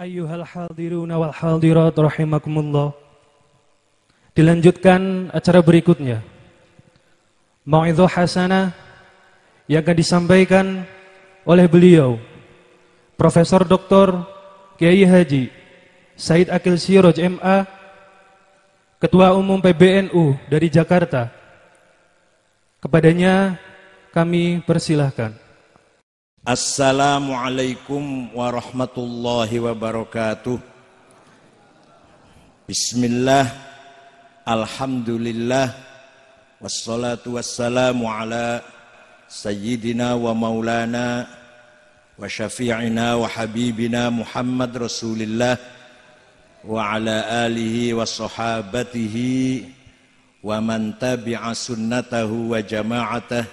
[0.00, 2.96] Ayyuhal hadiruna wal hadirat rahimakumullah.
[4.32, 6.24] Dilanjutkan acara berikutnya.
[7.68, 8.72] Mau'idhah hasanah
[9.68, 10.88] yang akan disampaikan
[11.44, 12.16] oleh beliau
[13.20, 14.24] Profesor Dr.
[14.80, 15.52] Kiai Haji
[16.16, 17.68] Said Akil Siroj MA
[19.04, 21.28] Ketua Umum PBNU dari Jakarta.
[22.80, 23.60] Kepadanya
[24.16, 25.49] kami persilahkan.
[26.50, 30.58] Assalamualaikum warahmatullahi wabarakatuh.
[32.66, 33.46] Bismillah,
[34.42, 35.70] Alhamdulillah,
[36.58, 38.66] wassalatu wassalamu ala
[39.30, 41.30] Sayyidina wa maulana
[42.18, 45.54] wa syafi'ina wa habibina Muhammad Rasulillah
[46.66, 49.70] wa ala alihi wa sahabatihi
[50.42, 53.46] wa man tabi'a sunnatahu wa jama'atah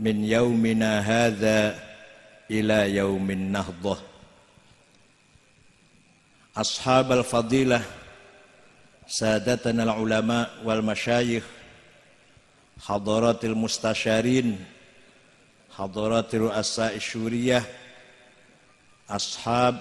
[0.00, 1.85] min yaumina hadha
[2.50, 3.98] إلى يوم النهضة.
[6.56, 7.82] أصحاب الفضيلة
[9.08, 11.44] سادتنا العلماء والمشايخ
[12.80, 14.64] حضرات المستشارين
[15.76, 17.62] حضرات رؤساء الشورية
[19.10, 19.80] أصحاب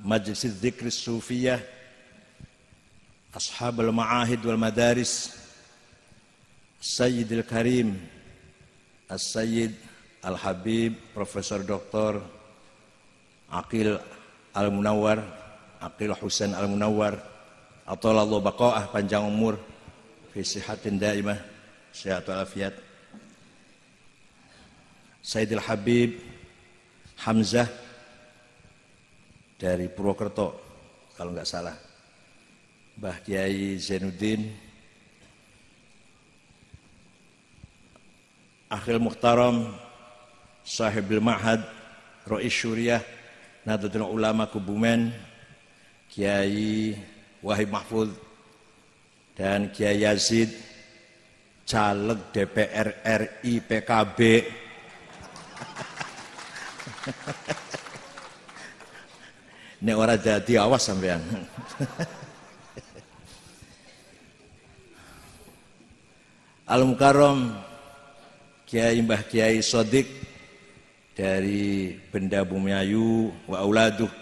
[0.00, 1.68] مجلس الذكر الصوفية
[3.36, 5.38] أصحاب المعاهد والمدارس
[6.80, 8.08] السيد الكريم
[9.12, 9.74] السيد
[10.26, 12.18] Al-Habib Profesor Dr.
[13.54, 13.94] Akil
[14.50, 15.22] Al-Munawar
[15.78, 17.14] Akil Husain Al-Munawar
[17.86, 19.54] Atolallah baqa'ah panjang umur
[20.34, 21.38] fi sihatin daimah
[21.94, 22.74] sehat walafiat
[25.22, 26.18] Sayyidil Habib
[27.22, 27.70] Hamzah
[29.54, 30.58] dari Purwokerto
[31.14, 31.78] kalau nggak salah
[32.98, 34.50] Mbah Kiai Zainuddin
[38.66, 39.85] Akhil Muhtaram
[40.66, 41.62] Sahibul Ma'had
[42.26, 42.98] Rois Syuriah
[43.62, 45.14] Nahdlatul Ulama Kubumen
[46.10, 46.98] Kiai
[47.38, 48.10] Wahid Mahfud
[49.38, 50.50] dan Kiai Yazid
[51.62, 54.18] caleg DPR RI PKB
[59.78, 61.22] Ini orang jadi awas sampean.
[66.66, 67.54] Al Mukarram
[68.66, 70.25] Kiai Mbah Kiai Sodik
[71.16, 74.12] dari Benda Bumiayu wa auladuh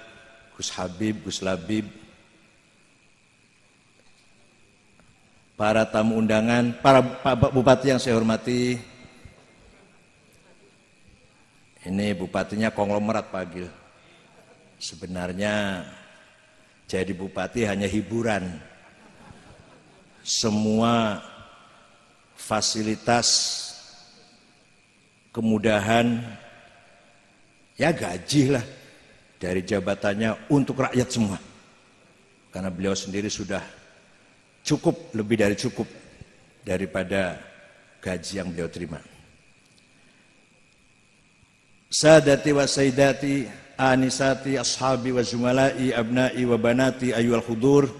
[0.54, 1.90] Gus Habib, Gus Labib.
[5.54, 8.78] Para tamu undangan, para Pak Bupati yang saya hormati.
[11.84, 13.68] Ini bupatinya konglomerat Pak Gil
[14.84, 15.84] sebenarnya
[16.84, 18.60] jadi bupati hanya hiburan.
[20.24, 21.20] Semua
[22.36, 23.28] fasilitas
[25.32, 26.20] kemudahan
[27.74, 28.64] ya gaji lah
[29.38, 31.38] dari jabatannya untuk rakyat semua.
[32.50, 33.62] Karena beliau sendiri sudah
[34.62, 35.86] cukup, lebih dari cukup
[36.62, 37.42] daripada
[37.98, 39.02] gaji yang beliau terima.
[41.90, 43.46] Sadati wa sayyidati
[43.78, 47.90] anisati ashabi wa zumalai abnai wa banati ayyuhal khudur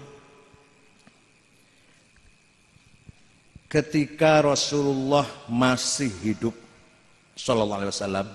[3.67, 6.55] ketika Rasulullah masih hidup
[7.35, 8.27] sallallahu alaihi wasallam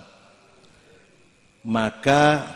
[1.67, 2.47] maka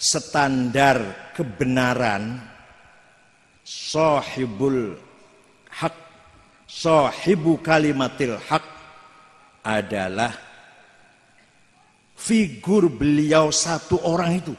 [0.00, 2.40] standar kebenaran
[3.64, 4.96] sahibul
[5.68, 5.94] hak
[6.64, 8.64] sahibu kalimatil hak
[9.64, 10.32] adalah
[12.16, 14.54] figur beliau satu orang itu.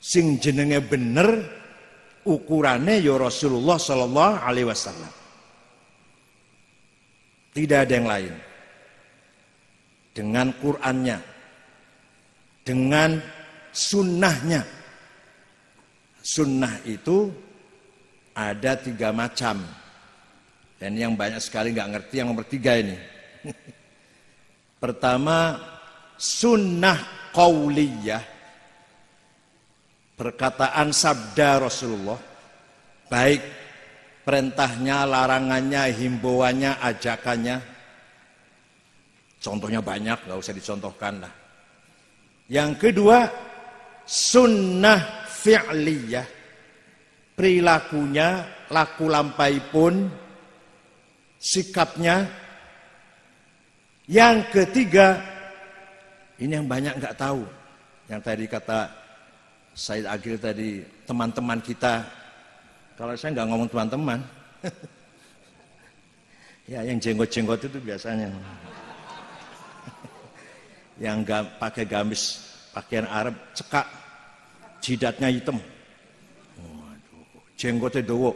[0.00, 1.44] Sing jenenge bener
[2.24, 5.12] ukurannya ya Rasulullah sallallahu alaihi wasallam.
[7.52, 8.34] Tidak ada yang lain.
[10.16, 11.35] Dengan Qur'annya
[12.66, 13.22] dengan
[13.70, 14.66] sunnahnya.
[16.18, 17.30] Sunnah itu
[18.34, 19.62] ada tiga macam.
[20.76, 22.98] Dan yang banyak sekali nggak ngerti yang nomor tiga ini.
[24.82, 25.56] Pertama,
[26.18, 28.34] sunnah qauliyah.
[30.18, 32.18] Perkataan sabda Rasulullah.
[33.06, 33.40] Baik
[34.26, 37.56] perintahnya, larangannya, himbauannya, ajakannya.
[39.38, 41.45] Contohnya banyak, nggak usah dicontohkan lah.
[42.46, 43.26] Yang kedua,
[44.06, 46.26] sunnah fi'liyah.
[47.36, 50.08] Perilakunya, laku lampai pun,
[51.36, 52.24] sikapnya.
[54.06, 55.20] Yang ketiga,
[56.38, 57.42] ini yang banyak nggak tahu.
[58.06, 58.80] Yang tadi kata
[59.76, 62.06] Said Agil tadi, teman-teman kita.
[62.96, 64.20] Kalau saya nggak ngomong teman-teman.
[66.72, 68.32] ya yang jenggot-jenggot itu biasanya
[70.96, 71.24] yang
[71.60, 72.40] pakai gamis
[72.72, 73.86] pakaian Arab cekak
[74.80, 75.56] jidatnya hitam.
[76.60, 78.32] Waduh, jenggotnya dowo.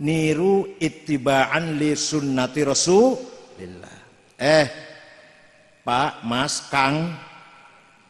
[0.00, 3.96] Niru ittiba'an li sunnati Rasulillah.
[4.40, 4.66] Eh,
[5.84, 7.12] Pak, Mas, Kang,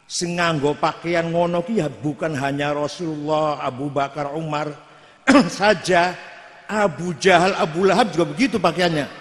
[0.07, 4.71] sing nganggo pakaian ngono ki ya bukan hanya Rasulullah, Abu Bakar, Umar
[5.51, 6.15] saja.
[6.71, 9.20] Abu Jahal, Abu Lahab juga begitu pakaiannya.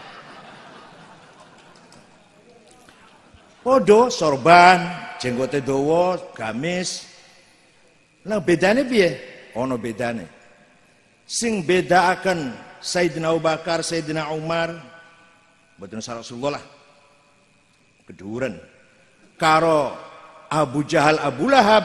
[3.61, 4.89] Podo, sorban,
[5.21, 7.05] jenggote dowo, gamis.
[8.25, 9.11] Lah bedane piye?
[9.57, 10.25] Ono bedane.
[11.29, 14.73] Sing beda akan Sayyidina Abu Bakar, Sayyidina Umar,
[15.77, 16.65] betul Rasulullah lah.
[18.09, 18.57] Keduren.
[19.37, 19.93] Karo
[20.49, 21.85] Abu Jahal, Abu Lahab,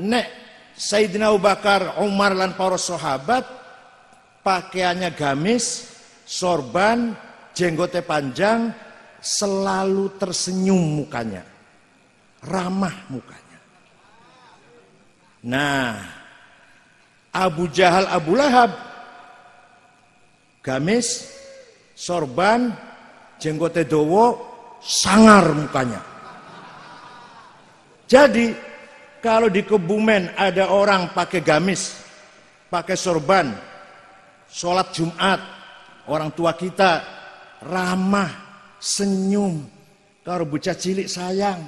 [0.00, 0.26] nek
[0.74, 3.44] Sayyidina Abu Bakar, Umar lan para sahabat
[4.40, 5.92] pakaiannya gamis,
[6.24, 7.12] sorban,
[7.52, 8.72] jenggote panjang,
[9.20, 11.44] selalu tersenyum mukanya.
[12.40, 13.58] Ramah mukanya.
[15.44, 15.92] Nah,
[17.30, 18.72] Abu Jahal Abu Lahab
[20.60, 21.28] gamis,
[21.96, 22.72] sorban,
[23.40, 24.40] jenggote dowo,
[24.80, 26.00] sangar mukanya.
[28.10, 28.52] Jadi
[29.22, 31.96] kalau di Kebumen ada orang pakai gamis,
[32.68, 33.52] pakai sorban,
[34.50, 35.40] sholat Jumat,
[36.10, 37.04] orang tua kita
[37.62, 38.49] ramah,
[38.80, 39.68] senyum.
[40.24, 41.60] Kalau bocah cilik sayang,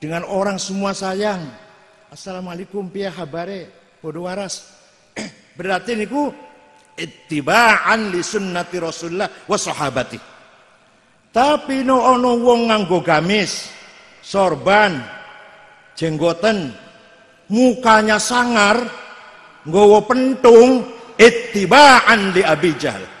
[0.00, 1.44] dengan orang semua sayang.
[2.10, 3.68] Assalamualaikum piye habare,
[4.00, 4.66] bodoh waras.
[5.58, 6.32] Berarti niku
[6.96, 10.18] ittiba'an li sunnati Rasulullah wa sahabati.
[11.30, 13.70] Tapi no ono wong nganggo gamis,
[14.18, 14.98] sorban,
[15.94, 16.74] jenggoten,
[17.54, 18.82] mukanya sangar,
[19.62, 23.19] nggawa pentung, ittiba'an li Abi Jahal.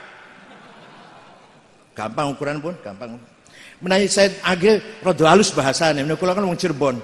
[1.94, 3.18] Gampang ukuran pun, gampang.
[3.80, 6.96] Menawi saya agil rada halus bahasane, menawi kula kan wong Cirebon.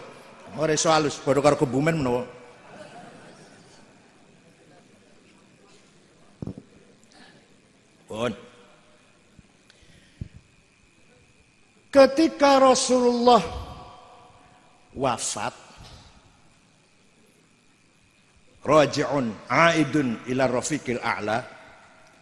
[0.56, 2.24] Ora iso halus, padha karo kebumen menawa.
[8.06, 8.32] Pun.
[11.92, 13.40] Ketika Rasulullah
[14.92, 15.52] wafat,
[18.64, 21.40] raji'un aidun ila rafiqil a'la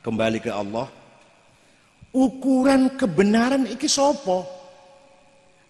[0.05, 0.87] kembali ke Allah
[2.14, 4.46] ukuran kebenaran iki sopo?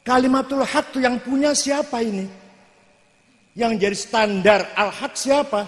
[0.05, 2.29] Kalimatul hak tuh yang punya siapa ini?
[3.57, 5.65] Yang jadi standar al-haq siapa?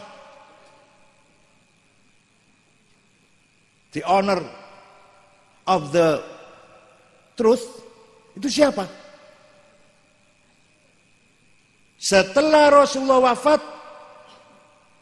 [3.97, 4.45] The honor
[5.65, 6.21] of the
[7.33, 7.65] truth
[8.37, 8.85] itu siapa?
[11.97, 13.65] Setelah Rasulullah wafat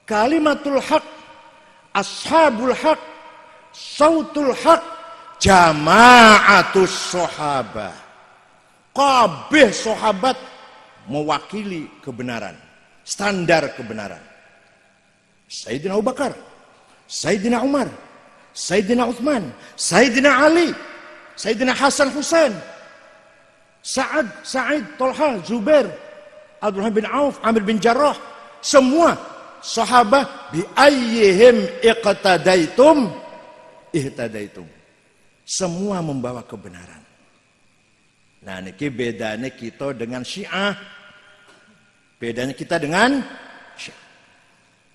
[0.07, 1.03] kalimatul hak,
[1.91, 3.03] ashabul hak,
[3.75, 4.94] sautul hak,
[5.45, 7.93] jamaatus sahabat.
[8.95, 10.39] Kabeh sahabat
[11.11, 12.57] mewakili kebenaran,
[13.05, 14.23] standar kebenaran.
[15.51, 16.33] Sayyidina Abu Bakar,
[17.05, 17.91] Sayyidina Umar,
[18.57, 20.71] Sayyidina Uthman, Sayyidina Ali,
[21.37, 22.55] Sayyidina Hasan Husain,
[23.85, 25.91] Sa'ad, Sa'id, Tolha, Zubair,
[26.63, 28.17] Abdullah bin Auf, Amir bin Jarrah,
[28.65, 29.19] semua
[29.61, 33.13] sahabat bi ayyihim iqtadaitum
[33.93, 34.84] ihtadaitum.
[35.45, 37.05] Semua membawa kebenaran.
[38.45, 40.73] Nah, niki bedanya kita dengan Syiah.
[42.17, 43.21] Bedanya kita dengan
[43.77, 44.05] Syiah.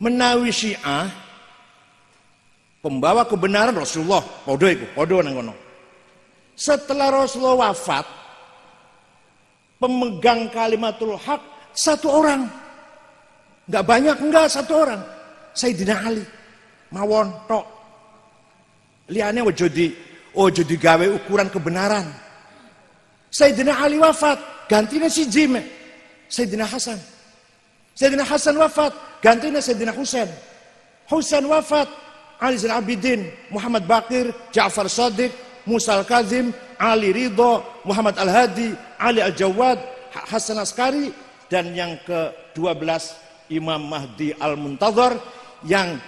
[0.02, 1.06] Menawi Syiah
[2.82, 5.54] pembawa kebenaran Rasulullah, podo iku, podo nang kono.
[6.58, 8.06] Setelah Rasulullah wafat,
[9.78, 12.50] pemegang kalimatul hak satu orang
[13.70, 15.02] Enggak banyak, enggak satu orang.
[15.54, 16.26] Sayyidina Ali.
[16.90, 17.70] Mawon, tok.
[19.14, 19.70] Liane wajo
[20.40, 22.08] di, wajo gawe ukuran kebenaran.
[23.30, 24.40] Sayyidina Ali wafat,
[24.72, 25.62] gantinya si Jime.
[26.32, 26.98] Sayyidina Hasan.
[27.94, 30.30] Sayyidina Hasan wafat, gantinya Sayyidina Husain.
[31.12, 31.90] Husain wafat,
[32.40, 35.34] Ali Zain Abidin, Muhammad Bakir, Ja'far Sadiq,
[35.68, 39.76] Musa Al-Kazim, Ali Ridho, Muhammad Al-Hadi, Ali Al-Jawad,
[40.10, 41.12] Hasan Askari,
[41.52, 42.88] dan yang ke-12
[43.52, 45.20] Imam Mahdi Al-Muntazar
[45.68, 46.00] yang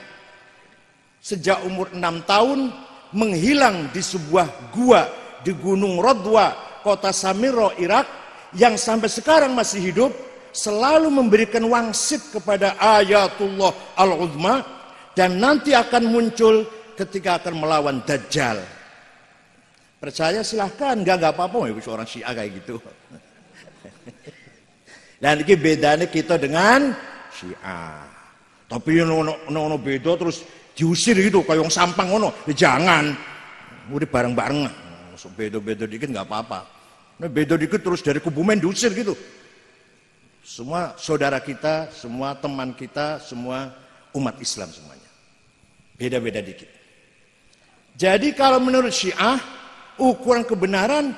[1.20, 2.72] sejak umur enam tahun
[3.16, 5.08] menghilang di sebuah gua
[5.42, 8.06] di Gunung Rodwa, kota Samiro, Irak
[8.56, 10.12] yang sampai sekarang masih hidup
[10.52, 14.64] selalu memberikan wangsit kepada ayatullah al-uzma
[15.16, 18.60] dan nanti akan muncul ketika akan melawan Dajjal.
[20.02, 22.76] Percaya silahkan, enggak, enggak apa-apa, ya, orang Syiah kayak gitu.
[25.22, 26.90] Dan ini bedanya kita dengan
[27.30, 28.02] Syiah.
[28.66, 30.42] Tapi ono beda terus
[30.76, 32.34] diusir gitu kayak sampang ono.
[32.48, 33.16] Ya jangan.
[33.92, 34.60] Udah bareng-bareng.
[35.38, 36.60] Beda-beda dikit nggak apa-apa.
[37.22, 39.14] Nah, beda dikit terus dari kubumen diusir gitu.
[40.42, 43.70] Semua saudara kita, semua teman kita, semua
[44.18, 45.10] umat Islam semuanya.
[45.94, 46.66] Beda-beda dikit.
[47.94, 49.38] Jadi kalau menurut Syiah,
[50.02, 51.14] ukuran kebenaran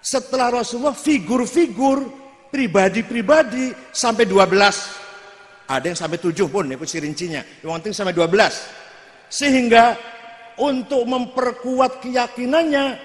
[0.00, 2.08] setelah Rasulullah figur-figur
[2.48, 5.07] pribadi-pribadi sampai 12.
[5.68, 7.44] Ada yang sampai 7 pun, itu rincinya.
[7.60, 9.28] Yang penting sampai 12.
[9.28, 9.84] Sehingga
[10.56, 12.96] untuk memperkuat keyakinannya,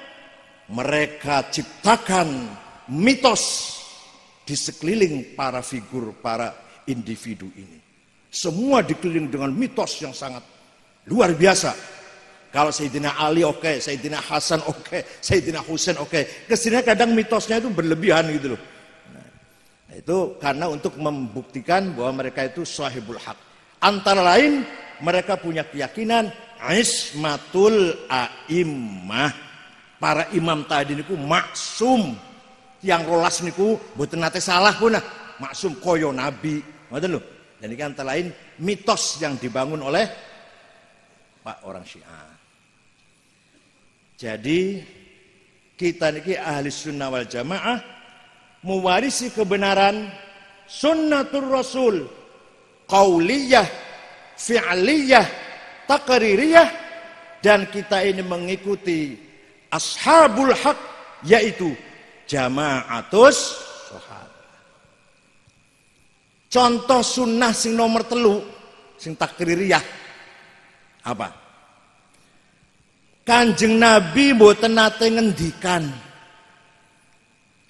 [0.72, 2.48] mereka ciptakan
[2.88, 3.75] mitos
[4.48, 7.79] di sekeliling para figur, para individu ini.
[8.32, 10.41] Semua dikelilingi dengan mitos yang sangat
[11.12, 11.75] luar biasa.
[12.53, 16.10] Kalau Sayyidina Ali oke, okay, Sayyidina Hasan oke, okay, Sayyidina Husain oke.
[16.10, 16.24] Okay.
[16.46, 18.62] Ke sini kadang mitosnya itu berlebihan gitu loh.
[19.93, 23.38] Itu karena untuk membuktikan bahwa mereka itu sahibul hak.
[23.77, 24.65] Antara lain
[25.05, 26.33] mereka punya keyakinan
[26.73, 29.31] ismatul a'immah.
[30.01, 32.17] Para imam tadi niku maksum.
[32.83, 35.03] Yang rolas niku mboten nate salah pun nah.
[35.38, 36.59] Maksum koyo nabi.
[36.89, 37.21] Ngoten lho.
[37.62, 38.27] Dan ini antara lain
[38.59, 40.03] mitos yang dibangun oleh
[41.43, 42.27] Pak orang Syiah.
[44.19, 44.83] Jadi
[45.75, 47.92] kita niki ahli sunnah wal jamaah
[48.63, 50.10] mewarisi kebenaran
[50.65, 51.96] sunnatul rasul
[52.88, 53.67] qauliyah
[54.39, 55.27] fi'liyah
[55.86, 56.70] takririyah
[57.43, 59.20] dan kita ini mengikuti
[59.67, 60.79] ashabul haq
[61.27, 61.75] yaitu
[62.25, 63.60] jamaatus
[63.91, 64.32] sahabat
[66.48, 68.39] contoh sunnah sing nomor telu
[68.96, 69.84] sing takririyah
[71.03, 71.43] apa
[73.24, 75.88] Kanjeng Nabi mboten nate ngendikan.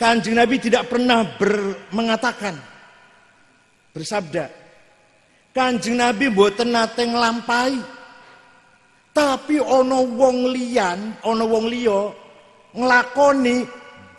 [0.03, 2.59] Kanjeng Nabi tidak pernah ber, mengatakan
[3.95, 4.51] bersabda.
[5.55, 7.79] Kanjeng Nabi mboten nate nglampahi.
[9.15, 12.11] Tapi ono wong liyan, ono wong liya
[12.75, 13.63] nglakoni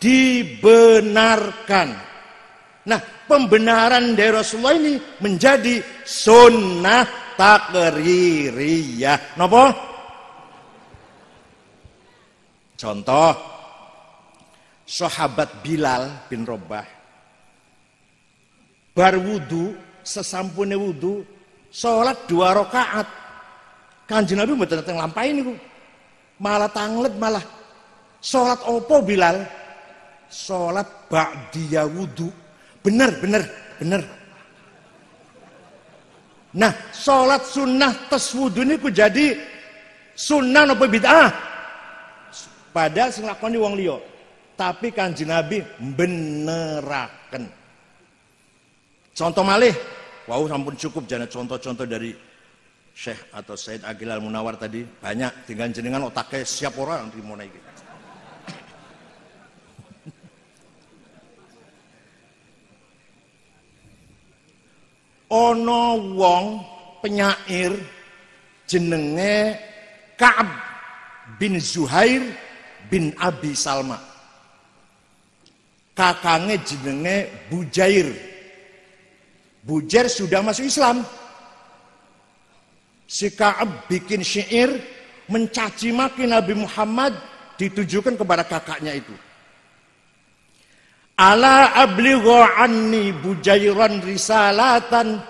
[0.01, 1.89] dibenarkan.
[2.89, 9.37] Nah, pembenaran dari Rasulullah ini menjadi sunnah takririyah.
[9.37, 9.69] Napa?
[12.73, 13.54] Contoh
[14.85, 16.85] sahabat Bilal bin Robah
[18.95, 21.27] bar wudu sesampune wudu
[21.73, 23.07] sholat dua rakaat.
[24.07, 25.53] Kanjeng Nabi mboten dateng lampahin niku.
[26.39, 27.43] Malah tanglet malah.
[28.23, 29.43] Sholat opo Bilal?
[30.31, 32.31] Sholat ba'diya wudu.
[32.79, 33.43] Bener bener
[33.81, 34.01] bener.
[36.55, 39.35] Nah sholat sunnah tes wudu ku jadi
[40.15, 41.33] sunnah nopo bid'ah?
[42.71, 43.97] Padahal sing lakoni wong liya.
[44.55, 47.43] Tapi Kanjeng Nabi beneraken.
[49.15, 49.75] Contoh malih,
[50.27, 52.15] wow sampun cukup jane contoh-contoh dari
[52.95, 57.43] Syekh atau Said Agil Al Munawar tadi banyak dengan jenengan otaknya siap orang di mana
[57.43, 57.59] iki.
[65.35, 66.45] Ono wong
[67.03, 67.75] penyair
[68.63, 69.59] jenenge
[70.15, 70.47] Ka'ab
[71.35, 72.23] bin Zuhair
[72.87, 74.14] bin Abi Salma.
[75.95, 78.11] Kakangnya jenenge Bujair.
[79.63, 81.01] Bujair sudah masuk Islam.
[83.07, 84.75] Si Ka'ab bikin syair
[85.31, 87.15] mencaci maki Nabi Muhammad
[87.55, 89.15] ditujukan kepada kakaknya itu.
[91.15, 95.23] Ala ablighu anni bujairan risalatan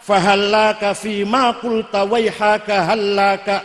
[0.00, 3.60] fahallaka fi ma qulta wayhaka hallaka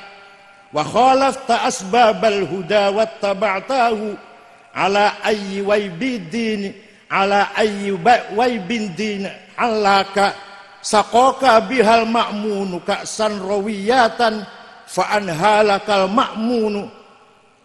[0.75, 4.30] wa khalafta asbabal huda wattaba'tahu
[4.71, 6.71] ala ayyi waybidin
[7.11, 7.91] ala ayyi
[8.35, 9.27] waybin
[9.59, 10.33] alaka
[10.81, 14.41] saqaka bihal ma'munu ka'san rawiyatan
[14.87, 16.89] fa anhalakal ma'munu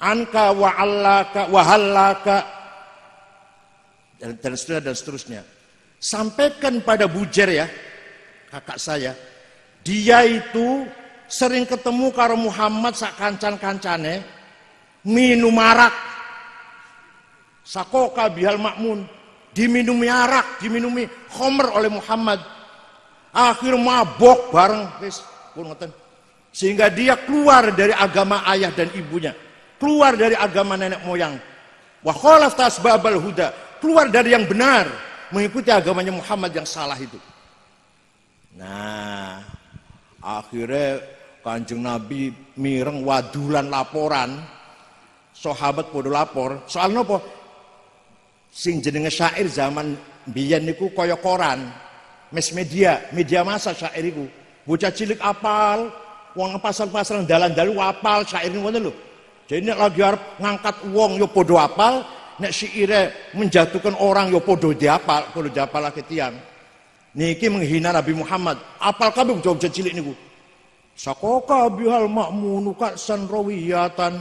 [0.03, 2.37] anka wa allaka wa hallaka.
[4.17, 5.43] Dan, dan seterusnya dan seterusnya.
[5.97, 7.67] Sampaikan pada bujer ya
[8.53, 9.13] kakak saya.
[9.81, 10.85] Dia itu
[11.27, 14.25] sering ketemu karo Muhammad sak kancan-kancane
[15.07, 16.16] minum arak.
[17.67, 19.03] Sakoka bihal makmun.
[19.51, 22.39] Diminumi arak, diminumi khomer oleh Muhammad.
[23.35, 25.19] Akhir mabok bareng wis.
[26.55, 29.35] Sehingga dia keluar dari agama ayah dan ibunya.
[29.83, 31.37] Keluar dari agama nenek moyang.
[32.07, 33.81] Wa khalaf tasbabal huda.
[33.83, 34.87] Keluar dari yang benar.
[35.35, 37.19] Mengikuti agamanya Muhammad yang salah itu.
[38.57, 39.43] Nah,
[40.23, 41.03] akhirnya
[41.43, 44.39] Kanjeng Nabi mireng wadulan laporan.
[45.37, 47.36] Sahabat podo lapor, soal nopo?
[48.57, 50.01] Sing jenenge syair zaman
[50.33, 51.69] biyen niku kaya koran.
[52.33, 54.25] Mes media, media masa syair iku.
[54.65, 55.93] Bocah cilik apal,
[56.33, 58.93] wong pasal-pasal dalan dalu apal syair ngono lho.
[59.45, 62.01] Jadi nek lagi arep ngangkat wong yo podo apal,
[62.41, 66.33] nek syaire menjatuhkan orang yo podo diapal, podo diapal lagi tiang.
[67.13, 68.57] Niki menghina Nabi Muhammad.
[68.81, 70.17] Apal kabeh jawab cilik niku.
[70.97, 74.17] Sakoka bihal makmunu san rawiyatan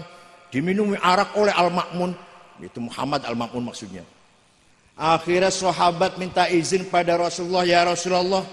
[0.51, 2.11] diminumi arak oleh al makmun
[2.59, 4.03] itu Muhammad al makmun maksudnya.
[4.95, 8.47] Akhirnya sahabat minta izin pada Rasulullah ya Rasulullah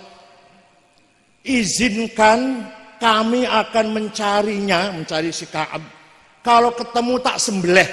[1.46, 2.66] izinkan
[2.98, 5.82] kami akan mencarinya mencari si Kaab
[6.42, 7.86] kalau ketemu tak sembelih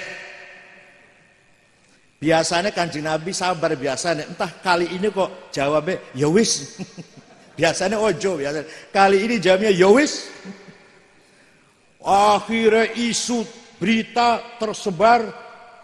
[2.18, 6.78] biasanya kanjeng Nabi sabar biasanya entah kali ini kok jawabnya ya wis
[7.60, 8.68] Biasanya ojo, biasanya.
[8.88, 10.32] Kali ini jamnya yowis.
[12.00, 13.44] Akhirnya isu
[13.76, 15.28] berita tersebar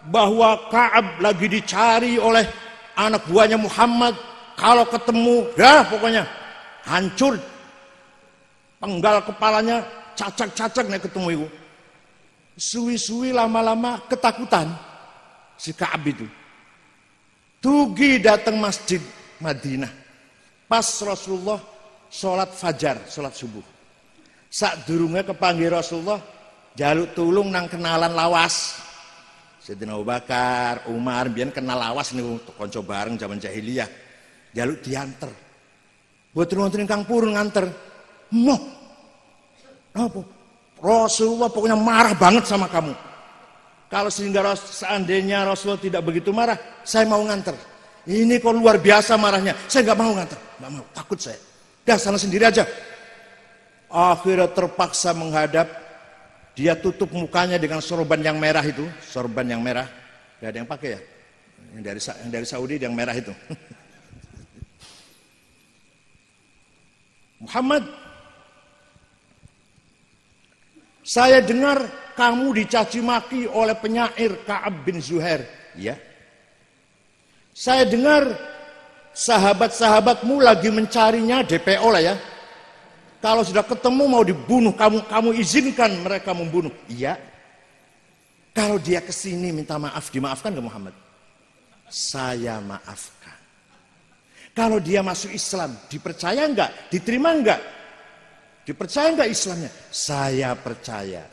[0.08, 2.46] bahwa Kaab lagi dicari oleh
[2.94, 4.14] anak buahnya Muhammad.
[4.56, 6.24] Kalau ketemu, ya pokoknya
[6.88, 7.36] hancur.
[8.80, 9.84] Penggal kepalanya,
[10.16, 11.48] cacak-cacak nih ketemu itu.
[12.56, 14.72] Suwi-suwi lama-lama ketakutan
[15.60, 16.24] si Kaab itu.
[17.60, 19.00] Tugi datang masjid
[19.42, 20.06] Madinah
[20.66, 21.62] Pas Rasulullah
[22.10, 23.62] sholat fajar, sholat subuh.
[24.50, 26.18] Saat durungnya kepanggil Rasulullah,
[26.74, 28.82] jaluk tulung nang kenalan lawas.
[29.66, 33.90] Sayyidina Abu Bakar, Umar, biar kenal lawas nih untuk konco bareng zaman jahiliyah.
[34.54, 35.26] Jaluk diantar.
[36.30, 37.66] Buat nonton kang purun nganter.
[38.30, 38.54] Mo,
[39.90, 40.22] apa?
[40.78, 42.94] Rasulullah pokoknya marah banget sama kamu.
[43.90, 46.54] Kalau sehingga seandainya Rasulullah tidak begitu marah,
[46.86, 47.58] saya mau nganter.
[48.06, 49.58] Ini kok luar biasa marahnya.
[49.66, 51.38] Saya nggak mau nganter, nggak mau, takut saya.
[51.82, 52.62] Dah sana sendiri aja.
[53.90, 55.85] Akhirnya terpaksa menghadap.
[56.56, 59.84] Dia tutup mukanya dengan sorban yang merah itu, sorban yang merah.
[60.40, 61.00] Gak ada yang pakai ya?
[61.76, 63.36] Yang dari yang dari Saudi yang merah itu.
[67.44, 67.84] Muhammad,
[71.04, 71.84] saya dengar
[72.16, 75.44] kamu dicaci maki oleh penyair Kaab bin Zuhair.
[75.76, 76.00] Ya,
[77.52, 78.32] saya dengar
[79.16, 82.14] sahabat-sahabatmu lagi mencarinya DPO lah ya.
[83.26, 86.70] Kalau sudah ketemu mau dibunuh, kamu kamu izinkan mereka membunuh.
[86.86, 87.18] Iya.
[88.54, 90.94] Kalau dia ke sini minta maaf, dimaafkan ke Muhammad?
[91.90, 93.34] Saya maafkan.
[94.54, 96.70] Kalau dia masuk Islam, dipercaya enggak?
[96.86, 97.58] Diterima enggak?
[98.62, 99.74] Dipercaya enggak Islamnya?
[99.90, 101.26] Saya percaya.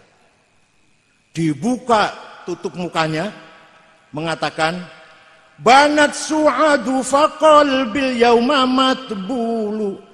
[1.29, 2.09] Dibuka
[2.49, 3.29] tutup mukanya,
[4.09, 4.81] mengatakan,
[5.61, 10.12] banat su'adu faqal bil yawma matbulu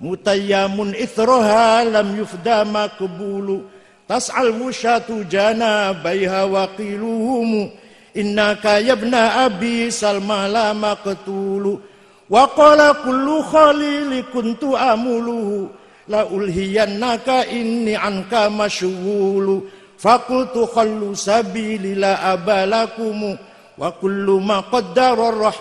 [0.00, 3.68] mutayyamun ithroha lam yufda makbulu
[4.08, 7.70] tas'al wushatu jana bayha waqiluhumu
[8.14, 11.78] innaka yabna abi salma la maqtulu.
[12.30, 15.70] Wa qala kullu khalili kuntu amuluhu.
[16.10, 19.62] La ulhiyannaka inni anka mashghulu
[19.94, 23.38] faqultu khallu sabili la abalakumu.
[23.78, 25.54] Wa kullu ma qaddara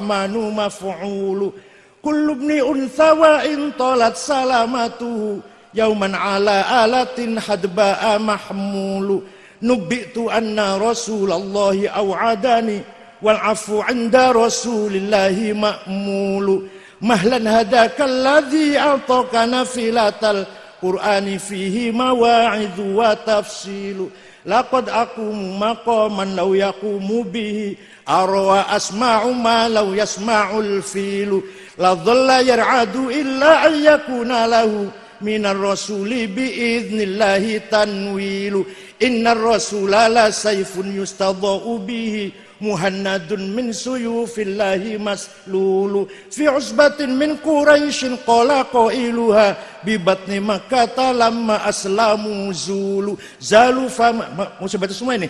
[0.57, 1.53] maf'ulu
[2.03, 5.43] kullu ibni untha wa in talat salamatuhu
[5.75, 9.23] yauman ala alatin hadba'a mahmulu.
[9.59, 12.79] Nubbitu anna rasulallahi aw'adani
[13.19, 16.63] wal afu 'inda rasulillahi ma'mulu.
[17.03, 20.47] Mahlan hadaka alladhi ataka nafilatal
[20.79, 24.07] qur'ani fihi mawa'idhu wa tafsilu.
[24.47, 27.75] Laqad aqumu maqaman law yaqumu bihi
[28.09, 31.41] أروى أسمع ما لو يسمع الفيل
[31.79, 34.87] لظل يرعد إلا أن يكون له
[35.21, 38.63] من الرسول بإذن الله تنويل.
[39.03, 46.07] إن الرسول لسيف يستضاء به مهند من سيوف الله مسلول.
[46.31, 53.17] في عصبة من قريش قال قائلها ببطن مكة لما أسلموا زول.
[53.41, 54.69] زالوا فما ما, ما,
[55.17, 55.27] ما,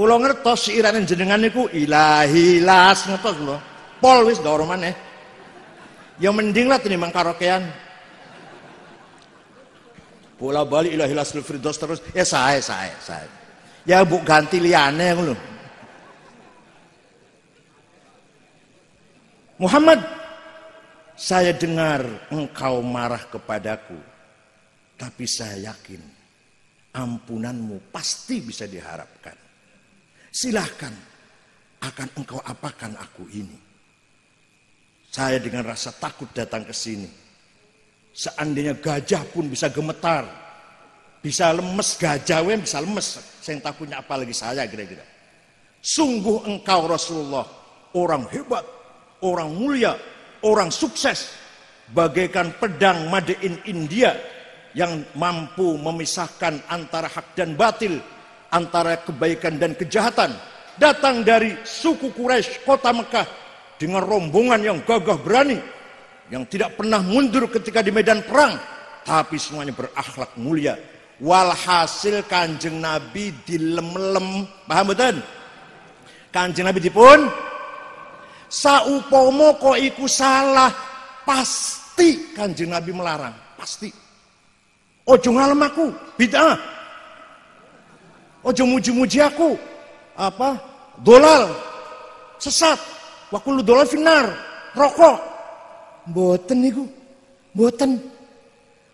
[0.00, 3.60] Kula ngertos irane jenengan niku ilahi las ngertos kula.
[4.00, 4.96] Pol wis ndoro maneh.
[6.16, 7.68] Ya mending lah tinimbang karaokean.
[10.40, 13.28] Bola balik ilahi las firdaus terus ya sae sae sae.
[13.84, 15.36] Ya bu ganti liyane ngono
[19.60, 20.00] Muhammad
[21.12, 22.00] saya dengar
[22.32, 24.00] engkau marah kepadaku
[24.96, 26.00] tapi saya yakin
[26.96, 29.39] ampunanmu pasti bisa diharapkan
[30.30, 30.94] silahkan
[31.82, 33.58] akan engkau apakan aku ini.
[35.10, 37.10] Saya dengan rasa takut datang ke sini.
[38.14, 40.22] Seandainya gajah pun bisa gemetar.
[41.20, 43.18] Bisa lemes gajah, bisa lemes.
[43.42, 45.02] Saya takutnya apalagi saya kira-kira.
[45.82, 47.44] Sungguh engkau Rasulullah.
[47.90, 48.62] Orang hebat,
[49.18, 49.98] orang mulia,
[50.46, 51.34] orang sukses.
[51.90, 54.14] Bagaikan pedang Made in India
[54.78, 57.98] yang mampu memisahkan antara hak dan batil
[58.50, 60.34] antara kebaikan dan kejahatan
[60.76, 63.26] datang dari suku Quraisy kota Mekah
[63.78, 65.58] dengan rombongan yang gagah berani
[66.30, 68.58] yang tidak pernah mundur ketika di medan perang
[69.02, 70.76] tapi semuanya berakhlak mulia.
[71.20, 75.20] Walhasil kanjeng Nabi dilem-lem paham betul?
[76.32, 77.28] Kanjeng Nabi dipun?
[78.48, 80.72] Saupomo kok iku salah
[81.28, 83.92] pasti kanjeng Nabi melarang pasti.
[85.04, 86.79] Ojo ngalem aku bid'ah
[88.44, 89.56] ojo muji-muji aku
[90.16, 90.60] apa
[91.00, 91.54] dolal
[92.36, 92.76] sesat
[93.32, 94.32] wakulu dolal finar
[94.76, 95.30] rokok
[96.08, 96.84] Boten niku.
[97.52, 98.00] Boten.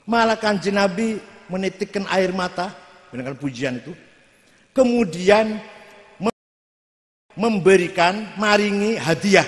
[0.07, 1.19] Malah kanjeng Nabi
[1.51, 2.71] menitikkan air mata
[3.11, 3.91] dengan pujian itu.
[4.71, 5.59] Kemudian
[7.37, 9.45] memberikan maringi hadiah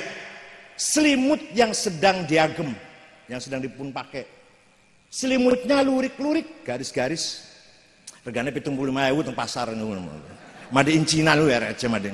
[0.75, 2.75] selimut yang sedang diagem,
[3.31, 4.27] yang sedang dipun pakai.
[5.09, 7.48] Selimutnya lurik-lurik, garis-garis.
[8.29, 9.73] Regane pitung puluh lima ewu pasar
[10.69, 12.13] Made in Cina lu ya aja made.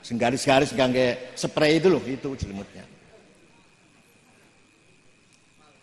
[0.00, 2.84] Sing garis-garis gangge spray itu loh, itu selimutnya.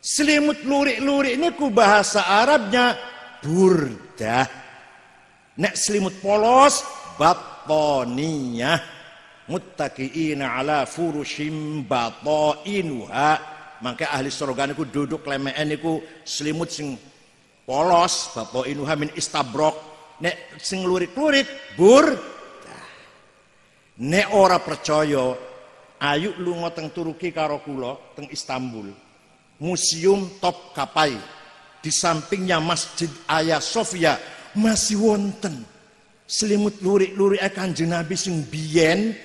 [0.02, 2.98] Selimut lurik-lurik ini ku bahasa Arabnya
[3.46, 4.50] burdah.
[5.62, 6.82] Nek selimut polos
[7.22, 8.82] batoniyah.
[9.46, 13.30] Muttaqiina ala furushim batoinuha.
[13.82, 16.98] Maka ahli surga niku duduk lemean niku selimut sing
[17.72, 19.76] polos batoinuha min istabrok.
[20.20, 22.84] Nek sing lurik-lurik burdah.
[24.04, 25.32] Nek ora percaya
[26.04, 28.92] ayo lunga teng Turki karo kula teng Istanbul.
[29.64, 31.16] Museum Top Kapai.
[31.82, 34.14] Di sampingnya Masjid Ayah Sofia
[34.54, 35.66] masih wonten
[36.30, 39.18] selimut lurik-lurik kanjeng Nabi sing biyen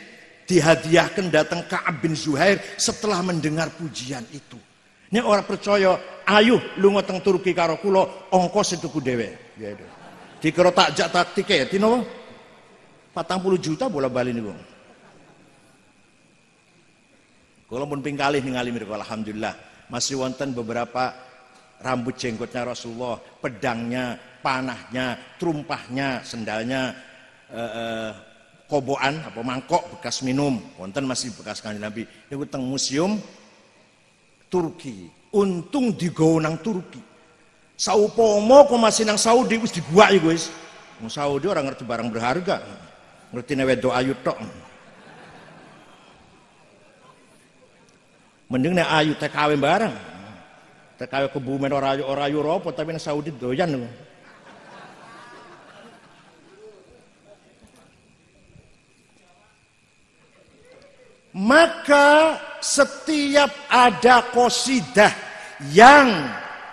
[0.49, 4.57] dihadiahkan datang Ka'ab bin Zuhair setelah mendengar pujian itu.
[5.13, 9.55] Ini orang percaya, ayo lu ngoteng Turki karo kula ongkos itu ku dewe.
[9.57, 9.87] Ya itu.
[10.43, 12.05] Dikira takjak tak tiket, tino
[13.17, 14.61] 40 juta bola bali nih bang.
[17.67, 19.57] Kalau pun pingkalih ningali mirip alhamdulillah
[19.91, 21.11] masih wonten beberapa
[21.83, 26.95] rambut jenggotnya Rasulullah, pedangnya, panahnya, trumpahnya, sendalnya,
[27.51, 28.11] eh, eh,
[28.71, 32.07] koboan apa mangkok bekas minum, wonten masih bekas kanjeng Nabi.
[32.31, 33.19] Itu teng museum
[34.47, 35.11] Turki.
[35.37, 36.97] Untung digawa nang Turki.
[37.77, 40.49] Saupomo kok masih nang Saudi wis dibuak iku wis.
[40.97, 42.65] Wong Saudi orang ngerti barang berharga.
[43.29, 44.41] Ngerti wedok ayu tok.
[48.49, 49.95] Mending nek ayu TKW bareng.
[50.97, 53.77] TKW kebumen ora ayu ora ayu ropo tapi nek Saudi doyan.
[61.37, 65.26] Maka setiap ada kosidah
[65.73, 66.09] yang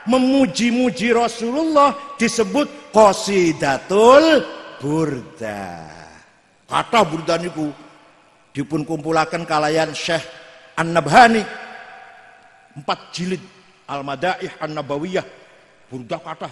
[0.08, 4.43] memuji-muji Rasulullah disebut kosidatul
[4.80, 5.88] burda.
[6.67, 7.72] Kata burda niku
[8.52, 10.24] dipun kumpulaken kalayan Syekh
[10.76, 11.43] An-Nabhani
[12.74, 13.41] empat jilid
[13.88, 15.26] Al-Madaih An-Nabawiyah
[15.88, 16.50] burdah kata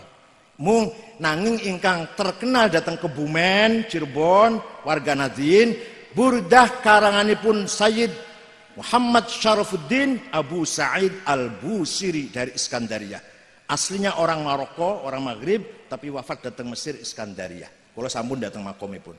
[0.61, 5.73] mung nanging ingkang terkenal datang ke Bumen Cirebon warga Nadin
[6.13, 8.30] burdah karanganipun Sayyid
[8.77, 13.19] Muhammad Syarafuddin Abu Sa'id Al-Busiri dari Iskandaria
[13.67, 19.15] aslinya orang Maroko orang Maghrib tapi wafat datang Mesir Iskandaria kalau sambun datang makomipun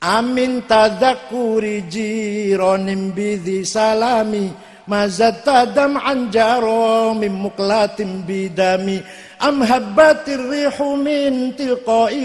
[0.00, 4.48] Amin tadakuri jironim bidhi salami
[4.88, 8.98] Mazat tadam anjaro min muklatim bidami
[9.40, 11.54] Am habbatir rihu min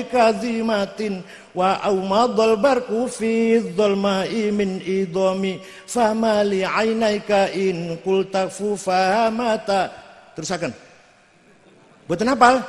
[0.10, 1.22] kazimatin
[1.56, 10.76] Wa awmadal barku fi dhalmai min idami Fama li aynaika in kultafu fahamata Terusakan.
[12.06, 12.60] Buatan apa?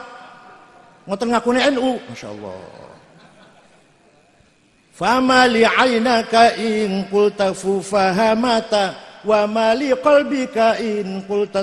[1.04, 2.86] Ngoten ngakuni NU Masya Allah.
[4.96, 8.96] Fama li aynaka in qulta fufahamata
[9.28, 11.60] wa ma li qalbika in qulta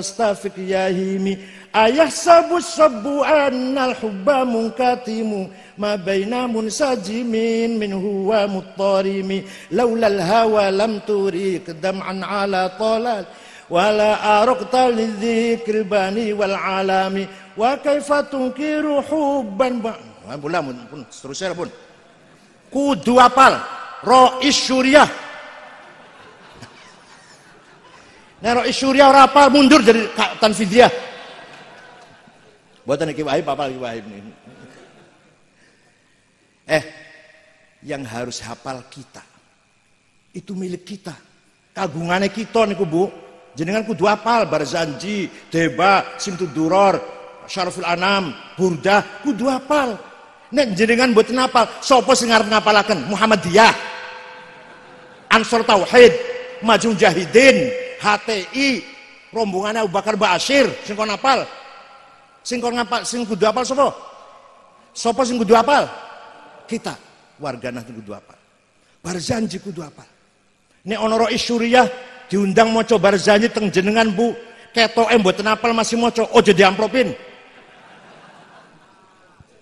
[0.54, 1.42] yahimi.
[1.74, 5.50] Ayah sabu sabu annal hubba munkatimu
[7.74, 9.44] min huwa muttarimi.
[9.72, 13.24] Laula al hawa lam turik dam'an ala talal.
[13.70, 17.24] Wala araqta lidzikri bani wal alami.
[17.56, 19.94] Wa kaifa tunkiru hubban ba.
[20.40, 20.52] Pun
[20.88, 21.68] pun seterusnya pun
[22.70, 23.58] kudu apal.
[24.04, 25.08] Rois syuriah.
[28.44, 29.08] Nah rois syuriah
[29.48, 29.80] mundur
[30.36, 30.92] tanfidiah
[32.84, 33.80] buatan iki wahib apal iki
[36.68, 36.84] eh
[37.84, 39.20] yang harus hafal kita
[40.32, 41.14] itu milik kita
[41.76, 43.04] kagungannya kita niku bu
[43.52, 46.96] jenengan kudu apal barzanji deba simtud duror
[47.44, 49.94] syaraful anam burdah kudu apal
[50.54, 53.10] Nek jenengan mboten apal, sapa sing arep ngapalaken?
[53.10, 53.74] Muhammadiyah.
[55.34, 56.14] Ansor Tauhid,
[56.62, 58.86] Maju Jahidin, HTI,
[59.34, 61.42] rombongannya Abu Bakar Ba'asyir, sing kon apal.
[62.46, 63.90] Sing kon ngapal, sing kudu apal sapa?
[64.94, 65.90] Sapa sing kudu apal?
[66.64, 66.94] Kita,
[67.40, 68.38] warga Nahdlatul kudu apal.
[69.04, 70.08] Barzanji kudu apal.
[70.84, 71.88] Nek ana Rais Suriah
[72.28, 74.32] diundang maca Barzanji teng jenengan Bu,
[74.72, 77.12] ketoke mboten apal masih maca, ojo diamplopin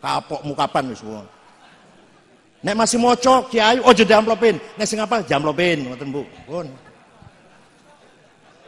[0.02, 1.00] kapok mukapan wis
[2.62, 4.54] Nek masih moco kiai ojo diamplopin.
[4.78, 6.22] Nek sing apa diamplopin ngoten Bu.
[6.46, 6.66] Pun.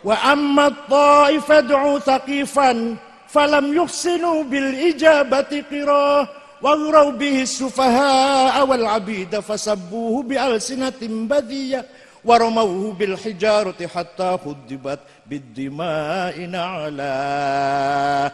[0.03, 2.99] Wa amma ta'ifa du'u thaqifan
[3.31, 6.27] falam yuhsinu bil ijabati qira
[6.65, 11.85] واغروا به السفهاء والعبيد فسبوه بألسنة بذية
[12.25, 18.33] ورموه بالحجارة حتى خدبت بالدماء نعلا.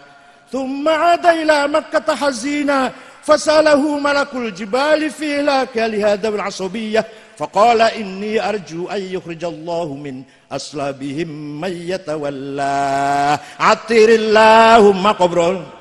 [0.52, 7.04] ثم عاد إلى مكة حزينا فسأله ملك الجبال في هلاك لهذا العصبية؟
[7.38, 13.38] فقال إني أرجو أن يخرج الله من أصلابهم من يتولى.
[13.60, 15.79] عطر اللهم قبره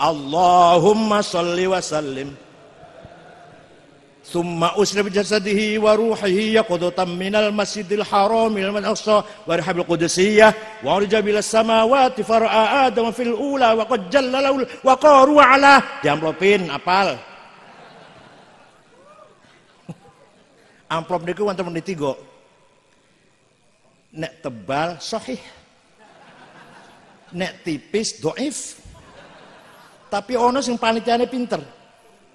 [0.00, 2.32] Allahumma salli wa sallim.
[4.24, 9.84] Thumma usri bi jasadihi wa ruhihi yaqudatan minal masjidil haram ila al aqsa wa rihabil
[9.84, 10.80] qudusiyyah
[16.72, 17.20] apal.
[20.96, 21.92] Amplop niku wonten menit
[24.10, 25.38] nek tebal sahih.
[27.30, 28.79] Nek tipis doif
[30.10, 31.62] tapi ono sing panitiane pinter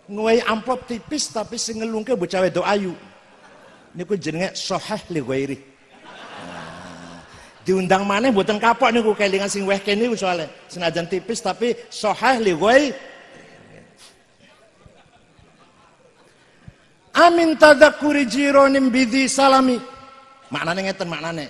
[0.06, 2.94] Nguai amplop tipis tapi sing ngelungke bocah wedok ayu.
[3.98, 5.58] Niku jenenge sahih li ghairi.
[5.58, 7.26] Nah,
[7.66, 12.54] diundang maneh mboten kapok niku kelingan sing weh kene soalnya senajan tipis tapi sahih li
[12.54, 12.90] ghairi.
[17.16, 19.82] Amin tadakuri jironim bidi salami.
[20.54, 21.50] Maknanya ngeten maknanya.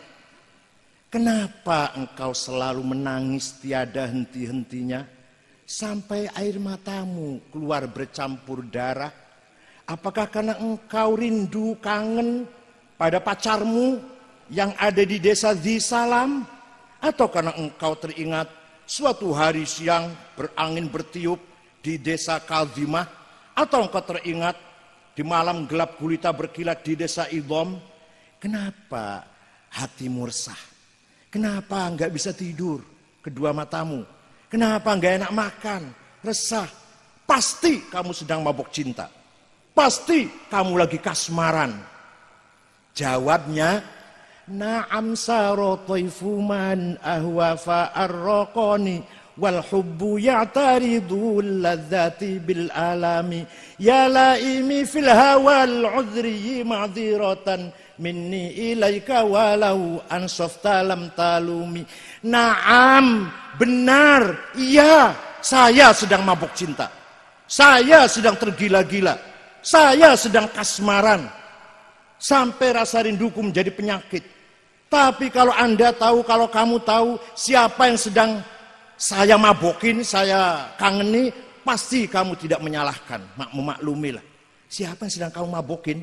[1.11, 5.14] Kenapa engkau selalu menangis tiada henti-hentinya?
[5.65, 9.11] Sampai air matamu keluar bercampur darah?
[9.85, 12.49] Apakah karena engkau rindu kangen
[12.97, 14.01] pada pacarmu
[14.49, 16.45] yang ada di desa Zisalam?
[17.01, 18.49] Atau karena engkau teringat
[18.89, 21.37] suatu hari siang berangin bertiup
[21.85, 23.05] di desa Kalzimah?
[23.53, 24.57] Atau engkau teringat
[25.13, 27.77] di malam gelap gulita berkilat di desa Idom?
[28.41, 29.21] Kenapa
[29.69, 30.57] hatimu resah?
[31.29, 32.81] Kenapa enggak bisa tidur
[33.21, 34.14] kedua matamu?
[34.55, 35.83] Kenapa nggak enak makan?
[36.23, 36.63] Resah.
[37.27, 39.11] Pasti kamu sedang mabuk cinta.
[39.75, 41.75] Pasti kamu lagi kasmaran.
[42.95, 43.83] Jawabnya,
[44.47, 45.83] Naam saro
[46.39, 49.03] man ahwa fa'arraqani
[49.35, 53.43] wal hubbu ya'taridu ladzati bil alami
[53.75, 61.83] ya laimi fil hawal udri ma'dziratan minni ilaika walau ansofta lam talumi
[62.23, 66.91] Naam Benar, iya, saya sedang mabuk cinta.
[67.45, 69.15] Saya sedang tergila-gila.
[69.61, 71.29] Saya sedang kasmaran.
[72.17, 74.23] Sampai rasa rinduku menjadi penyakit.
[74.89, 78.31] Tapi kalau Anda tahu, kalau kamu tahu siapa yang sedang
[78.95, 81.29] saya mabokin, saya kangeni,
[81.61, 83.21] pasti kamu tidak menyalahkan.
[83.35, 84.23] Mak memaklumilah.
[84.69, 85.99] Siapa yang sedang kamu mabokin?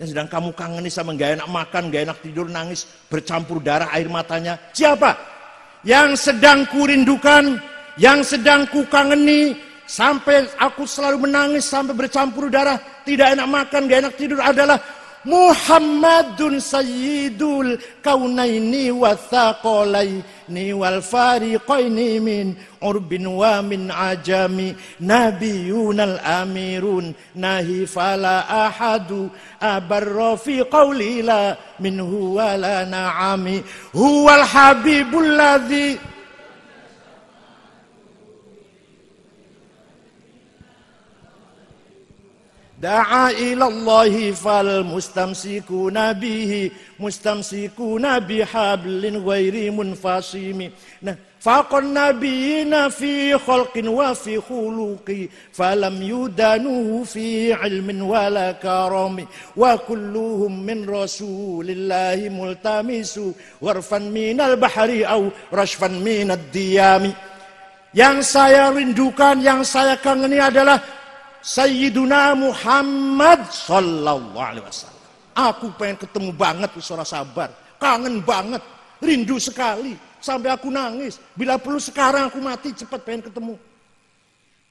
[0.00, 4.08] Yang sedang kamu kangeni sama gak enak makan, gak enak tidur, nangis, bercampur darah air
[4.08, 4.56] matanya.
[4.72, 5.12] Siapa?
[5.86, 7.56] Yang sedang kurindukan,
[7.96, 9.56] yang sedang kukangeni,
[9.90, 14.78] sampai aku selalu menangis sampai bercampur darah, tidak enak makan, gak enak tidur adalah
[15.20, 19.12] Muhammadun sayyidul kaunaini wa
[20.50, 24.74] المتن والفارقين من عرب ومن عجم.
[25.00, 29.28] نبيون الأميرون ناهي فلا أحد
[29.62, 33.62] أبر في قولي لا منه ولا نعم.
[33.96, 35.98] هو الحبيب الذي
[42.80, 50.72] Da'a ila Allah fal mustamsikuna bihi mustamsikuna bihablin ghairi munfasimi.
[51.04, 51.12] Nah,
[51.44, 56.00] faqan nabiyina fi khalqin wa fi khuluqi falam
[57.04, 59.28] fi ilmin wala karami
[59.60, 66.00] wa kulluhum min rasulillahi multamisu warfan minal bahri au rashfan.
[67.92, 70.78] Yang saya rindukan, yang saya kangeni adalah
[71.40, 75.00] Sayyiduna Muhammad sallallahu alaihi wasallam.
[75.32, 77.48] Aku pengen ketemu banget suara sabar,
[77.80, 78.60] kangen banget,
[79.00, 79.96] rindu sekali.
[80.20, 81.16] Sampai aku nangis.
[81.32, 83.56] Bila perlu sekarang aku mati cepat pengen ketemu.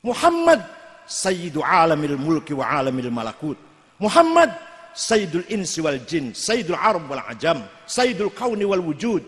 [0.05, 0.61] Muhammad
[1.09, 3.57] Sayyidu alamil mulki wa alamil malakut.
[3.97, 4.53] Muhammad
[4.93, 9.25] Sayyidul insi wal jin, Sayyidul arab wal ajam, Sayyidul kauni wal wujud.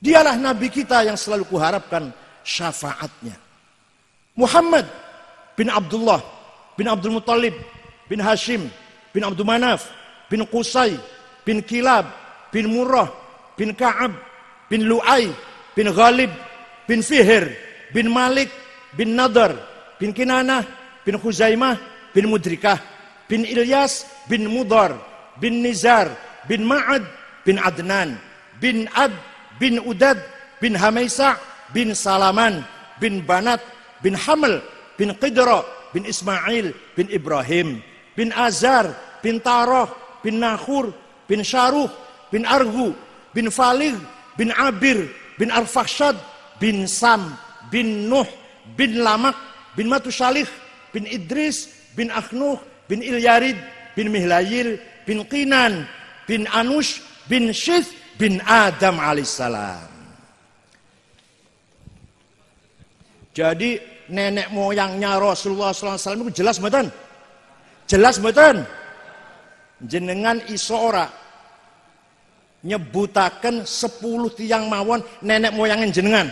[0.00, 3.36] Dialah nabi kita yang selalu kuharapkan syafaatnya.
[4.32, 4.88] Muhammad
[5.58, 6.20] bin Abdullah
[6.78, 7.54] bin Abdul Muttalib
[8.10, 8.70] bin Hashim
[9.14, 9.88] bin Abdul Manaf
[10.30, 10.96] bin Qusay
[11.46, 12.06] bin Kilab
[12.52, 13.08] bin Murrah
[13.58, 14.12] bin Ka'ab
[14.70, 15.28] bin Lu'ay
[15.76, 16.30] bin Ghalib
[16.88, 17.52] bin Fihir
[17.92, 18.48] bin Malik
[18.96, 19.52] bin Nadar
[20.00, 20.64] bin Kinanah
[21.04, 21.76] bin Khuzaimah
[22.12, 22.80] bin Mudrikah
[23.28, 24.96] bin Ilyas bin Mudar
[25.40, 26.08] bin Nizar
[26.48, 27.04] bin Ma'ad
[27.44, 28.16] bin Adnan
[28.60, 29.12] bin Ad
[29.60, 30.18] bin Udad
[30.60, 31.36] bin Hamaisa
[31.72, 32.64] bin Salaman
[33.00, 33.60] bin Banat
[34.04, 34.60] bin Hamel
[35.02, 37.82] bin Qidra bin Ismail bin Ibrahim
[38.14, 39.90] bin Azar bin Taroh
[40.22, 40.94] bin Nahur
[41.26, 41.90] bin Syaruh
[42.30, 42.94] bin Argu
[43.34, 43.98] bin Falih
[44.38, 45.10] bin Abir
[45.42, 46.14] bin Arfakshad
[46.62, 47.34] bin Sam
[47.74, 48.30] bin Nuh
[48.78, 49.34] bin Lamak
[49.74, 50.46] bin Matushalih
[50.94, 51.66] bin Idris
[51.98, 53.58] bin Akhnuh bin Ilyarid
[53.98, 55.82] bin Mihlayil bin Qinan
[56.30, 57.90] bin Anush bin Shith
[58.22, 59.90] bin Adam alaihissalam.
[63.34, 66.88] Jadi nenek moyangnya Rasulullah SAW itu jelas betul.
[67.86, 68.64] Jelas betul.
[69.82, 71.06] Jenengan iso ora
[72.62, 76.26] nyebutaken 10 tiang mawon nenek moyangin jenengan.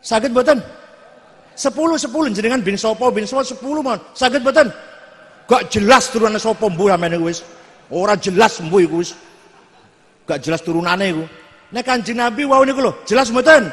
[0.00, 0.58] Sakit betul.
[1.56, 4.68] Sepuluh sepuluh jenengan bin sopo bin sopo sepuluh mon sakit betul.
[5.46, 7.40] Gak jelas turunan sopo mbuh amene wis.
[7.88, 9.16] Ora jelas iku wis.
[10.28, 11.24] Gak jelas turunannya iku.
[11.74, 13.66] Nek kanjeng Nabi wau niku jelas mboten?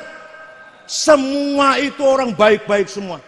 [0.84, 3.20] Semua itu orang baik-baik semua.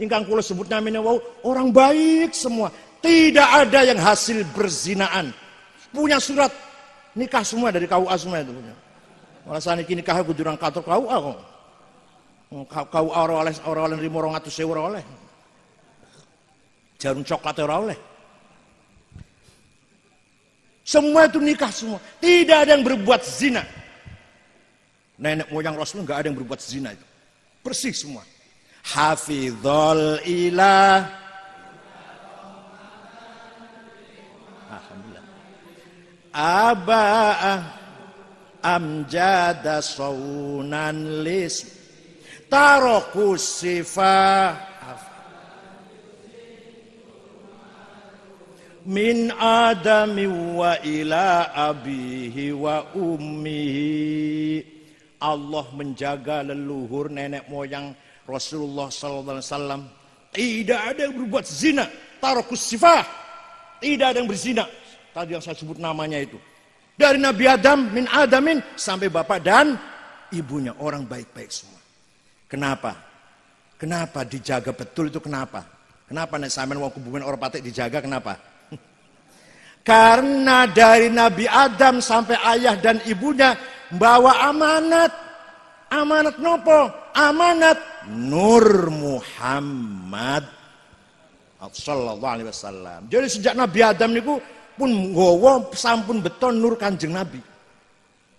[0.00, 2.72] Ingkang kula sebut namanya wau orang baik semua.
[3.00, 5.32] Tidak ada yang hasil berzinaan.
[5.92, 6.52] Punya surat
[7.16, 8.76] nikah semua dari KUA semua itu punya.
[9.48, 11.38] Malah saniki nikah aku durang kantor KUA kok.
[12.90, 15.04] Kau ora oleh ora oleh 500 ora oleh.
[17.00, 17.98] Jarum coklat ora oleh.
[20.84, 22.02] Semua itu nikah semua.
[22.18, 23.62] Tidak ada yang berbuat zina.
[25.20, 27.04] Nenek moyang Rasul nggak ada yang berbuat zina itu.
[27.60, 28.24] Bersih semua.
[28.80, 31.04] Hafizul ilah.
[34.72, 35.24] Alhamdulillah.
[36.32, 37.60] Aba'ah
[38.64, 41.68] amjada saunan lis
[42.48, 44.56] taroku sifah
[48.88, 54.79] min adami wa ila abihi wa ummihi
[55.20, 57.92] Allah menjaga leluhur nenek moyang
[58.24, 59.86] Rasulullah wasallam.
[60.30, 61.84] Tidak ada yang berbuat zina,
[62.22, 63.02] tarokus sifah.
[63.80, 64.64] Tidak ada yang berzina.
[65.10, 66.38] Tadi yang saya sebut namanya itu.
[66.94, 69.74] Dari Nabi Adam, min Adamin, sampai bapak dan
[70.30, 70.76] ibunya.
[70.78, 71.80] Orang baik-baik semua.
[72.46, 72.92] Kenapa?
[73.80, 75.64] Kenapa dijaga betul itu kenapa?
[76.04, 78.36] Kenapa nek sampean wong hubungan orang patik dijaga kenapa?
[79.88, 83.56] Karena dari Nabi Adam sampai ayah dan ibunya
[83.94, 85.12] bawa amanat.
[85.90, 86.86] Amanat nopo?
[87.18, 90.46] Amanat Nur Muhammad
[91.68, 93.04] sallallahu alaihi wasallam.
[93.12, 94.40] Jadi sejak Nabi Adam niku
[94.80, 97.36] pun nggawa sampun beton nur Kanjeng Nabi.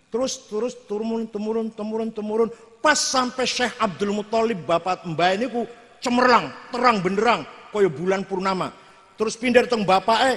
[0.10, 2.50] Terus terus turun temurun temurun temurun
[2.82, 5.70] pas sampai Syekh Abdul Muthalib bapak mbak niku
[6.02, 8.74] cemerlang, terang benderang kaya bulan purnama.
[9.16, 10.36] Terus pindah teng bapak eh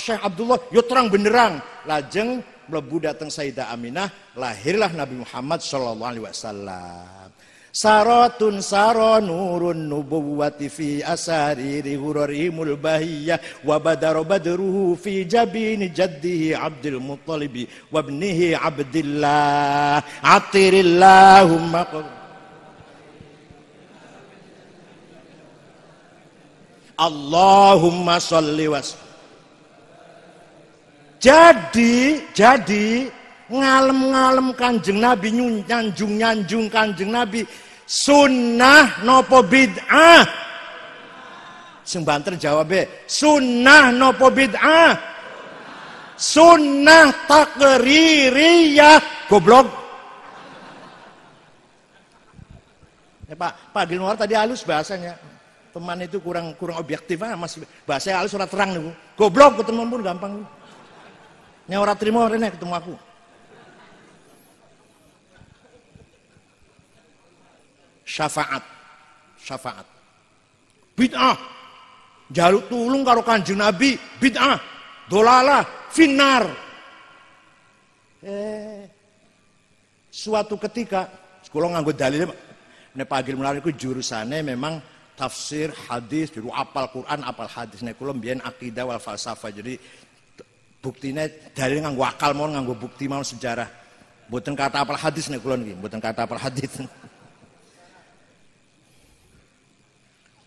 [0.00, 1.60] Syekh Abdullah yo terang benderang.
[1.84, 7.30] Lajeng mlebu datang Sayyidah Aminah, lahirlah Nabi Muhammad sallallahu alaihi wasallam.
[7.72, 17.00] Saratun saro nurun nubuwati fi asariri hurarimul bahiyah wa badar badruhu fi jabini jaddihi Abdul
[17.00, 22.12] Muttalib wa ibnihi Abdullah atirillahumma
[27.00, 29.00] Allahumma salli was
[31.22, 33.06] jadi, jadi
[33.46, 35.30] ngalem-ngalem kanjeng Nabi
[35.62, 37.46] nyanjung nyanjung kanjeng Nabi
[37.86, 40.26] sunnah nopo bid'ah?
[41.86, 42.74] Sing banter jawab
[43.06, 44.98] sunnah nopo bid'ah?
[46.18, 49.70] Sunnah takririyah goblok.
[53.30, 55.14] Ya Pak Pak Gilmore tadi halus bahasanya.
[55.72, 60.00] Teman itu kurang kurang objektif ah masih bahasa halus surat terang nih goblok ketemu pun
[60.04, 60.34] gampang
[61.72, 62.94] Nek ora trimo rene ketemu aku.
[68.04, 68.60] Syafaat.
[69.40, 69.86] Syafaat.
[70.92, 71.32] Bid'ah.
[72.28, 74.60] Jaluk tulung karo Kanjeng Nabi, bid'ah.
[75.08, 76.44] Dolala, finar.
[78.20, 78.84] Eh,
[80.12, 81.08] suatu ketika,
[81.40, 82.28] sekolah nganggo dalil,
[82.92, 84.76] nek pagi mulai itu jurusannya memang
[85.16, 87.80] tafsir, hadis, biru apal Quran, apal hadis.
[87.80, 89.48] Nek kula mbiyen akidah wal falsafah.
[89.48, 89.80] Jadi
[90.82, 93.70] buktinya dalil nganggo akal mau nganggo bukti mau sejarah.
[94.26, 96.82] Mboten kata apal hadis nek kula niki, mboten kata apal hadis.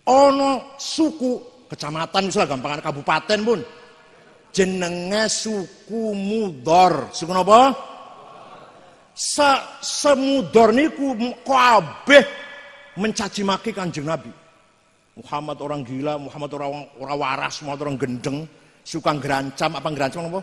[0.06, 3.60] Ono suku kecamatan misalnya gampangan kabupaten pun
[4.54, 7.10] jenenge suku Mudor.
[7.16, 7.74] Suku napa?
[9.16, 11.16] Sa semudor niku
[11.48, 12.24] kabeh
[13.00, 14.32] mencaci maki Kanjeng Nabi.
[15.16, 18.44] Muhammad orang gila, Muhammad orang orang waras, Muhammad orang gendeng,
[18.86, 20.42] suka ngerancam apa ngerancam apa?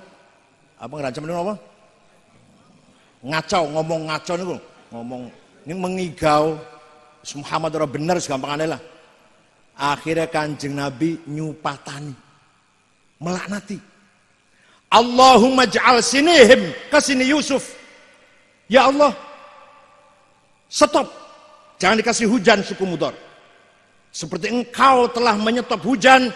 [0.82, 1.55] Apa ngerancam itu apa?
[3.22, 4.57] Ngacau, ngomong ngacau niku,
[4.90, 5.22] ngomong
[5.62, 6.59] ini mengigau
[7.38, 8.82] Muhammad orang bener segampang lah.
[9.78, 12.12] Akhirnya kanjeng Nabi nyupatani.
[13.22, 13.78] Melaknati.
[14.90, 17.78] Allahumma ja'al sinihim kasini Yusuf.
[18.66, 19.14] Ya Allah.
[20.66, 21.07] Stop.
[21.78, 23.14] Jangan dikasih hujan suku Mudor.
[24.12, 26.28] Seperti engkau telah menyetop hujan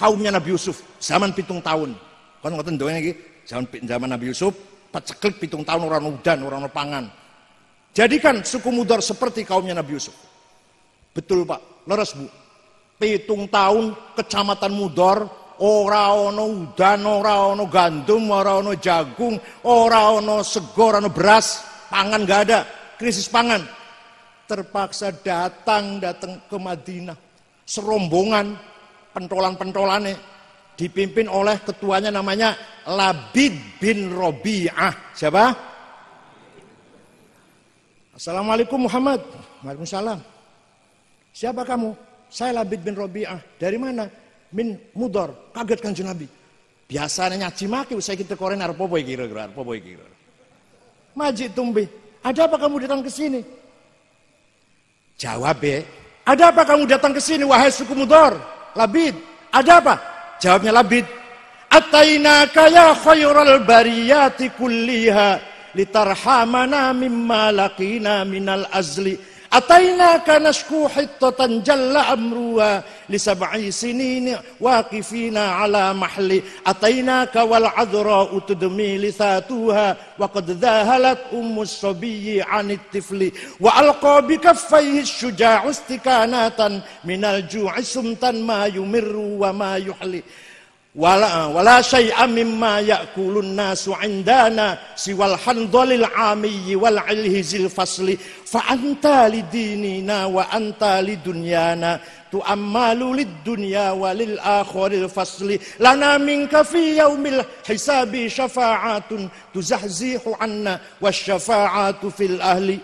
[0.00, 1.92] kaumnya Nabi Yusuf zaman pitung tahun.
[2.40, 3.12] Kan ngoten doang lagi
[3.44, 4.56] zaman zaman Nabi Yusuf
[4.88, 7.04] peceklik pitung tahun orang udan orang pangan.
[7.92, 10.16] Jadikan suku Mudor seperti kaumnya Nabi Yusuf.
[11.12, 12.24] Betul Pak, leres Bu
[13.00, 15.28] pitung tahun kecamatan Mudor
[15.60, 21.64] ora ono udan ora ono gandum ora ono jagung ora ono sego ora ono beras
[21.88, 22.58] pangan gak ada
[23.00, 23.64] krisis pangan
[24.44, 27.16] terpaksa datang datang ke Madinah
[27.64, 28.56] serombongan
[29.12, 30.14] pentolan-pentolannya
[30.78, 32.56] dipimpin oleh ketuanya namanya
[32.88, 35.52] Labid bin Robi'ah siapa?
[38.16, 39.20] Assalamualaikum Muhammad
[39.64, 40.20] Waalaikumsalam
[41.36, 41.92] siapa kamu?
[42.30, 43.42] Saya Labid bin Robi'ah.
[43.58, 44.06] Dari mana?
[44.54, 45.50] Min Mudor.
[45.50, 46.30] Kaget kan Nabi.
[46.86, 50.06] Biasanya nyaci maki saya kita koren arpo boy kira-kira, arpo boy kira.
[51.14, 51.86] Majid tumbi,
[52.22, 53.42] ada apa kamu datang ke sini?
[55.14, 55.86] Jawab be,
[56.26, 58.38] ada apa kamu datang ke sini wahai suku Mudor?
[58.76, 59.14] Labid,
[59.50, 59.94] ada apa?
[60.40, 61.06] Jawabnya Labid,
[61.70, 65.38] Ataina kaya khairal bariyati kulliha
[65.78, 69.14] litarhamana mimma laqina minal azli
[69.50, 79.02] Atainaka nashku hittatan jalla amruha li sab'i sinin waqifina ala mahli atainaka wal adra utudmi
[79.02, 87.42] lisatuha wa qad dhahalat ummu sabiyyi anit tifli wa alqa bi kaffayhi syuja'u istikanatan minal
[87.50, 87.82] ju'i
[90.90, 96.02] sumtan ma yumirru wa ma yuhli wala wala syai'a mimma ya'kulun nasu indana siwal handhalil
[96.02, 98.18] amiyyi wal ilhizil fasli.
[98.18, 102.00] Fa anta lidinina wa anta lidunyana
[102.32, 105.62] tu'ammalu lid dunya wa lil akhiril fasli.
[105.78, 112.82] Lana minka fi yaumil hisabi syafa'atun tuzahzihu anna wasyafa'atu fil ahli.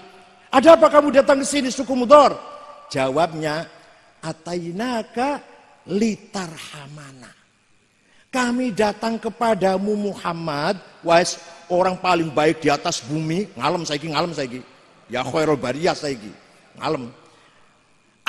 [0.55, 2.39] Ada apa kamu datang ke sini suku Mudor
[2.87, 3.67] jawabnya
[4.23, 5.43] atainaka
[5.91, 7.46] litarhamana
[8.37, 11.25] kami datang kepadamu Muhammad, wahai
[11.73, 14.61] orang paling baik di atas bumi, ngalem saiki ngalem saiki.
[15.09, 16.29] Ya khairul bariyah saiki.
[16.77, 17.09] Ngalem.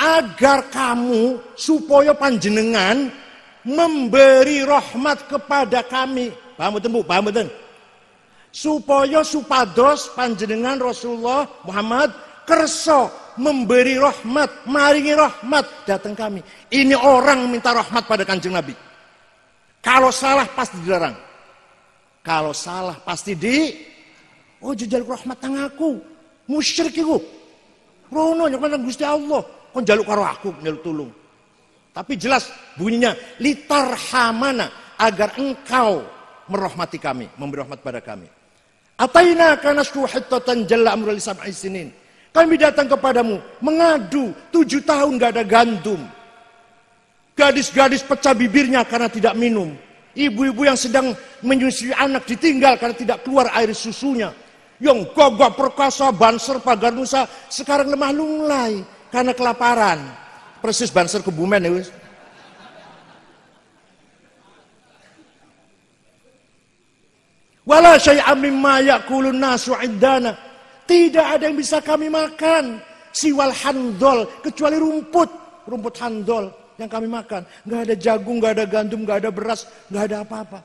[0.00, 3.12] Agar kamu supaya panjenengan
[3.68, 6.32] memberi rahmat kepada kami.
[6.56, 7.00] Paham betul Bu?
[7.04, 7.52] Paham betul?
[8.48, 12.16] Supaya supados panjenengan Rasulullah Muhammad
[12.48, 16.40] kerso memberi rahmat, maringi rahmat datang kami.
[16.72, 18.87] Ini orang minta rahmat pada kanjeng Nabi.
[19.82, 21.16] Kalau salah pasti dilarang.
[22.22, 23.88] Kalau salah pasti di
[24.58, 26.02] Oh jajal rahmat tang aku.
[26.50, 27.22] Musyrik iku.
[28.10, 29.44] Rono nyokman Gusti Allah.
[29.70, 31.10] Kon jaluk karo aku nyeluk tulung.
[31.94, 36.02] Tapi jelas bunyinya litar hamana agar engkau
[36.50, 38.26] merahmati kami, memberi rahmat pada kami.
[38.98, 41.90] Ataina kana hattatan jalla amrul sab'i sinin.
[42.34, 46.02] Kami datang kepadamu mengadu tujuh tahun gak ada gandum.
[47.38, 49.70] Gadis-gadis pecah bibirnya karena tidak minum.
[50.18, 51.14] Ibu-ibu yang sedang
[51.46, 54.34] menyusui anak ditinggal karena tidak keluar air susunya.
[54.82, 58.82] Yang gagah perkasa banser pagar nusa sekarang lemah lunglai
[59.14, 60.02] karena kelaparan.
[60.58, 61.94] Persis banser kebumen ya wis.
[67.62, 70.34] Wala syai'a mimma ya'kulun nasu iddana.
[70.90, 72.82] Tidak ada yang bisa kami makan.
[73.14, 74.26] Siwal handol.
[74.42, 75.30] Kecuali rumput.
[75.68, 77.42] Rumput handol yang kami makan.
[77.66, 80.58] Nggak ada jagung, nggak ada gandum, nggak ada beras, nggak ada apa-apa.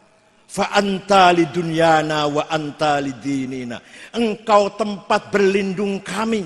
[0.45, 3.82] Fa anta dunyana wa anta dinina.
[4.14, 6.45] Engkau tempat berlindung kami.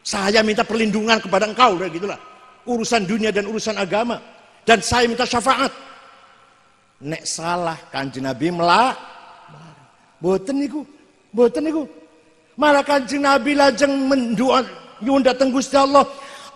[0.00, 2.18] Saya minta perlindungan kepada engkau, udah gitulah.
[2.64, 4.22] Urusan dunia dan urusan agama.
[4.62, 5.74] Dan saya minta syafaat.
[7.02, 8.94] Nek salah kanjeng Nabi melak.
[10.22, 10.86] Boten niku.
[11.34, 11.82] Mboten niku.
[12.60, 14.60] Malah Kanjeng Nabi lajeng mendoa
[15.00, 16.04] nyuwun dateng Gusti Allah.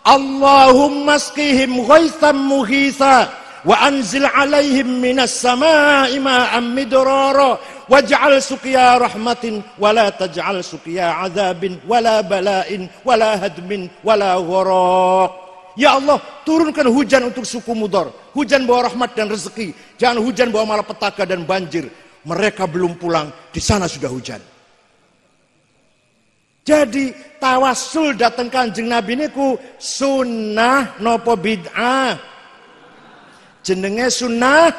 [0.05, 3.33] Allahumma skihim ghaitsan mughitha
[3.65, 7.57] wa anzil alaihim minas sama'i ma'am midrara
[7.89, 15.33] waj'al suqiya rahmatin wa la taj'al suqiya azabin wala bala'in wala hadmin wala gharaq
[15.75, 18.15] Ya Allah, turunkan hujan untuk suku Mudor.
[18.31, 19.75] Hujan bawa rahmat dan rezeki.
[19.99, 21.91] Jangan hujan bawa malapetaka dan banjir.
[22.23, 24.39] Mereka belum pulang, di sana sudah hujan.
[26.65, 32.17] Jadi tawasul datang kanjeng Nabi niku sunnah nopo bid'ah.
[33.61, 34.73] Jenenge sunnah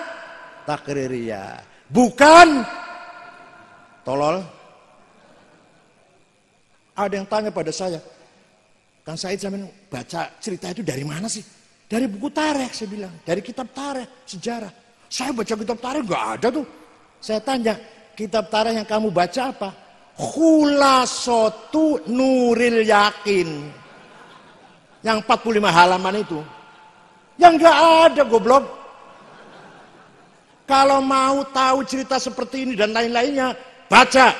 [0.65, 1.61] takriria.
[1.85, 2.65] Bukan
[4.01, 4.41] tolol.
[6.97, 7.99] Ada yang tanya pada saya,
[9.03, 11.43] Kang Said zaman baca cerita itu dari mana sih?
[11.85, 14.71] Dari buku tareh saya bilang, dari kitab tareh sejarah.
[15.11, 16.65] Saya baca kitab tareh nggak ada tuh.
[17.19, 17.77] Saya tanya,
[18.17, 19.84] kitab tareh yang kamu baca apa?
[20.15, 23.49] Khulasotu Nuril Yakin.
[25.03, 26.39] Yang 45 halaman itu.
[27.35, 28.65] Yang nggak ada goblok.
[30.65, 33.53] Kalau mau tahu cerita seperti ini dan lain-lainnya,
[33.85, 34.33] baca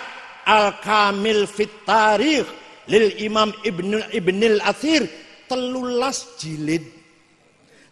[0.45, 2.49] Al-Kamil Fit Tarikh
[2.89, 5.05] lil Imam Ibnu Ibnil Athir
[5.45, 6.82] telulas jilid.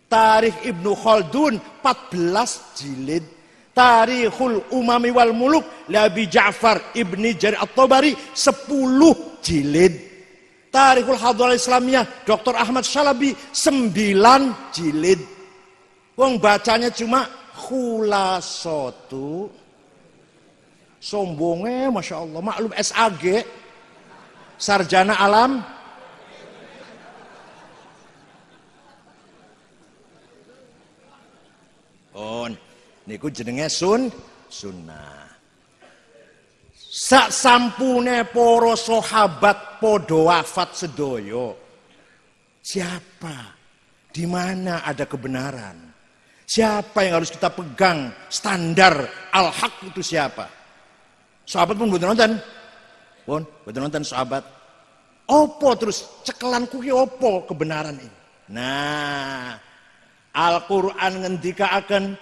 [0.10, 3.26] Tarikh Ibnu Khaldun 14 jilid.
[3.74, 9.94] Tarikhul Umami wal Muluk Labi Ja'far Ibni Jari At-Tabari 10 jilid.
[10.70, 12.54] Tarikhul Hadwal Islamiyah Dr.
[12.54, 15.22] Ahmad Shalabi 9 jilid.
[16.14, 17.26] Wong bacanya cuma
[17.58, 19.50] khulasotu
[21.04, 23.44] sombongnya Masya Allah maklum SAG
[24.58, 25.62] sarjana alam
[32.14, 32.46] Oh,
[33.08, 34.12] niku jenenge sun
[34.48, 35.24] sunnah.
[36.94, 41.58] Sak sampune para sahabat padha wafat sedoyo.
[42.62, 43.58] Siapa?
[44.14, 45.90] Di mana ada kebenaran?
[46.46, 50.46] Siapa yang harus kita pegang standar al-haq itu siapa?
[51.50, 52.38] Sahabat pun betul nonton.
[53.26, 54.46] Pun betul nonton sahabat.
[55.34, 58.18] Opo terus cekelan kuki opo kebenaran ini.
[58.54, 59.56] Nah,
[60.36, 62.14] Al-Quran ngendika akan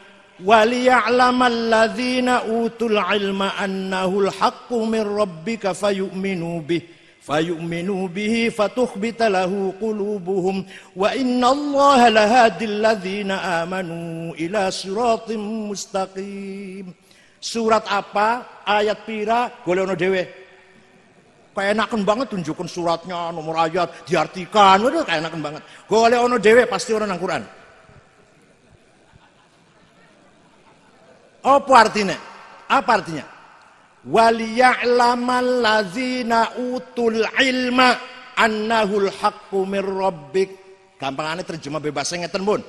[0.41, 6.81] ladzina utul ilma annahul haqqu min rabbika fayu'minu bih
[7.21, 10.65] fayu'minu bihi fatukhbita lahu qulubuhum
[10.97, 16.89] wa inna allaha lahadil ladzina amanu ila siratim mustaqim
[17.41, 18.61] surat apa?
[18.65, 19.49] Ayat pira?
[19.65, 20.23] Golek ono dhewe?
[21.51, 24.81] Kayak enakan banget tunjukkan suratnya nomor ayat diartikan.
[24.81, 25.61] Waduh kayak enakan banget.
[25.89, 27.43] Golek ono dhewe pasti orang nang Quran
[31.41, 32.17] Apa artinya?
[32.69, 33.25] Apa artinya?
[34.01, 37.97] Waliya'lamal ladzina utul ilma
[38.37, 40.49] annahul haqqu mir rabbik.
[40.97, 42.61] Gampangane terjemah bebas ngeten pun.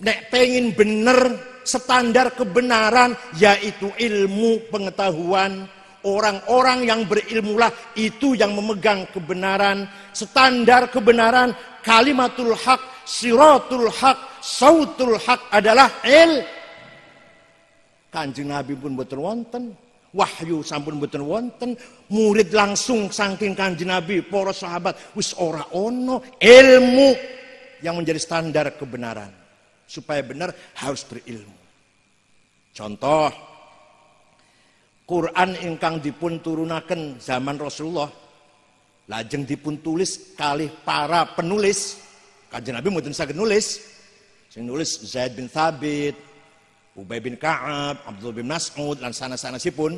[0.00, 1.20] Nek pengen bener
[1.64, 5.68] standar kebenaran yaitu ilmu pengetahuan
[6.04, 9.84] orang-orang yang berilmulah itu yang memegang kebenaran
[10.16, 11.52] standar kebenaran
[11.84, 16.40] kalimatul hak siratul hak sautul hak adalah il
[18.10, 19.70] Kanjeng Nabi pun betul wonten,
[20.10, 21.78] wahyu sampun betul wonten,
[22.10, 27.14] murid langsung saking Kanjeng Nabi, para sahabat wis ora ono ilmu
[27.80, 29.30] yang menjadi standar kebenaran.
[29.86, 31.54] Supaya benar harus berilmu.
[32.70, 33.30] Contoh
[35.10, 38.06] Quran ingkang dipun turunaken zaman Rasulullah
[39.10, 41.98] lajeng dipun tulis kali para penulis
[42.46, 43.82] Kanjeng Nabi mboten saged nulis
[44.46, 46.29] sing nulis Zaid bin Thabit
[47.00, 49.96] Ubay bin Ka'ab, Abdul bin Mas'ud, dan sana-sana pun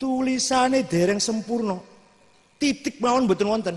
[0.00, 1.76] tulisannya dereng sempurna.
[2.56, 3.76] Titik mawon betul wonten.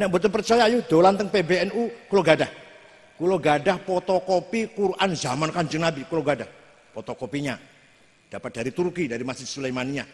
[0.00, 2.50] Nek betul percaya ayo dolan teng PBNU kula gadah.
[3.20, 6.48] Kula gadah fotokopi Quran zaman Kanjeng Nabi kula gadah.
[6.96, 7.60] Fotokopinya
[8.32, 10.08] dapat dari Turki, dari Masjid Sulaimania.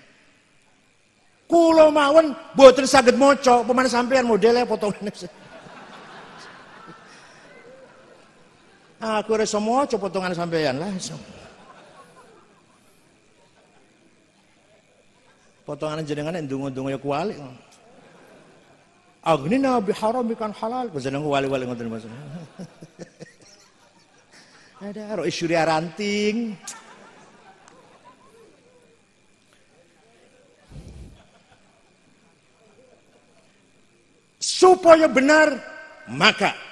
[1.47, 4.91] Kula mawon boten saged maca, pemane sampean modelnya foto
[9.05, 10.89] Aku ora semua maca potongan lah.
[15.69, 17.37] Potongan jenengan ndonga-ndonga ya kuali.
[19.21, 20.89] Agnina bi ikan halal.
[20.97, 22.09] Jeneng wali-wali ngoten Mas.
[24.81, 26.57] Ada ro isyuri ranting.
[34.41, 35.57] Supaya benar,
[36.09, 36.64] maka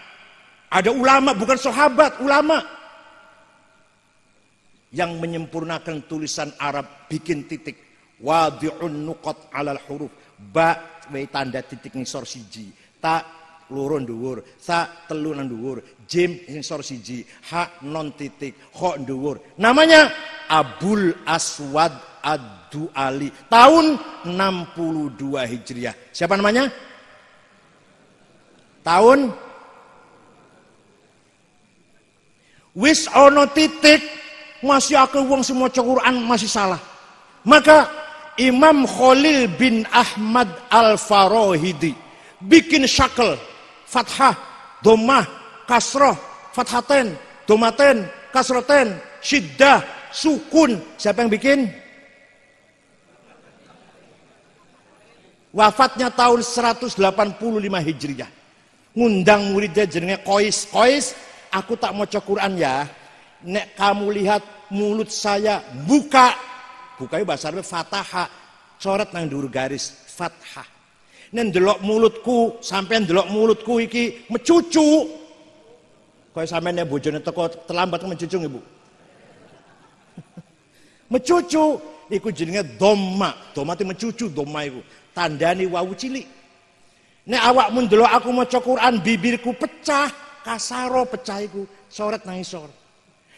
[0.73, 2.64] ada ulama, bukan sahabat, ulama.
[4.93, 7.93] Yang menyempurnakan tulisan Arab, bikin titik.
[8.23, 10.12] wadi'un nuqat 'alal huruf.
[10.39, 12.70] Ba tanda titik ngisor siji.
[13.03, 13.20] Ta
[13.75, 14.47] loro dhuwur.
[14.62, 15.83] Sa telu nang dhuwur.
[16.07, 17.27] Jim ngisor siji.
[17.51, 18.70] Ha non titik.
[18.70, 19.59] Kho dhuwur.
[19.59, 20.09] Namanya
[20.47, 21.93] Abul Aswad
[22.23, 23.99] Adu Ali tahun
[24.31, 25.95] 62 Hijriah.
[26.14, 26.70] Siapa namanya?
[28.87, 29.18] Tahun
[32.77, 34.01] wis ono titik
[34.62, 36.79] masih aku wong semua Quran masih salah
[37.43, 37.91] maka
[38.41, 41.93] Imam Khalil bin Ahmad Al-Farahidi
[42.41, 43.37] bikin syakal
[43.93, 44.35] fathah,
[44.81, 45.29] domah,
[45.68, 46.16] kasroh,
[46.57, 47.12] fathaten,
[47.45, 50.81] domaten, kasroten, syiddah, sukun.
[50.97, 51.68] Siapa yang bikin?
[55.53, 56.97] Wafatnya tahun 185
[57.85, 58.31] Hijriah.
[58.97, 60.64] Ngundang muridnya jenenge Kois.
[60.73, 61.12] Kois,
[61.53, 62.88] aku tak mau Quran ya.
[63.44, 64.42] Nek kamu lihat
[64.72, 66.32] mulut saya buka.
[66.96, 68.24] Buka bahasa Arab fataha.
[68.80, 70.66] Coret nang dur garis fathah.
[71.32, 75.09] Nen delok mulutku, sampai delok mulutku iki mecucu.
[76.32, 78.61] Kaya sampean nek bojone teko terlambat mencucu Ibu.
[81.12, 81.64] mecucu
[82.09, 83.36] iku jenenge doma.
[83.53, 84.80] Doma itu mencucu doma iku.
[85.12, 86.42] Tandani wawu cilik.
[87.22, 90.11] Nek awakmu ndelok aku maca Quran bibirku pecah,
[90.43, 92.68] kasaro pecah iku, soret nang isor.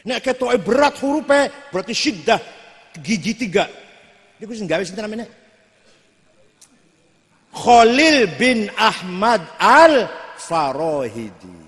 [0.05, 2.40] Nek ketoke berat hurufe berarti syiddah
[3.00, 3.64] gigi tiga.
[4.36, 5.28] Iku sing gawe sinten namanya?
[7.55, 11.62] Khalil bin Ahmad al Farohidi.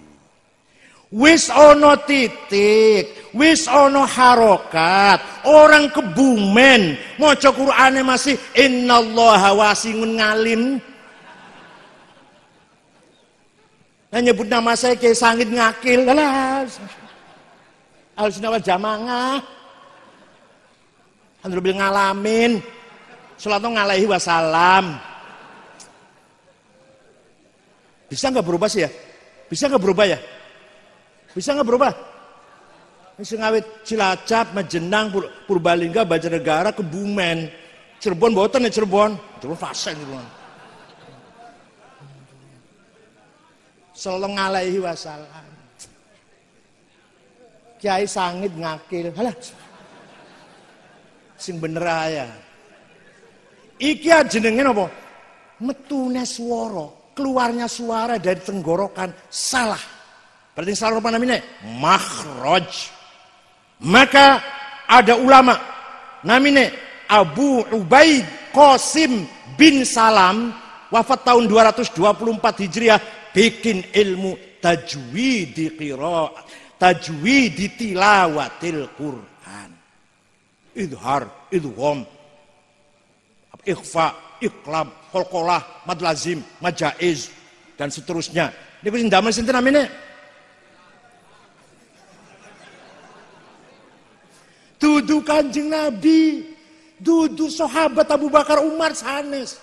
[1.06, 10.62] Wis ono titik, wis ono harokat, orang kebumen, maca Qur'ane masih innallaha wasingun ngalim.
[14.10, 16.78] Nah nyebut nama saya kayak sangit ngakil, alas.
[18.16, 19.42] Al wal jamangah.
[21.44, 22.52] Alhamdulillah ngalamin.
[23.36, 24.96] Salatu alaihi wasallam.
[28.08, 28.90] Bisa nggak berubah sih ya?
[29.50, 30.18] Bisa nggak berubah ya?
[31.34, 31.92] Bisa nggak berubah?
[33.16, 37.48] Bisa ngawit Cilacap, Majenang, Pur Purbalingga, Banjarnegara, Kebumen,
[37.96, 40.45] Cirebon, boten ya Cirebon, Cirebon fase Cirebon.
[43.96, 45.46] Sallallahu alaihi wasallam.
[47.80, 49.08] Kiai sangit ngakil.
[49.16, 49.32] Halah.
[51.40, 52.28] Sing bener aja.
[53.80, 54.86] Iki jenenge napa?
[55.64, 59.80] Metune swara keluarnya suara dari tenggorokan salah.
[60.52, 61.40] Berarti salah apa namanya?
[61.80, 62.92] Makhraj.
[63.80, 64.40] Maka
[64.84, 65.56] ada ulama
[66.24, 66.68] namanya
[67.08, 69.24] Abu Ubaid Qasim
[69.56, 70.52] bin Salam
[70.92, 73.00] wafat tahun 224 Hijriah
[73.36, 76.48] bikin ilmu tajwid qiraat
[76.80, 79.70] tajwid tilawatil Quran
[80.72, 82.08] idhar idgham
[83.66, 87.32] ikhfa iklab, kolkolah, madlazim, majaiz,
[87.74, 88.52] dan seterusnya.
[88.80, 89.88] Ini kucing damai sinten namanya.
[94.76, 96.52] Dudu kanjeng Nabi,
[97.00, 99.56] dudu sahabat Abu Bakar Umar sanes.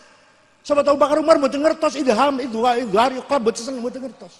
[0.63, 4.39] Sahabat Abu Bakar Umar mau ngertos idham, idhwa, idhar, iklab, betul mau ngertos.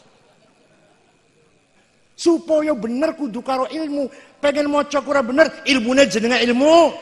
[2.16, 4.08] Supaya bener kudu karo ilmu,
[4.40, 6.96] pengen mau cokura bener, ilmunya jenenge ilmu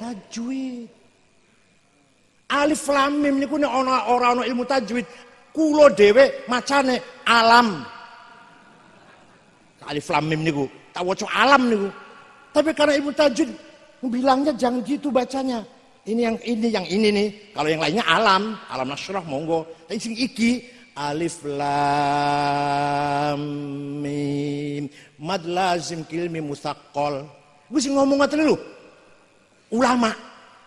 [0.00, 0.88] tajwid.
[2.48, 5.04] Alif lam mim niku nek ana ora ana ilmu tajwid,
[5.52, 6.96] kula dhewe macane
[7.28, 7.84] alam.
[9.84, 10.64] Alif lam mim niku,
[10.96, 11.88] tak waca alam niku.
[12.56, 13.50] Tapi karena ilmu tajwid
[14.08, 15.60] bilangnya jangan gitu bacanya.
[16.02, 17.54] Ini yang ini yang ini nih.
[17.54, 19.62] Kalau yang lainnya alam, alam nasrah monggo.
[19.86, 20.66] Tapi sing iki
[20.98, 23.38] alif lam
[24.02, 24.90] mim
[25.22, 27.22] mad lazim kilmi musaqqal.
[27.70, 28.58] Gue sing ngomong ngaten lho.
[29.72, 30.10] Ulama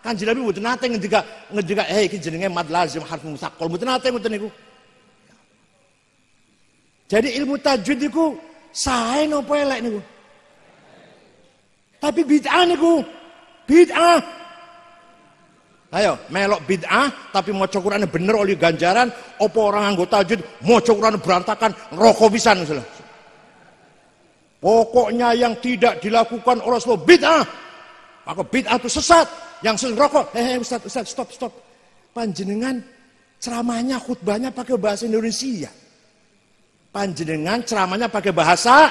[0.02, 1.20] Kanjeng Nabi mboten nate ngendika
[1.50, 4.48] ngendika eh iki jenenge mad lazim harf musaqqal mboten nate ngoten niku.
[7.06, 8.34] Jadi ilmu tajwid niku
[8.72, 10.00] sae napa elek niku?
[12.00, 13.04] Tapi bid'ah niku
[13.68, 14.45] bid'ah.
[15.94, 19.06] Ayo, melok bid'ah tapi maca Qur'ane bener oleh ganjaran,
[19.38, 22.82] apa orang anggota tajwid maca Qur'ane berantakan, rokok misalnya.
[24.58, 27.42] Pokoknya yang tidak dilakukan oleh Rasulullah bid'ah.
[28.26, 29.26] Maka bid'ah itu sesat.
[29.62, 31.52] Yang sering rokok, eh, eh Ustaz, Ustaz, stop, stop.
[32.10, 32.82] Panjenengan
[33.38, 35.70] ceramahnya, khutbahnya pakai bahasa Indonesia.
[36.90, 38.90] Panjenengan ceramahnya pakai bahasa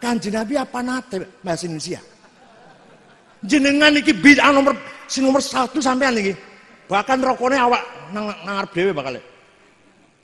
[0.00, 2.00] Kanjeng Nabi apa nate bahasa Indonesia.
[3.40, 4.76] Jenengan iki bid'ah nomor
[5.08, 6.36] si nomor satu sampean iki.
[6.84, 7.82] Bahkan rokoknya awak
[8.12, 9.16] nang ngarep dhewe bakal.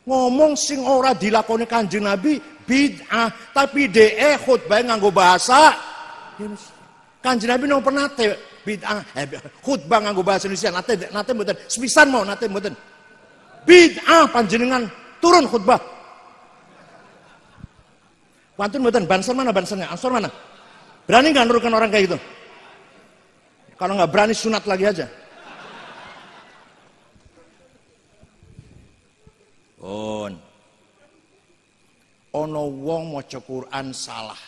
[0.06, 2.36] Ngomong sing ora dilakoni Kanjeng Nabi
[2.68, 5.72] bid'ah, tapi DE khutbah nganggo bahasa.
[7.24, 8.36] Kanjeng Nabi nomor nate
[8.68, 9.00] bid'ah.
[9.16, 9.24] Eh,
[9.64, 10.76] khutbah nganggo bahasa Indonesia.
[10.76, 11.56] Nate nate mboten.
[11.72, 12.76] Sepisan mau nate mboten.
[13.64, 14.84] Bid'ah panjenengan.
[15.24, 15.80] Turun khutbah.
[18.60, 19.08] Pantun mboten.
[19.08, 20.28] Banser mana bansernya ansor mana?
[21.08, 22.18] Berani nggak nurunkan orang kayak gitu
[23.76, 25.06] kalau nggak berani sunat lagi aja
[29.86, 30.34] On.
[32.34, 34.38] Ono wong maca Quran salah.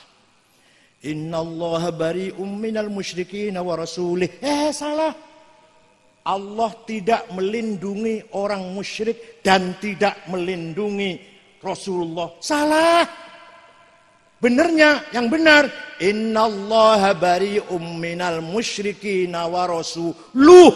[1.07, 4.43] Innallaha bari'um minal musyrikin wa rasulih.
[4.43, 5.15] Eh salah.
[6.27, 11.17] Allah tidak melindungi orang musyrik dan tidak melindungi
[11.63, 12.37] Rasulullah.
[12.43, 13.28] Salah.
[14.39, 15.67] Benernya, yang benar.
[15.99, 20.71] Innallaha bari'um minal musyrikin wa rasuluh.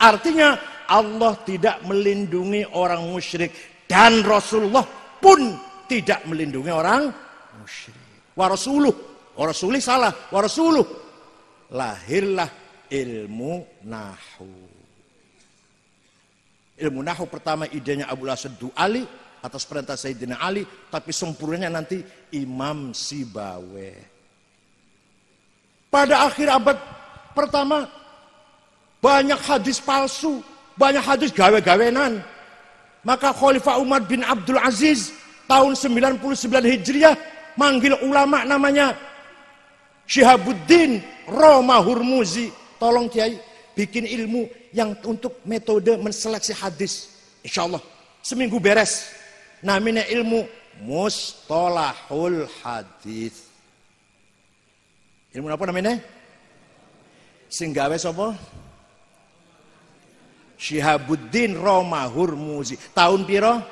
[0.00, 0.56] Artinya
[0.88, 4.84] Allah tidak melindungi orang musyrik dan Rasulullah
[5.20, 5.56] pun
[5.88, 7.12] tidak melindungi orang
[7.60, 8.32] musyrik.
[8.32, 8.92] Wa rasuluh,
[9.36, 10.84] wa salah, wa rasuluh.
[11.68, 12.48] Lahirlah
[12.88, 14.52] ilmu nahu.
[16.74, 19.06] Ilmu nahu pertama idenya Abu Asad Ali
[19.44, 22.00] atas perintah Sayyidina Ali, tapi sempurnanya nanti
[22.32, 23.92] Imam Sibawe.
[25.92, 26.80] Pada akhir abad
[27.36, 27.84] pertama
[29.04, 30.40] banyak hadis palsu,
[30.80, 32.24] banyak hadis gawe-gawenan.
[33.04, 35.12] Maka Khalifah Umar bin Abdul Aziz
[35.44, 36.24] tahun 99
[36.64, 37.14] Hijriah
[37.60, 38.96] manggil ulama namanya
[40.08, 42.48] Syihabuddin Roma Hurmuzi.
[42.80, 43.36] Tolong Kiai
[43.76, 47.12] bikin ilmu yang untuk metode menseleksi hadis.
[47.44, 47.84] Insya Allah
[48.24, 49.23] seminggu beres.
[49.64, 50.44] Namanya ilmu
[50.84, 53.48] mustolahul hadis.
[55.32, 55.96] Ilmu apa namanya?
[57.48, 58.36] Singgawe sapa?
[60.60, 62.76] Syihabuddin Roma Hurmuzi.
[62.92, 63.64] Tahun piro?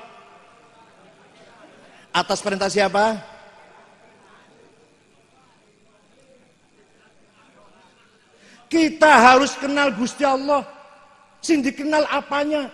[2.09, 3.21] Atas perintah siapa?
[8.73, 10.65] Kita harus kenal Gusti Allah.
[11.45, 12.73] Sing dikenal apanya?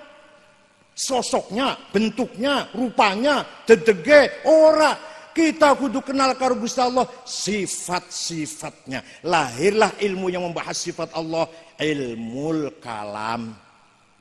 [0.99, 4.99] Sosoknya, bentuknya, rupanya, dedege, ora.
[5.31, 9.23] Kita kudu kenal karo Gusti Allah sifat-sifatnya.
[9.23, 11.47] Lahirlah ilmu yang membahas sifat Allah,
[11.79, 13.55] ilmu kalam.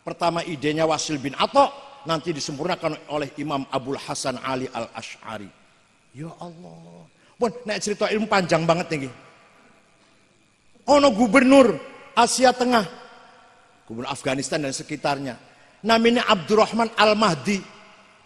[0.05, 1.73] Pertama idenya Wasil bin Atta,
[2.05, 5.49] nanti disempurnakan oleh Imam Abdul Hasan Ali Al Ash'ari.
[6.13, 7.09] Ya Allah.
[7.41, 9.09] Bon, nek cerita ilmu panjang banget nih.
[10.93, 11.73] Ono gubernur
[12.13, 12.85] Asia Tengah,
[13.89, 15.56] gubernur Afghanistan dan sekitarnya.
[15.85, 17.61] Namanya Abdurrahman Al-Mahdi.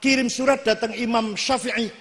[0.01, 1.91] Kirim surat datang Imam Syafi'i.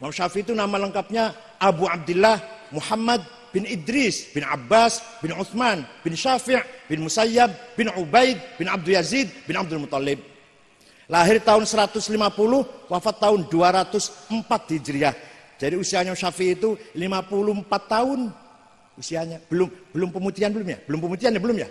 [0.00, 2.40] Imam Syafi'i itu nama lengkapnya Abu Abdullah
[2.74, 3.22] Muhammad
[3.54, 6.58] bin Idris bin Abbas bin Uthman bin Syafi'
[6.90, 10.20] bin Musayyab bin Ubaid bin Abdul Yazid bin Abdul Muttalib.
[11.06, 12.02] Lahir tahun 150,
[12.90, 15.14] wafat tahun 204 Hijriah.
[15.56, 18.34] Jadi usianya Syafi'i itu 54 tahun
[18.98, 19.38] usianya.
[19.46, 20.78] Belum belum pemutihan belum ya?
[20.82, 21.68] Belum pemutihan ya belum ya?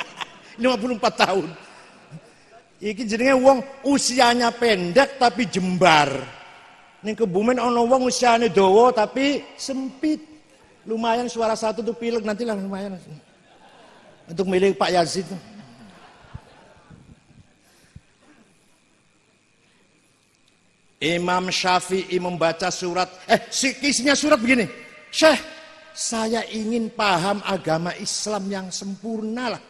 [0.62, 1.46] 54 tahun.
[2.80, 6.08] Iki jenenge wong usianya pendek tapi jembar.
[7.04, 10.24] Ning kebumen ana wong usiane dawa tapi sempit.
[10.88, 12.96] Lumayan suara satu tuh pilek nanti lah lumayan.
[14.24, 15.28] Untuk milih Pak Yazid.
[21.00, 23.40] Imam Syafi'i membaca surat, eh
[23.80, 24.68] isinya surat begini.
[25.08, 25.40] Syekh,
[25.96, 29.62] saya ingin paham agama Islam yang sempurna lah.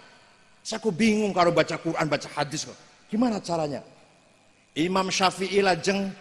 [0.58, 2.89] Saya kok bingung kalau baca Quran, baca hadis kok.
[3.10, 3.82] Gimana caranya?
[4.78, 6.14] Imam Syafi'i lajeng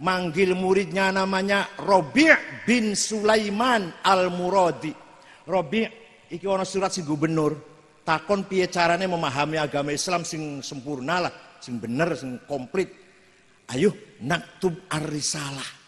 [0.00, 4.92] manggil muridnya namanya Robi' bin Sulaiman Al-Muradi.
[5.44, 5.84] Robi'
[6.32, 7.52] iki ana surat si gubernur,
[8.00, 12.88] takon piye carane memahami agama Islam sing sempurna lah, sing bener, sing komplit.
[13.70, 13.92] Ayo
[14.24, 15.78] naktub ar-risalah.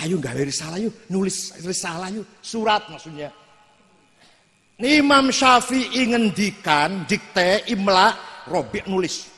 [0.00, 3.28] Ayo gawe risalah yuk, nulis risalah yuk, surat maksudnya.
[4.80, 8.16] Imam Syafi'i ngendikan, dikte, imla,
[8.48, 9.29] Robi' nulis.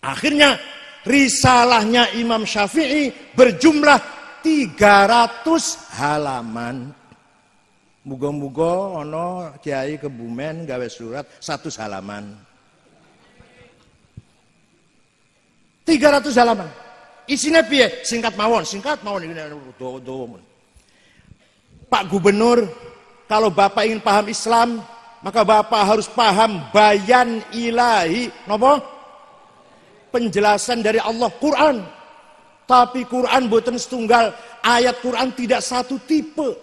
[0.00, 0.56] Akhirnya
[1.04, 4.00] risalahnya Imam Syafi'i berjumlah
[4.40, 6.92] 300 halaman.
[8.00, 12.32] Muga-muga ono kiai kebumen gawe surat satu halaman.
[15.84, 16.68] 300 halaman.
[17.28, 18.00] Isinya piye?
[18.02, 19.36] Singkat mawon, singkat mawon ini
[21.90, 22.66] Pak Gubernur,
[23.26, 24.68] kalau Bapak ingin paham Islam,
[25.20, 28.99] maka Bapak harus paham bayan ilahi, nopo?
[30.10, 31.86] Penjelasan dari Allah Quran.
[32.66, 34.30] Tapi Quran buatan setunggal,
[34.62, 36.54] ayat Quran tidak satu tipe.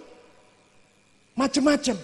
[1.36, 2.00] Macam-macam.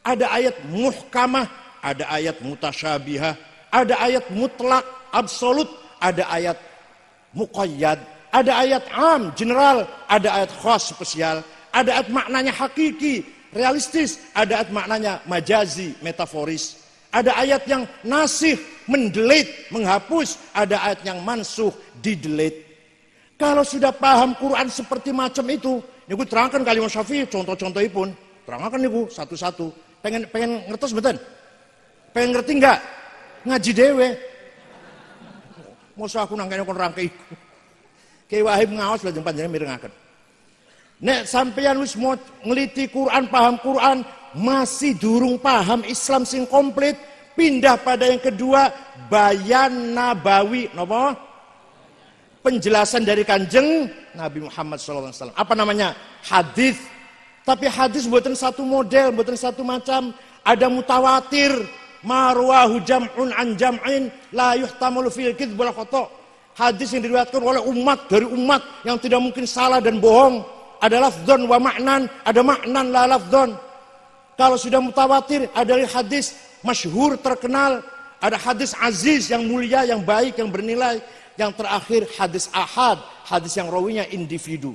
[0.00, 1.48] Ada ayat muhkamah,
[1.80, 3.36] ada ayat mutasyabihah,
[3.68, 5.68] ada ayat mutlak, absolut,
[6.00, 6.56] ada ayat
[7.36, 8.00] muqayyad,
[8.32, 14.70] ada ayat am, general, ada ayat khas spesial, ada ayat maknanya hakiki, realistis, ada ayat
[14.72, 16.79] maknanya majazi, metaforis.
[17.10, 18.54] Ada ayat yang nasih,
[18.86, 22.70] mendelit, menghapus, ada ayat yang mansuh, didelit.
[23.34, 28.14] Kalau sudah paham Quran seperti macam itu, ini gue terangkan kalimat Syafi'i, contoh-contoh pun,
[28.46, 29.66] terangkan nih gue satu-satu.
[30.00, 31.16] Pengen pengen ngertos betul?
[32.14, 32.78] Pengen ngerti enggak?
[33.46, 34.08] Ngaji dewe.
[35.98, 37.34] Masa aku nangkanya kon rangkai iku.
[38.30, 39.92] Kayak wahib ngawas lah jempan jangan mirengaken.
[41.00, 41.96] Nek sampeyan wis
[42.44, 44.04] ngeliti Quran, paham Quran,
[44.36, 46.96] masih durung paham Islam sing komplit,
[47.34, 48.70] pindah pada yang kedua,
[49.10, 51.14] bayan nabawi, nopo?
[52.40, 55.12] Penjelasan dari kanjeng Nabi Muhammad SAW.
[55.36, 55.92] Apa namanya?
[56.24, 56.80] Hadis.
[57.44, 60.16] Tapi hadis buatan satu model, buatan satu macam.
[60.40, 61.52] Ada mutawatir,
[62.00, 65.76] marwahu jam'un an jam'in la yuhtamalu fil wala
[66.56, 70.40] Hadis yang diriwayatkan oleh umat dari umat yang tidak mungkin salah dan bohong
[70.80, 73.52] ada lafdon wa maknan, ada maknan la lafdon.
[74.40, 76.32] Kalau sudah mutawatir, ada hadis
[76.64, 77.84] masyhur terkenal,
[78.16, 81.04] ada hadis aziz yang mulia, yang baik, yang bernilai.
[81.36, 84.72] Yang terakhir hadis ahad, hadis yang rawinya individu.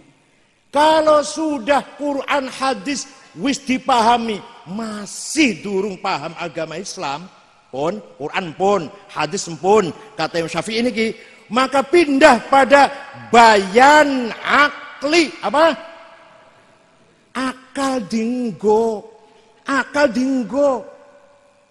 [0.70, 4.38] Kalau sudah Quran hadis wis dipahami,
[4.70, 7.26] masih durung paham agama Islam,
[7.74, 11.14] pun Quran pun, hadis pun, kata Imam Syafi'i ini
[11.50, 12.90] maka pindah pada
[13.30, 15.78] bayan akli apa
[17.34, 19.15] akal dinggo
[19.66, 20.86] akal dinggo.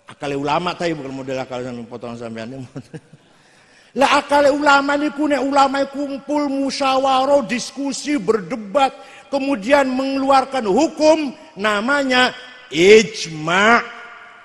[0.05, 2.61] Akal ulama tadi bukan model akal yang potongan sampean
[3.99, 8.91] lah akal ulama ini kunek ulama kumpul musyawarah diskusi berdebat
[9.33, 12.35] kemudian mengeluarkan hukum namanya
[12.75, 13.81] ijma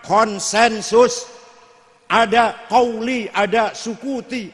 [0.06, 1.28] konsensus.
[2.10, 4.50] Ada kauli ada sukuti.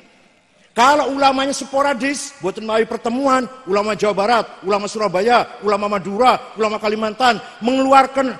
[0.75, 7.39] Kalau ulamanya sporadis, buat melalui pertemuan, ulama Jawa Barat, ulama Surabaya, ulama Madura, ulama Kalimantan,
[7.63, 8.35] mengeluarkan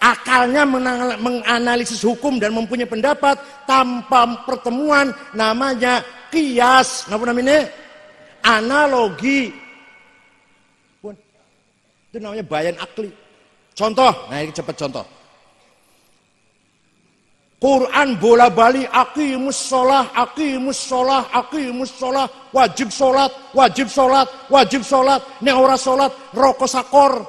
[0.00, 0.62] akalnya
[1.18, 7.08] menganalisis hukum dan mempunyai pendapat tanpa pertemuan namanya kias.
[7.08, 7.66] Namanya?
[8.44, 9.50] Analogi.
[12.10, 13.10] Itu namanya bayan akli.
[13.76, 15.04] Contoh, nah ini cepat contoh.
[17.56, 25.20] Quran bola balik aqimus sholah, aqimus sholah, aqimus sholah, wajib sholat, wajib sholat, wajib sholat,
[25.40, 27.24] ini ora sholat, rokok sakor,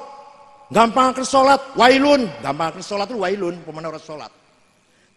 [0.68, 4.32] gampang ke sholat, wailun, gampang ke sholat itu wailun, pemana ora sholat.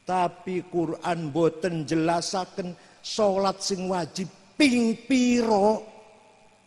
[0.02, 2.74] Tapi Quran boten jelasaken
[3.04, 4.28] sholat sing wajib
[4.58, 5.84] ping piro,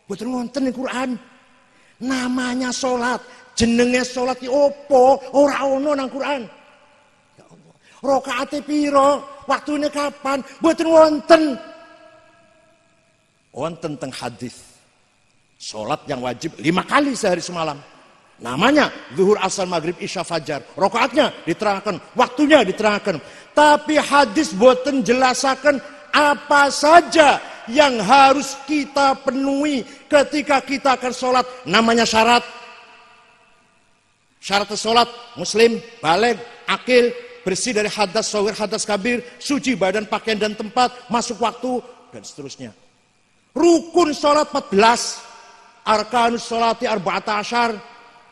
[0.05, 1.17] boten ngonten Quran.
[1.95, 3.23] Namanya sholat,
[3.55, 6.43] jenenge sholat opo, ora ono nang Quran.
[8.05, 9.25] Rokaate piro?
[9.49, 10.41] Waktune kapan?
[10.61, 11.43] Mboten wonten.
[13.49, 14.77] Wonten teng hadis.
[15.55, 17.79] Salat yang wajib lima kali sehari semalam.
[18.35, 20.59] Namanya zuhur asal maghrib isya fajar.
[20.75, 23.23] Rokaatnya diterangkan, waktunya diterangkan.
[23.55, 25.79] Tapi hadis boten jelasakan
[26.11, 27.39] apa saja
[27.71, 31.45] yang harus kita penuhi ketika kita akan sholat.
[31.63, 32.43] Namanya syarat.
[34.43, 35.09] Syarat sholat
[35.39, 37.09] muslim, balik, akil,
[37.41, 41.81] bersih dari hadas sawir, hadas kabir, suci badan, pakaian dan tempat, masuk waktu,
[42.13, 42.69] dan seterusnya.
[43.55, 47.73] Rukun sholat 14, arkanus sholati arba'ata asyar,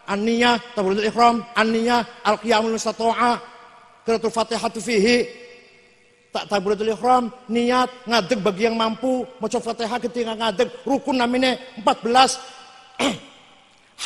[0.08, 3.40] an-niyah, taburatul ikhram, an-niyah, al-qiyamul mustato'a,
[4.04, 5.28] kiratul fatihatu fihi,
[6.34, 12.42] tak taburatul ikhram, niat, ngadeg bagi yang mampu, maca fatihah ketika ngadeg, rukun namanya 14,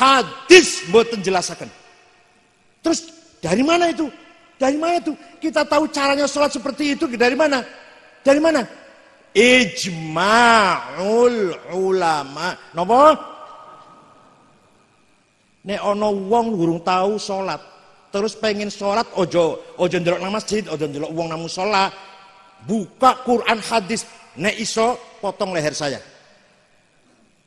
[0.04, 1.72] hadis buat jelasakan.
[2.84, 3.08] Terus
[3.40, 4.12] dari mana itu?
[4.60, 5.16] Dari mana itu?
[5.40, 7.64] Kita tahu caranya sholat seperti itu dari mana?
[8.20, 8.66] Dari mana?
[9.32, 10.74] Ijma'ul
[11.72, 12.58] ulama.
[12.74, 13.14] Nopo?
[15.68, 17.60] Nek ono wong gurung tahu sholat,
[18.08, 21.92] terus pengen sholat ojo ojo ndelok nang masjid, ojo ndelok wong namu sholat,
[22.64, 24.08] buka Quran hadis,
[24.40, 26.00] nek iso potong leher saya.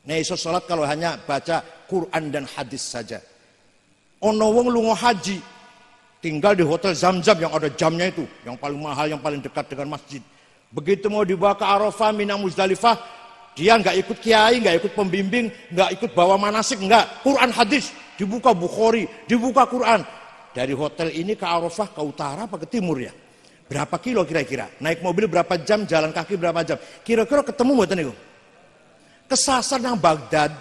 [0.06, 3.18] Nek iso sholat kalau hanya baca Quran dan hadis saja.
[4.22, 5.42] Ono wong lungo haji,
[6.22, 9.98] tinggal di hotel Zam-Zam yang ada jamnya itu, yang paling mahal, yang paling dekat dengan
[9.98, 10.22] masjid.
[10.70, 13.02] Begitu mau dibawa ke Arafah, Mina Muzdalifah,
[13.58, 17.26] dia nggak ikut kiai, nggak ikut pembimbing, nggak ikut bawa manasik, nggak.
[17.26, 20.00] Quran hadis, dibuka Bukhari, dibuka Quran.
[20.52, 23.12] Dari hotel ini ke Arafah, ke utara apa ke timur ya?
[23.64, 24.68] Berapa kilo kira-kira?
[24.84, 26.76] Naik mobil berapa jam, jalan kaki berapa jam?
[27.00, 28.14] Kira-kira ketemu buatan itu?
[29.32, 30.52] Kesasar yang Baghdad,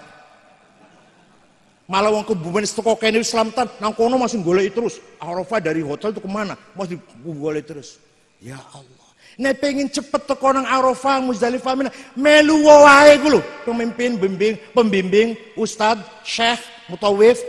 [1.91, 5.03] Malah wong kebumen toko kene Islamtan nang kono masih golek terus.
[5.19, 6.55] Arafah dari hotel itu ke mana?
[6.71, 7.99] Masih golek terus.
[8.39, 9.09] Ya Allah.
[9.35, 11.75] Nek pengen cepet teko nang Arafah Muzdalifah
[12.15, 13.43] melu wae ku.
[13.67, 17.41] Pemimpin, pembimbing, pembimbing, ustad, syekh, mutawif.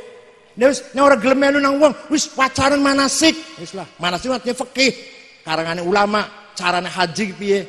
[0.53, 3.33] Wis nek ora gelem melu nang wong, wis pacaran manasik.
[3.57, 4.93] Wis lah, manasik artinya fikih.
[5.41, 7.61] Karangane ulama, carane haji piye?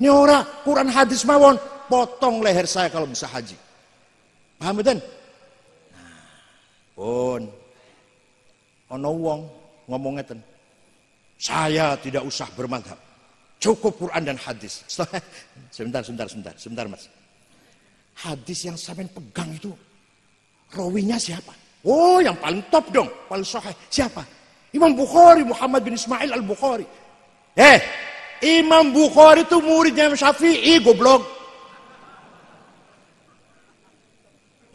[0.00, 1.54] Ini ora Quran hadis mawon,
[1.86, 3.54] potong leher saya kalau bisa haji.
[4.58, 4.98] Paham betul?
[5.94, 6.24] Nah,
[6.98, 7.42] pun
[8.90, 9.40] ono wong
[9.86, 10.40] ngomong ngeten.
[11.40, 12.98] Saya tidak usah bermadhab.
[13.60, 14.84] Cukup Quran dan hadis.
[15.76, 17.08] Sebentar, sebentar, sebentar, sebentar mas.
[18.20, 19.72] Hadis yang sampai pegang itu,
[20.74, 21.52] rawinya siapa?
[21.84, 23.72] Oh yang paling top dong, paling sahih.
[23.88, 24.22] Siapa?
[24.70, 26.86] Imam Bukhari, Muhammad bin Ismail al-Bukhari.
[27.58, 27.78] Eh,
[28.60, 31.26] Imam Bukhari itu muridnya Imam Syafi'i, goblok.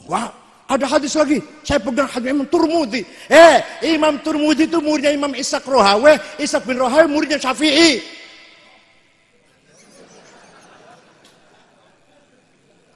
[0.06, 0.30] Wah,
[0.70, 1.42] ada hadis lagi.
[1.66, 3.02] Saya pegang hadis Imam Turmudi.
[3.30, 3.58] Eh,
[3.96, 6.14] Imam Turmudi itu muridnya Imam Ishaq Rohawe.
[6.42, 8.15] Ishaq bin Rohawe muridnya Syafi'i.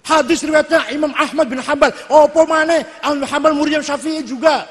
[0.10, 1.94] Hadis riwayatnya Imam Ahmad bin Hambal.
[2.10, 2.82] Oh, mana?
[3.06, 4.66] Ahmad bin Hambal muridnya Syafi'i juga.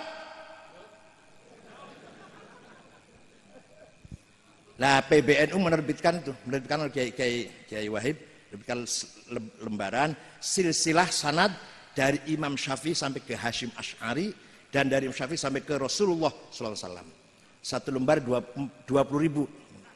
[4.78, 8.18] Nah, PBNU menerbitkan itu, menerbitkan oleh Kiai, Kiai, Kiai Wahib,
[8.50, 8.82] menerbitkan
[9.62, 11.54] lembaran silsilah sanad
[11.94, 14.34] dari Imam Syafi'i sampai ke Hashim Ash'ari
[14.70, 17.06] dan dari Imam Syafi'i sampai ke Rasulullah SAW.
[17.58, 18.38] Satu lembar dua,
[18.86, 19.42] dua puluh ribu.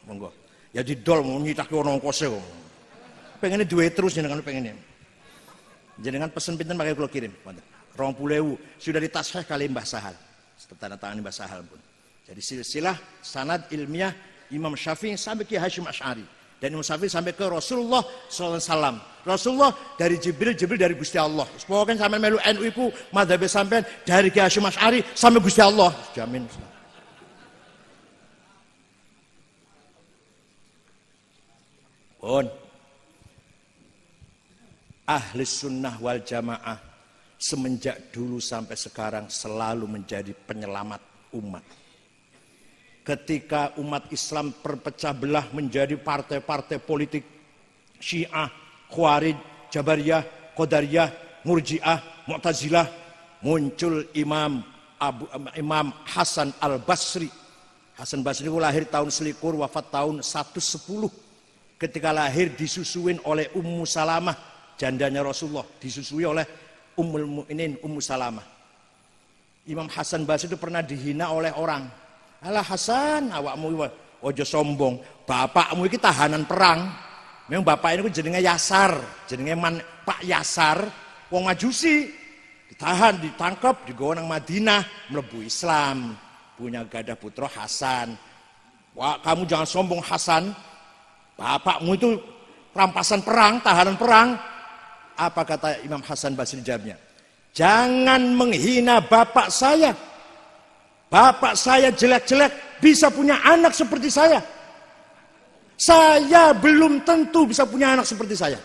[0.07, 0.35] Monggo.
[0.75, 2.27] Ya di dol mau nyitak ke orang kose
[3.39, 4.92] Pengennya dua terus jenengan pengennya.
[6.01, 7.33] Jenengan pesen pinten pakai kalau kirim.
[7.93, 10.17] Rong pulewu sudah ditasheh kali Mbah Sahal.
[10.81, 11.77] Tanda tangan Mbah Sahal pun.
[12.25, 14.15] Jadi silsilah sanad ilmiah
[14.49, 16.25] Imam Syafi'i sampai ke Hashim Ash'ari.
[16.57, 18.01] Dan Imam Syafi'i sampai ke Rasulullah
[18.33, 18.97] SAW.
[19.27, 21.45] Rasulullah dari Jibril, Jibril dari Gusti Allah.
[21.69, 25.93] Pokoknya sampai melu NU itu madhabe sampai dari Ki Hashim Ash'ari sampai Gusti Allah.
[26.17, 26.49] Jamin.
[32.23, 32.62] Pun
[35.13, 36.81] ahli sunnah wal jamaah
[37.37, 41.03] semenjak dulu sampai sekarang selalu menjadi penyelamat
[41.37, 41.65] umat.
[43.03, 47.27] Ketika umat Islam terpecah belah menjadi partai-partai politik
[47.99, 48.47] Syiah,
[48.87, 49.35] Khawarij,
[49.75, 51.09] Jabariyah, Qadariyah,
[51.43, 52.87] Murji'ah, Mu'tazilah,
[53.43, 54.63] muncul Imam
[55.03, 55.27] Abu,
[55.59, 57.27] Imam Hasan Al Basri.
[57.99, 61.11] Hasan Basri itu lahir tahun selikur, wafat tahun 110.
[61.75, 64.52] Ketika lahir disusuin oleh Ummu Salamah,
[64.83, 66.43] jandanya Rasulullah disusui oleh
[66.99, 68.43] Ummul Mukminin Ummu Salamah.
[69.71, 71.87] Imam Hasan Basri itu pernah dihina oleh orang.
[72.43, 73.79] Alah Hasan, awakmu
[74.27, 74.99] ojo sombong.
[75.23, 76.91] Bapakmu itu tahanan perang.
[77.47, 78.99] Memang bapak ini jenenge Yasar,
[79.31, 80.83] jenenge man, Pak Yasar,
[81.31, 82.11] wong Majusi.
[82.75, 86.19] Ditahan, ditangkap, digawa nang Madinah, melebu Islam.
[86.59, 88.19] Punya gadah putra Hasan.
[88.99, 90.51] Wah, kamu jangan sombong Hasan.
[91.39, 92.19] Bapakmu itu
[92.75, 94.35] rampasan perang, tahanan perang,
[95.29, 96.97] apa kata Imam Hasan Basri jawabnya?
[97.53, 99.93] Jangan menghina bapak saya.
[101.13, 104.41] Bapak saya jelek-jelek bisa punya anak seperti saya.
[105.77, 108.57] Saya belum tentu bisa punya anak seperti saya.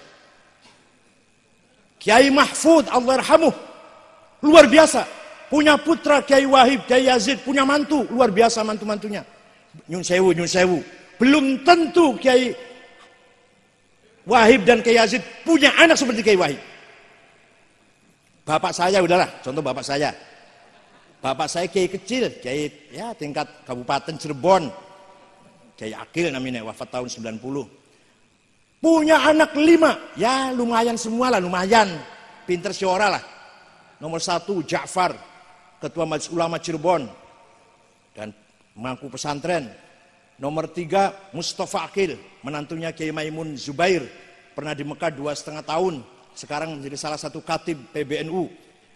[1.99, 3.19] Kiai Mahfud Allah
[4.39, 5.03] luar biasa.
[5.47, 9.23] Punya putra Kiai Wahib, Kiai Yazid, punya mantu luar biasa mantu-mantunya.
[9.87, 10.79] Nyun sewu, nyun sewu.
[11.19, 12.51] Belum tentu Kiai
[14.27, 16.59] Wahib dan Kiai Yazid punya anak seperti Kiai Wahib.
[18.43, 20.11] Bapak saya udahlah, contoh bapak saya.
[21.23, 24.67] Bapak saya Kiai kecil, Kiai ya tingkat Kabupaten Cirebon.
[25.79, 27.07] Kiai Akil namanya wafat tahun
[27.39, 27.39] 90.
[28.83, 31.87] Punya anak lima, ya lumayan semua lah, lumayan.
[32.43, 33.23] Pinter siora lah.
[33.97, 35.15] Nomor satu Ja'far,
[35.81, 37.07] Ketua Majelis Ulama Cirebon.
[38.13, 38.29] Dan
[38.77, 39.71] mangku pesantren,
[40.37, 42.13] Nomor tiga Mustafa Akil,
[42.45, 44.05] menantunya Kiai Maimun Zubair,
[44.53, 46.05] pernah di Mekah dua setengah tahun,
[46.37, 48.45] sekarang menjadi salah satu katib PBNU.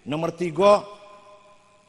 [0.06, 0.86] Nomor tiga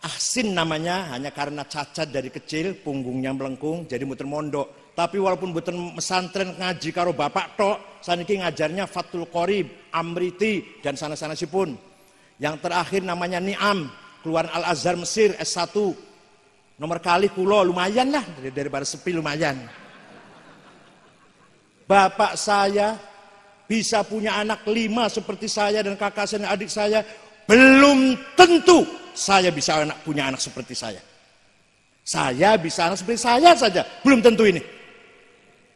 [0.02, 4.92] Ahsin namanya, hanya karena cacat dari kecil, punggungnya melengkung, jadi muter mondok.
[4.98, 11.38] Tapi walaupun bukan mesantren ngaji karo bapak tok, saniki ngajarnya Fatul Qorib, Amriti, dan sana-sana
[11.38, 11.78] si pun.
[12.42, 13.94] Yang terakhir namanya Niam,
[14.26, 15.70] keluar Al-Azhar Mesir S1,
[16.80, 19.58] Nomor kali kulo lumayan lah daripada sepi lumayan.
[21.84, 22.96] Bapak saya
[23.68, 27.04] bisa punya anak lima seperti saya dan kakak saya dan adik saya.
[27.44, 31.02] Belum tentu saya bisa anak punya anak seperti saya.
[32.02, 33.86] Saya bisa anak seperti saya saja.
[34.02, 34.62] Belum tentu ini.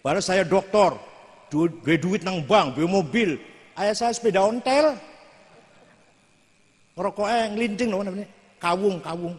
[0.02, 0.98] Baru saya doktor.
[1.46, 3.30] Duit, duit nang bank, beli mobil.
[3.78, 4.98] Ayah saya sepeda ontel.
[6.98, 8.26] Rokoknya ngelinting loh namanya.
[8.58, 9.36] Kawung, kawung.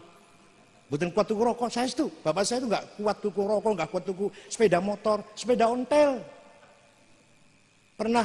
[0.88, 2.08] Bukan kuat tuku rokok, saya itu.
[2.24, 6.16] Bapak saya itu nggak kuat tuku rokok, nggak kuat tuku sepeda motor, sepeda ontel.
[7.92, 8.24] Pernah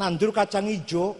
[0.00, 1.12] nandur kacang hijau,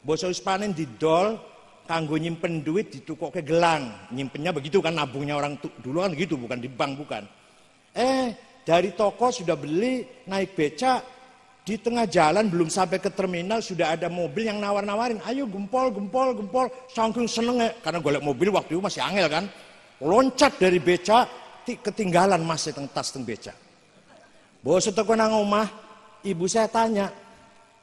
[0.00, 1.36] bosok panen di dol,
[1.84, 3.92] kanggo nyimpen duit ke gelang.
[4.16, 7.22] Nyimpennya begitu kan nabungnya orang dulu kan gitu bukan di bank bukan.
[7.92, 8.32] Eh
[8.64, 11.04] dari toko sudah beli naik beca
[11.62, 16.34] di tengah jalan belum sampai ke terminal sudah ada mobil yang nawar-nawarin, ayo gempol, gempol,
[16.34, 17.70] gempol, saking seneng ya.
[17.84, 19.44] Karena golek mobil waktu itu masih angel kan.
[20.02, 21.24] Loncat dari beca,
[21.62, 23.54] ketinggalan masih teng tas teng beca.
[24.58, 25.70] Bos teko nang omah,
[26.26, 27.06] ibu saya tanya,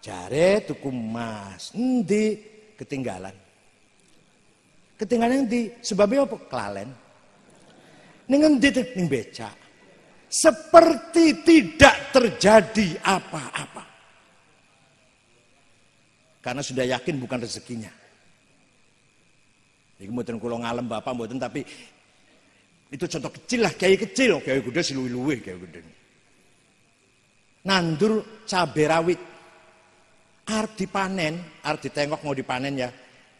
[0.03, 2.35] jare tuku mas, endi
[2.75, 3.35] ketinggalan.
[4.99, 5.71] Ketinggalan endi?
[5.79, 6.37] Sebabnya apa?
[6.51, 6.89] Kelalen.
[8.27, 8.67] Ning endi
[8.99, 9.49] ning beca
[10.29, 13.83] seperti tidak terjadi apa-apa.
[16.39, 17.91] Karena sudah yakin bukan rezekinya.
[19.99, 21.65] Ini kemudian kalau ngalem bapak mboten tapi
[22.89, 25.79] itu contoh kecil lah, kayak kecil, kayak gede siluwi-luwi kayak gede.
[27.69, 29.21] Nandur cabai rawit.
[30.49, 32.89] Arep dipanen, arep ditengok mau dipanen ya.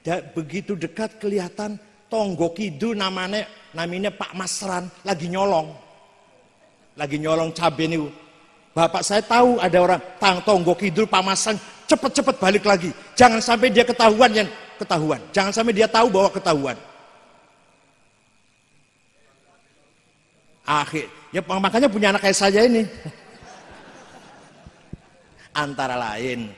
[0.06, 5.90] Da, begitu dekat kelihatan tonggo kidul namanya namanya Pak Masran lagi nyolong
[7.00, 8.04] lagi nyolong cabai nih.
[8.76, 11.56] Bapak saya tahu ada orang tang tonggo kidul pamasan
[11.88, 12.92] cepet-cepet balik lagi.
[13.16, 14.48] Jangan sampai dia ketahuan yang
[14.78, 15.20] ketahuan.
[15.32, 16.78] Jangan sampai dia tahu bahwa ketahuan.
[20.70, 22.86] Akhir, ya makanya punya anak kayak saya ini.
[25.50, 26.54] Antara lain,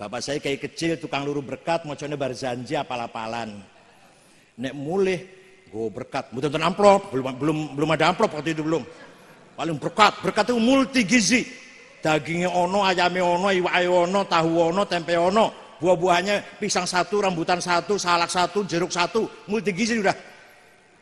[0.00, 3.60] bapak saya kayak kecil tukang luru berkat, mau coba barzanji apal-apalan.
[4.56, 5.20] Nek mulih,
[5.68, 8.88] gue berkat, betul-betul amplop, belum belum belum ada amplop waktu itu belum.
[9.52, 11.44] Paling berkat, berkat itu multi gizi.
[12.00, 15.76] Dagingnya ono, ayamnya ono, iwake ono, tahu ono, tempe ono.
[15.76, 20.31] Buah-buahnya pisang satu, rambutan satu, salak satu, jeruk satu, multi gizi udah.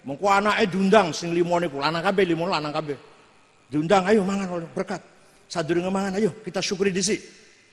[0.07, 2.96] Mengko anaknya dundang sing limone ku, lanang kabeh limon lanang kabeh.
[3.70, 5.03] Diundang, ayo mangan berkat.
[5.46, 7.20] Sadurunge mangan, ayo kita syukuri disi.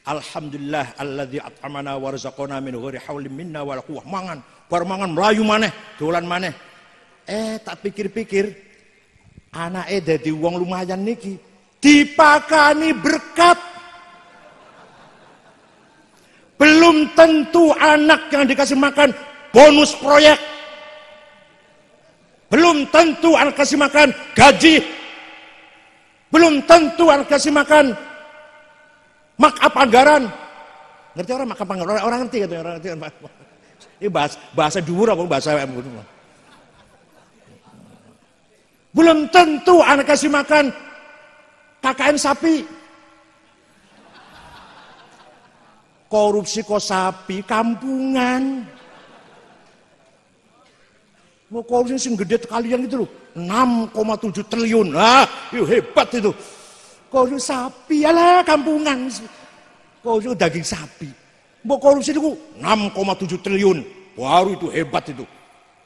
[0.08, 4.06] Alhamdulillah alladzi at'amana wa razaqana min ghairi haulin minna wala quwwah.
[4.08, 4.40] Mangan,
[4.72, 6.54] bar mangan melayu maneh, dolan maneh.
[7.28, 8.68] Eh tak pikir-pikir,
[9.52, 11.40] anake dadi wong lumayan niki
[11.82, 13.58] dipakani berkat
[16.58, 19.14] belum tentu anak yang dikasih makan
[19.54, 20.38] bonus proyek
[22.48, 24.84] belum tentu anak kasih makan gaji.
[26.28, 27.96] Belum tentu anak kasih makan
[29.40, 30.24] mak apa anggaran.
[31.16, 31.90] Ngerti orang mak apa anggaran?
[31.92, 32.90] Orang, orang ngerti orang ngerti.
[34.02, 35.58] Ini bahasa bahasa dhuwur apa bahasa
[38.98, 40.74] belum tentu anak kasih makan
[41.86, 42.66] KKN sapi.
[46.10, 48.66] Korupsi kok sapi, kampungan.
[51.48, 53.10] Mau korupsi sing gede kalian itu loh.
[53.38, 54.92] 6,7 triliun.
[54.98, 55.24] Ah,
[55.56, 56.32] yuk hebat itu.
[57.08, 59.08] Korupsi sapi, lah kampungan.
[60.04, 61.08] Korupsi daging sapi.
[61.64, 63.80] Mau korupsi itu 6,7 triliun.
[64.20, 65.24] Baru itu hebat itu.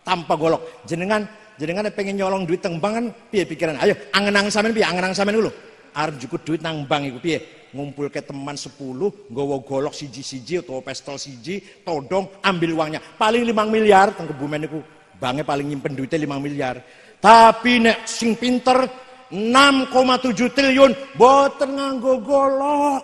[0.01, 0.81] Tanpa golok.
[0.89, 1.29] Jenengan
[1.61, 5.37] kan pengen nyolong duit teng bank kan piye pikiran ayo angen-angen sampean piye angen-angen sampean
[5.37, 5.53] dulu
[5.93, 7.37] arep jukut duit nang bank iku piye
[7.69, 8.81] ngumpul ke teman 10
[9.29, 14.81] nggawa golok siji-siji atau pistol siji todong ambil uangnya paling 5 miliar teng kebumen iku
[15.21, 16.81] banknya paling nyimpen duitnya 5 miliar
[17.21, 18.89] tapi nek sing pinter
[19.29, 23.01] 6,7 triliun boten nganggo golok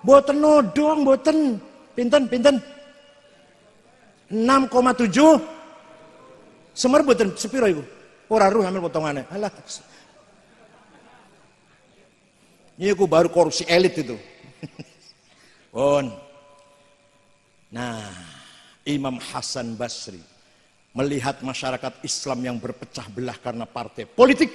[0.00, 1.60] boten nodong boten
[1.92, 2.56] pinten pinten
[4.32, 7.84] 6,7 semer boten sepiro iku
[8.28, 9.24] Ora ruh ambil potongannya.
[9.32, 9.48] Alah.
[12.78, 14.16] Ini aku baru korupsi elit itu.
[15.72, 16.12] On.
[17.72, 18.04] Nah,
[18.84, 20.20] Imam Hasan Basri
[20.98, 24.50] melihat masyarakat Islam yang berpecah belah karena partai politik,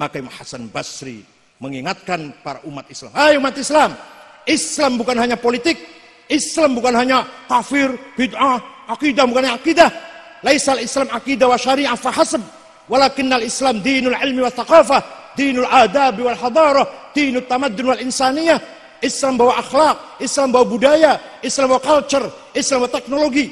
[0.00, 1.20] maka Imam Hasan Basri
[1.60, 3.92] mengingatkan para umat Islam, "Hai umat Islam,
[4.48, 5.76] Islam bukan hanya politik,
[6.32, 9.92] Islam bukan hanya kafir, bid'ah, akidah bukan hanya akidah.
[10.40, 16.36] Laisal Islam akidah wa syariah fahasab." walakinnal Islam dinul ilmi wa thaqafah dinul adabi wal
[16.36, 18.60] hadarah dinul tamaddun wal insaniyah
[19.00, 23.46] Islam bawa akhlak Islam bawa budaya Islam bawa culture Islam bawa teknologi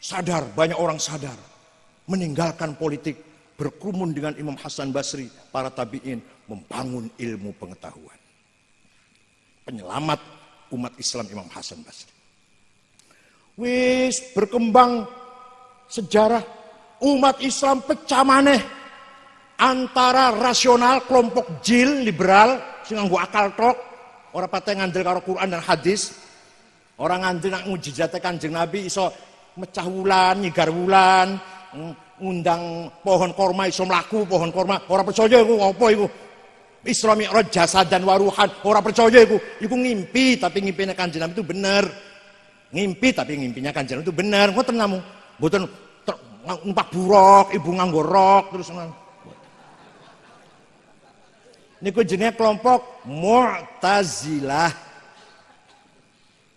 [0.00, 1.36] sadar banyak orang sadar.
[2.08, 3.20] Meninggalkan politik
[3.54, 6.18] berkerumun dengan Imam Hasan Basri para tabi'in
[6.48, 8.18] membangun ilmu pengetahuan.
[9.62, 10.18] Penyelamat
[10.74, 12.10] umat Islam Imam Hasan Basri.
[13.60, 15.04] Wis berkembang
[15.86, 16.42] sejarah
[17.04, 18.58] umat Islam pecah maneh.
[19.60, 23.76] Antara rasional kelompok jil liberal sing nganggo akal tok.
[24.32, 26.16] Ora patah ngandel karo Quran dan hadis.
[26.96, 29.12] Orang ngandel nak mujizat Kanjeng Nabi iso
[29.58, 31.38] mecah wulan nyigar wulan
[32.20, 34.84] ngundang pohon korma iso mlaku pohon korma.
[34.92, 36.06] Ora percaya iku apa iku?
[36.80, 39.40] Isra Mi'raj jasad dan waruhan ora percaya iku?
[39.60, 41.84] Iku ngimpi tapi ngimpine Kanjeng Nabi itu bener.
[42.70, 44.46] Ngimpi tapi ngimpinya Kanjeng Nabi itu bener.
[44.52, 44.98] Ngoten namu?
[45.40, 45.64] Mboten
[46.64, 48.68] numpak buruk, ibu nganggo rok terus
[51.80, 54.68] Niku jenenge kelompok Mu'tazilah.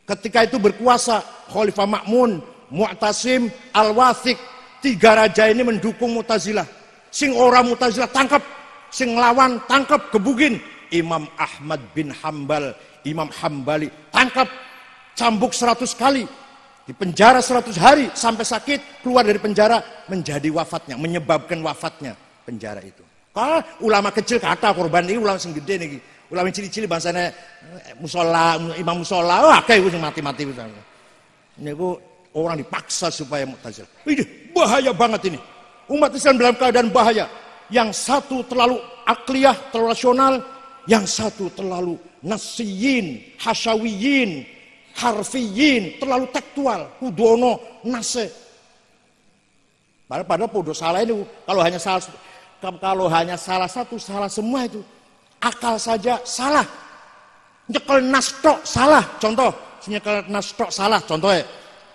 [0.04, 2.44] Ketika itu berkuasa Khalifah Makmun,
[2.74, 4.36] Mu'tasim, Al-Wathiq,
[4.82, 6.66] tiga raja ini mendukung Mu'tazilah.
[7.14, 8.42] Sing orang Mu'tazilah tangkap,
[8.90, 10.58] sing lawan tangkap, gebugin.
[10.94, 14.46] Imam Ahmad bin Hambal, Imam Hambali tangkap,
[15.18, 16.22] cambuk seratus kali,
[16.84, 19.80] di penjara 100 hari sampai sakit keluar dari penjara
[20.12, 22.14] menjadi wafatnya menyebabkan wafatnya
[22.44, 23.02] penjara itu.
[23.34, 25.90] Kalau ulama kecil kata korban ini ulama sing gede nih
[26.30, 27.34] ulama cili-cili bahasanya
[27.90, 30.44] eh, musola imam musola wah kayak gue mati-mati.
[30.44, 31.72] Ini
[32.34, 34.24] orang dipaksa supaya mutazil ini
[34.54, 35.40] bahaya banget ini
[35.90, 37.26] umat Islam dalam keadaan bahaya
[37.72, 38.78] yang satu terlalu
[39.08, 40.34] akliyah terlalu rasional
[40.90, 44.54] yang satu terlalu nasiyin hasyawiyin
[44.98, 48.30] harfiyin, terlalu tekstual, kudono, nase.
[50.06, 52.02] Padahal, padahal podo salah ini kalau hanya salah
[52.62, 54.84] kalau hanya salah satu salah semua itu
[55.42, 56.64] akal saja salah.
[57.66, 59.02] Nyekel nas tok salah.
[59.18, 59.50] Contoh,
[59.90, 61.42] nyekel nas tok salah contohnya.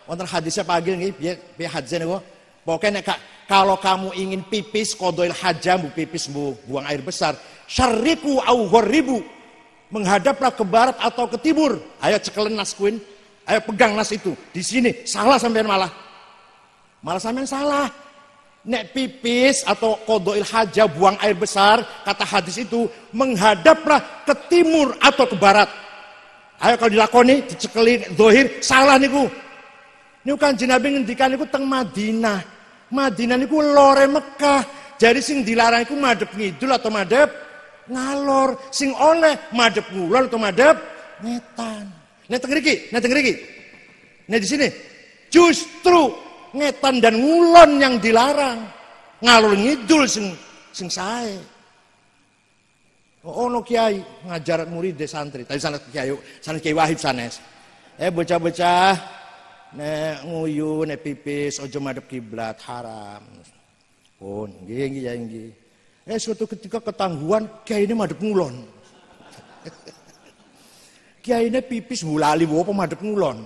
[0.08, 2.20] Wonten hadisnya pagi ini biar biar hadisnya nih
[2.64, 3.00] Pokoknya
[3.48, 7.32] kalau kamu ingin pipis kodoil hajam bu pipis bu buang air besar
[7.68, 9.24] syariku au ribu
[9.92, 11.80] menghadaplah ke barat atau ke timur.
[12.00, 13.00] Ayo cekelen nas kuin.
[13.48, 14.36] Ayo pegang nas itu.
[14.52, 15.88] Di sini salah sampean malah.
[17.00, 17.88] Malah sampean salah.
[18.68, 22.84] Nek pipis atau kodoil haja buang air besar, kata hadis itu
[23.16, 25.70] menghadaplah ke timur atau ke barat.
[26.58, 29.30] Ayo kalau dilakoni, dicekeli dohir, salah niku.
[30.28, 32.44] Ini kan jenabi ngendikan niku teng Madinah.
[32.92, 34.60] Madinah niku lore Mekah.
[35.00, 37.32] Jadi sing dilarang iku madep ngidul atau madep
[37.88, 38.60] ngalor.
[38.68, 40.76] Sing oleh madep ngulon atau madep
[41.24, 41.88] ngetan.
[42.28, 43.34] Ngetan ngeriki ngetan ngeriki
[44.28, 44.68] nah di sini.
[45.32, 46.12] Justru
[46.52, 48.68] ngetan dan ngulon yang dilarang.
[49.24, 50.36] Ngalor ngidul sing
[50.76, 51.40] sing sae.
[53.24, 53.96] Oh no kiai
[54.28, 55.48] ngajar murid de santri.
[55.48, 56.12] Tadi sana kiai
[56.44, 57.40] sana kiai wahib sanes.
[57.96, 59.17] Eh bocah-bocah
[59.76, 63.24] nek nguyu nek pipis ojo madep kiblat haram
[64.22, 65.50] oh nggih nggih ya nggih
[66.08, 68.64] Eh suatu ketika ketangguhan kiai ini madep ngulon.
[71.24, 73.44] kiai ini pipis bulali bawa madep ngulon.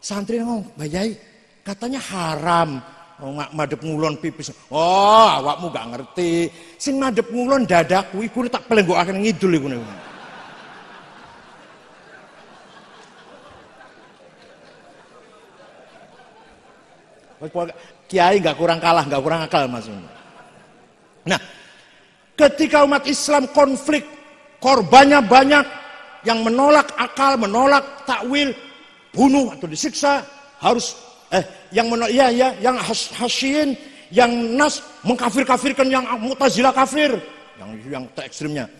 [0.00, 1.12] Santri ngomong, bayai
[1.60, 2.80] katanya haram.
[3.20, 4.48] Oh, madep ngulon pipis.
[4.72, 6.48] Oh, awakmu gak ngerti.
[6.80, 9.68] Sing madep ngulon dadaku iku tak pelenggok akan ngidul iku.
[18.08, 19.86] Kiai gak kurang kalah, gak kurang akal mas.
[21.28, 21.40] Nah,
[22.38, 24.06] Ketika umat Islam konflik,
[24.62, 25.66] korbannya banyak,
[26.22, 28.54] yang menolak akal, menolak takwil,
[29.10, 30.22] bunuh atau disiksa,
[30.62, 30.94] harus
[31.34, 31.42] eh
[31.74, 33.74] yang menolak ya ya yang has, hasyin,
[34.14, 37.18] yang nas mengkafir-kafirkan yang mutazilah kafir,
[37.58, 38.70] yang yang terekstrimnya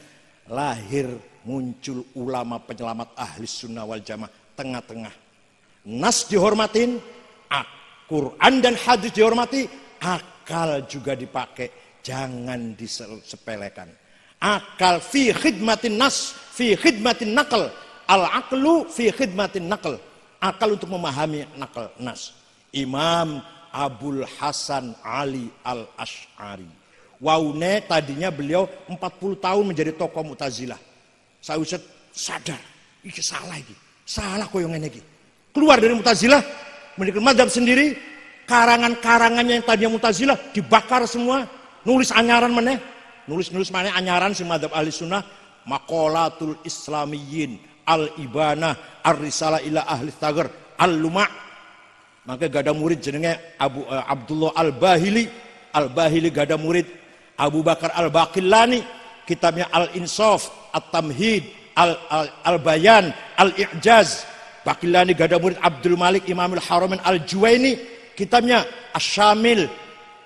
[0.47, 1.11] lahir
[1.43, 5.15] muncul ulama penyelamat ahli sunnah wal jamaah tengah-tengah.
[5.91, 7.03] Nas dihormatin,
[8.09, 9.69] Quran dan hadis dihormati,
[10.01, 13.93] akal juga dipakai Jangan disepelekan.
[14.41, 17.69] Akal fi khidmatin nas, fi khidmatin nakal.
[18.09, 20.01] Al aklu fi khidmatin nakal.
[20.41, 22.33] Akal untuk memahami nakal nas.
[22.73, 26.65] Imam Abul Hasan Ali al Ash'ari.
[27.21, 28.97] Waune tadinya beliau 40
[29.43, 30.79] tahun menjadi tokoh Mu'tazilah.
[31.43, 31.61] Saya
[32.15, 32.63] sadar,
[33.03, 33.75] ini salah ini.
[34.07, 35.03] Salah yang ini.
[35.51, 36.41] Keluar dari Mu'tazilah,
[36.99, 37.95] mendirikan madhab sendiri,
[38.51, 41.47] karangan-karangannya yang tadinya Mu'tazilah dibakar semua,
[41.87, 42.77] nulis anyaran mana?
[43.29, 45.21] nulis-nulis mana anyaran si madhab ahli sunnah
[45.69, 50.49] makolatul islamiyin al ibanah ar risalah ila ahli tagar
[50.81, 51.29] al luma
[52.25, 55.29] maka gada murid jenenge Abu uh, Abdullah al Bahili
[55.77, 56.89] al Bahili gada murid
[57.37, 58.81] Abu Bakar al Baqillani
[59.29, 61.45] kitabnya al Insaf at Tamhid
[61.77, 62.59] al, al,
[64.69, 67.73] Baqillani gada murid Abdul Malik Imamul Haramain al Juwaini
[68.19, 69.65] kitabnya Asyamil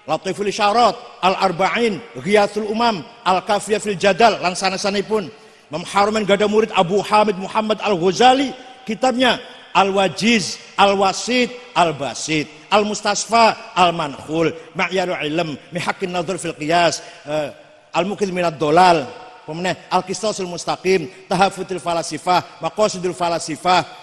[0.02, 5.30] Latiful Isyarat, Al-Arba'in, Ghiyathul Umam, Al-Kafiyah fil Jadal, langsana sanipun.
[5.70, 8.50] Imam Haruman gada murid Abu Hamid Muhammad Al-Ghazali,
[8.82, 9.38] kitabnya
[9.72, 11.48] Al-Wajiz, Al-Wasid,
[11.78, 17.54] Al-Basid, Al-Mustasfa, Al-Mankhul, Ma'yarul Ilm, Mihakin Nadhur fil Qiyas, uh,
[17.94, 19.06] Al-Mukid Minad Dolal,
[19.46, 24.01] kemudian Al-Qistasul Mustaqim, Tahafutul Falasifah, Maqasidul Falasifah,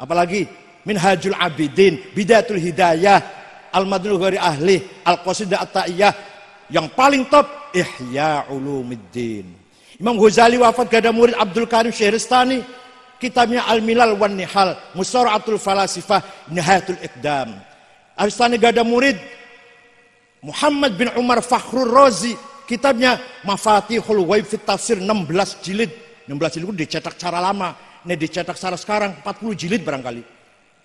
[0.00, 0.48] apalagi
[0.88, 3.20] Minhajul Abidin, Bidatul Hidayah,
[3.68, 6.12] Al-Madlul Ghari Ahli, Al-Qasidah At-Ta'iyah,
[6.72, 7.44] yang paling top
[7.76, 9.44] Ihya Ulumuddin.
[10.00, 12.64] Imam Ghazali wafat gada murid Abdul Karim Syehristani,
[13.20, 17.52] kitabnya Al-Milal wan Nihal, Musara'atul Falasifah, Nihayatul Iqdam.
[18.16, 19.20] Al-Istani gak ada murid.
[20.40, 22.36] Muhammad bin Umar Fakhrul Razi.
[22.68, 25.90] Kitabnya Mafatihul Waib Fit Tafsir 16 jilid.
[26.28, 27.72] 16 jilid itu dicetak cara lama.
[28.06, 30.22] Ini dicetak cara sekarang 40 jilid barangkali.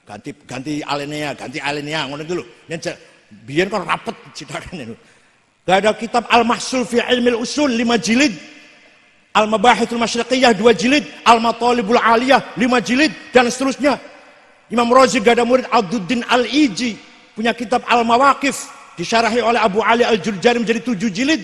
[0.05, 2.43] Ganti ganti alinea, ganti alinea ngono dulu.
[3.45, 4.95] Biar kan rapet cetakan itu.
[5.65, 8.33] Gak ada kitab Al-Mahsul fi Ilmil Usul 5 jilid.
[9.33, 11.03] Al-Mabahithul Masyriqiyah 2 jilid.
[11.25, 13.09] Al-Matalibul Aliyah 5 jilid.
[13.33, 13.97] Dan seterusnya.
[14.69, 17.01] Imam Razi gak ada murid Abduddin Al-Iji.
[17.33, 18.69] Punya kitab Al-Mawakif.
[18.93, 21.41] Disyarahi oleh Abu Ali Al-Jurjani menjadi 7 jilid.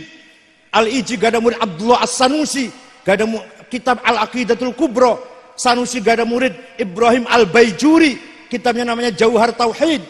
[0.70, 2.70] Al-Iji gak ada murid Abdullah As-Sanusi.
[3.02, 3.26] Gak ada
[3.74, 5.31] kitab Al-Aqidatul Kubro.
[5.62, 8.18] Sanusi gak ada murid Ibrahim Al-Baijuri.
[8.50, 10.02] Kitabnya namanya Jauhar Tauhid.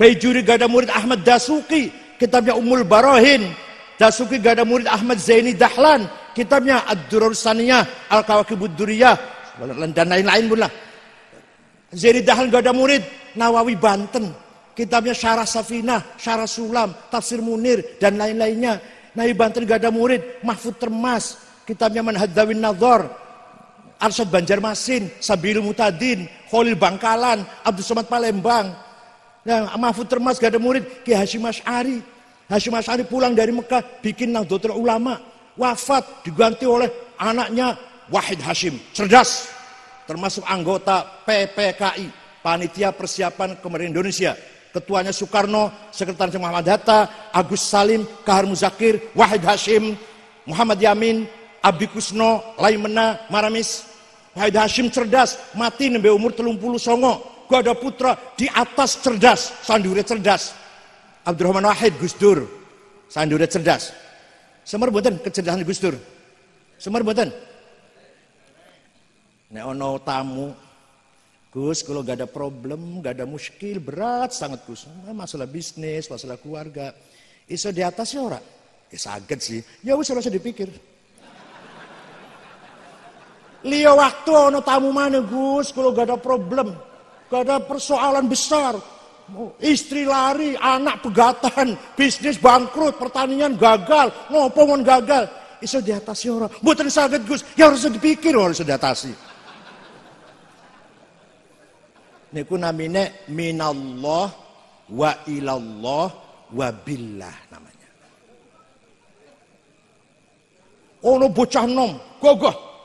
[0.00, 1.92] Baijuri gak ada murid Ahmad Dasuki.
[2.16, 3.52] Kitabnya Ummul Barohin.
[4.00, 9.16] Dasuki gak ada murid Ahmad Zaini Dahlan kitabnya Ad-Durur Saniyah, Al-Kawakibud Duriyah,
[9.96, 10.72] dan lain-lain pun lah.
[11.96, 13.00] Zaini Dahlan gak ada murid,
[13.40, 14.36] Nawawi Banten,
[14.76, 18.76] kitabnya Syarah Safinah, Syarah Sulam, Tafsir Munir, dan lain-lainnya.
[19.16, 23.08] Nawawi Banten gak ada murid, Mahfud Termas, kitabnya Manhadawin Nadhor,
[23.96, 28.76] Arsyad Banjarmasin, Sabilu Mutadin, Khalil Bangkalan, Abdul Somad Palembang.
[29.46, 32.02] Nah, Mahfud Termas gak ada murid, Ki Hashim Ash'ari.
[32.50, 35.16] Hashim Ash'ari pulang dari Mekah, bikin Nahdlatul Ulama
[35.56, 37.74] wafat diganti oleh anaknya
[38.12, 39.50] Wahid Hashim, cerdas,
[40.06, 42.06] termasuk anggota PPKI,
[42.44, 44.36] Panitia Persiapan Kemerdekaan Indonesia.
[44.70, 49.96] Ketuanya Soekarno, Sekretaris Muhammad Hatta, Agus Salim, Kahar Muzakir, Wahid Hashim,
[50.44, 51.24] Muhammad Yamin,
[51.66, 53.82] Abi Kusno, Laimena, Maramis.
[54.36, 57.24] Wahid Hashim cerdas, mati nembe umur telung puluh songo.
[57.50, 60.54] Gak ada putra di atas cerdas, sandure cerdas.
[61.26, 62.44] Abdurrahman Wahid Gus Dur,
[63.10, 63.96] sandure cerdas.
[64.62, 65.96] Semar mboten kecerdasan Gus Dur.
[66.76, 67.32] Semar mboten.
[69.56, 70.52] Nek ono tamu
[71.48, 74.84] Gus, kalau gak ada problem, gak ada muskil, berat sangat Gus.
[75.08, 76.92] Masalah bisnis, masalah keluarga.
[77.48, 78.42] Iso di atas ya ora?
[78.92, 79.64] Ya sakit sih.
[79.80, 80.68] Ya wis ora dipikir.
[83.66, 86.70] Liya waktu ono tamu mana Gus, kalau gak ada problem,
[87.26, 88.78] gak ada persoalan besar,
[89.58, 95.26] Istri lari, anak pegatan, bisnis bangkrut, pertanian gagal, ngopo mon gagal.
[95.58, 96.52] Iso diatasi orang.
[96.62, 99.10] Buatan sakit Gus, ya harus dipikir harus diatasi.
[102.38, 104.30] Niku namine minallah
[104.94, 106.06] wa ilallah
[106.54, 107.90] wa billah namanya.
[111.02, 112.75] Ono bocah nom, gagah.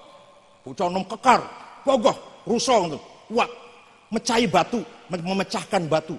[0.61, 1.41] Bocah nom kekar,
[1.81, 3.49] gagah, rusak untuk kuat,
[4.13, 6.17] mecahi batu, memecahkan batu.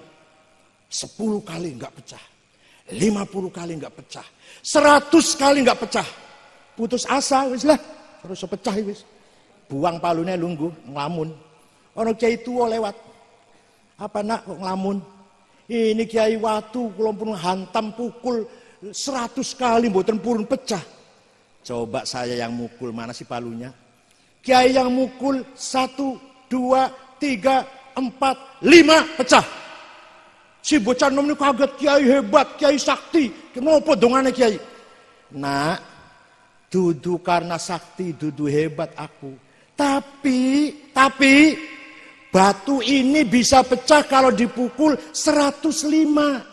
[0.91, 2.23] Sepuluh kali nggak pecah.
[2.93, 4.27] lima puluh kali nggak pecah.
[4.59, 6.07] seratus kali nggak pecah.
[6.75, 7.79] Putus asa wis lah.
[8.21, 9.07] Terus pecah wis.
[9.71, 11.31] Buang palunya lunggu ngelamun.
[11.97, 12.93] Orang kiai tua lewat.
[13.97, 14.97] Apa nak kok ngelamun?
[15.69, 18.43] Ini kiai watu kalau pun hantam pukul
[18.91, 20.81] seratus kali buatan purun pecah.
[21.63, 23.71] Coba saya yang mukul mana sih palunya?
[24.43, 26.19] Kiai yang mukul satu,
[26.51, 27.63] dua, tiga,
[27.95, 29.47] empat, lima pecah.
[30.59, 33.31] Si bocah nom ini kaget kiai hebat, kiai sakti.
[33.55, 34.59] Kenapa dongane kiai?
[35.39, 35.79] Nak,
[36.67, 39.31] dudu karena sakti, dudu hebat aku.
[39.79, 41.55] Tapi, tapi
[42.27, 46.51] batu ini bisa pecah kalau dipukul 105.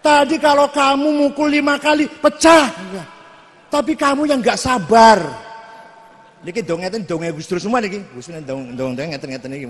[0.00, 2.72] Tadi kalau kamu mukul lima kali pecah.
[3.68, 5.49] Tapi kamu yang nggak sabar.
[6.40, 8.00] Niki dong ngeten dong Gus Dur semua niki.
[8.16, 9.66] Gus dong dong dong ngeten ngeten niki.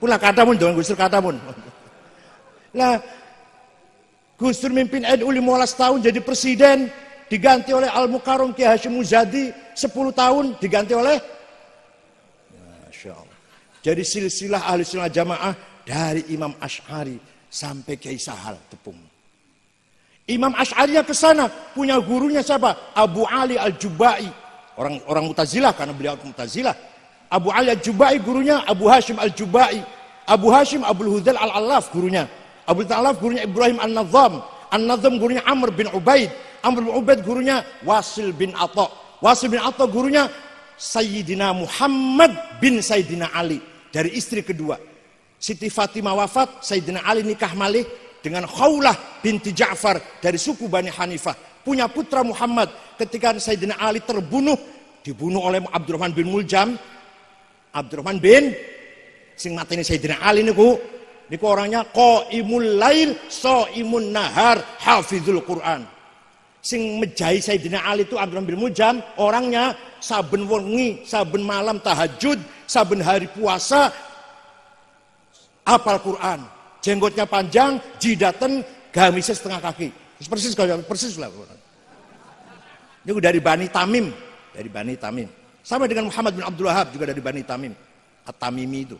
[0.00, 1.36] Pula kata pun jangan Gus Dur kata pun.
[2.72, 2.98] Nah,
[4.40, 6.88] Gus Dur mimpin NU 15 tahun jadi presiden,
[7.28, 11.20] diganti oleh Al Mukarram Ki Hashim Muzadi 10 tahun diganti oleh
[12.84, 13.38] Masya Allah.
[13.84, 15.52] Jadi silsilah ahli sunnah jamaah
[15.84, 17.20] dari Imam Ash'ari
[17.52, 18.96] sampai Kiai Sahal tepung.
[20.24, 22.96] Imam Ash'ari ke sana punya gurunya siapa?
[22.96, 24.43] Abu Ali Al-Jubai.
[24.74, 26.74] Orang orang Mutazilah karena beliau Mutazilah.
[27.30, 29.82] Abu Ali Al-Jubai gurunya Abu Hashim Al-Jubai.
[30.24, 32.26] Abu Hashim Abdul Hudal Al-Alaf gurunya.
[32.66, 34.42] Abu Alaf gurunya Ibrahim An-Nazam.
[34.70, 36.30] An-Nazam gurunya Amr bin Ubaid.
[36.64, 38.90] Amr bin Ubaid gurunya Wasil bin Atta.
[39.22, 40.26] Wasil bin Atta gurunya
[40.74, 43.62] Sayyidina Muhammad bin Sayyidina Ali.
[43.94, 44.74] Dari istri kedua.
[45.38, 47.84] Siti Fatimah wafat, Sayyidina Ali nikah malih
[48.24, 51.36] dengan Khawlah binti Ja'far dari suku Bani Hanifah.
[51.64, 52.68] Punya putra Muhammad.
[53.00, 54.54] Ketika Sayyidina Ali terbunuh,
[55.00, 56.76] dibunuh oleh Abdurrahman bin Muljam,
[57.74, 58.54] Abdurrahman bin
[59.34, 60.76] sing mateni Sayyidina Ali niku.
[61.24, 63.16] Niku orangnya qaimul lail
[63.80, 65.88] imun nahar hafizul Quran.
[66.60, 69.72] Sing mejahi Sayyidina Ali itu Abdurrahman bin Mujam orangnya
[70.04, 72.36] saben wengi saben malam tahajud
[72.68, 73.88] saben hari puasa
[75.64, 76.44] apal Quran.
[76.84, 78.60] Jenggotnya panjang, jidaten,
[78.92, 80.03] gamisnya setengah kaki.
[80.28, 81.28] Persis kalau persis lah.
[83.04, 84.08] Ini dari Bani Tamim,
[84.54, 85.28] dari Bani Tamim.
[85.64, 87.72] Sama dengan Muhammad bin Abdul Wahab juga dari Bani Tamim.
[88.24, 88.96] At-Tamimi itu.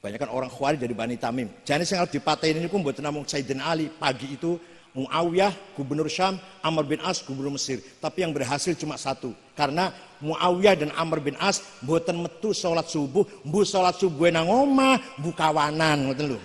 [0.00, 1.46] Banyak kan orang Khawarij dari Bani Tamim.
[1.62, 3.86] Jadi saya dipatein ini pun buat namung Sayyidina Ali.
[3.92, 4.58] Pagi itu
[4.90, 6.34] Muawiyah, gubernur Syam,
[6.66, 7.78] Amr bin As, gubernur Mesir.
[8.02, 9.30] Tapi yang berhasil cuma satu.
[9.54, 14.98] Karena Muawiyah dan Amr bin As buatan metu sholat subuh, bu sholat subuh nang omah,
[15.22, 16.40] bu kawanan, ngoten lho.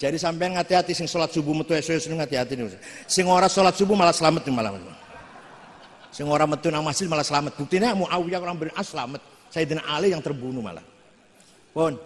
[0.00, 2.72] Jadi sampai hati-hati sing sholat subuh metu esuk esuk hati-hati nih.
[3.04, 4.72] Sing ora sholat subuh malah selamat nih malah.
[6.08, 7.52] Sing ora metu nang masjid malah selamat.
[7.60, 9.20] Buktinya Muawiyah orang bin As selamat.
[9.52, 10.80] Sayyidina Ali yang terbunuh malah.
[11.76, 12.00] Pun.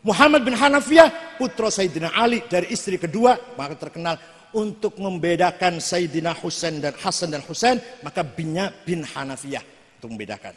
[0.00, 4.16] Muhammad bin Hanafiyah putra Sayyidina Ali dari istri kedua maka terkenal
[4.56, 9.60] untuk membedakan Sayyidina Husain dan Hasan dan Husain maka binnya bin Hanafiyah
[10.00, 10.56] untuk membedakan.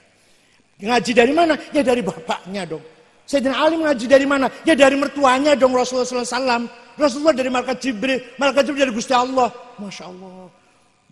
[0.79, 1.59] Ngaji dari mana?
[1.75, 2.98] Ya dari bapaknya dong.
[3.29, 4.49] Sayyidina Ali ngaji dari mana?
[4.65, 6.65] Ya dari mertuanya dong Rasulullah SAW.
[6.97, 9.53] Rasulullah dari malaikat Jibril, malaikat Jibril dari Gusti Allah.
[9.77, 10.49] Masya Allah.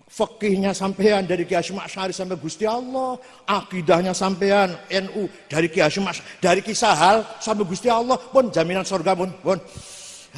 [0.10, 6.10] Fakihnya sampean dari Ki Hasyim Asy'ari sampai Gusti Allah, akidahnya sampean NU dari Ki Hasyim
[6.42, 9.60] dari kisah hal sampai Gusti Allah pun jaminan surga pun pun.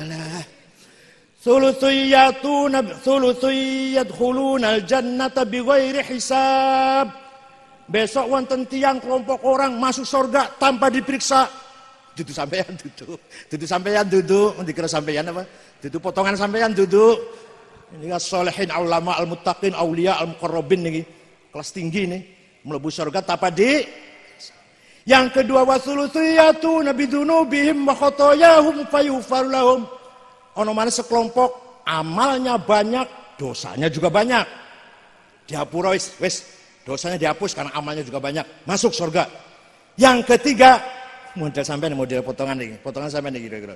[0.04, 0.44] Alah.
[1.40, 5.48] Thuluthiyatuna thuluthiyadkhuluna al-jannata
[6.12, 7.08] hisab.
[7.88, 11.69] Besok wonten tiang kelompok orang masuk surga tanpa diperiksa.
[12.20, 13.20] Duduk sampean duduk.
[13.48, 14.52] Duduk sampean duduk.
[14.68, 15.48] Dikira sampean apa?
[15.80, 17.16] Duduk potongan sampean duduk.
[17.96, 21.06] Ini kan solehin ulama al-muttaqin aulia al-muqarrabin nih.
[21.50, 22.22] Kelas tinggi nih.
[22.68, 23.88] Melebu surga tanpa di
[25.10, 29.88] yang kedua wasulutiyatu nabi dunubihim wa khotoyahum fayufar lahum.
[30.54, 34.46] Ono mana sekelompok amalnya banyak, dosanya juga banyak.
[35.50, 36.46] Dihapura wis, wis
[36.86, 38.70] dosanya dihapus karena amalnya juga banyak.
[38.70, 39.26] Masuk surga.
[39.98, 40.78] Yang ketiga,
[41.40, 43.76] model sampai model potongan nih, potongan sampai nih kira-kira.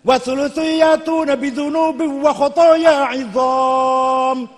[0.00, 4.48] Wasulutiyatu nabi dunubi wa khotoya idham.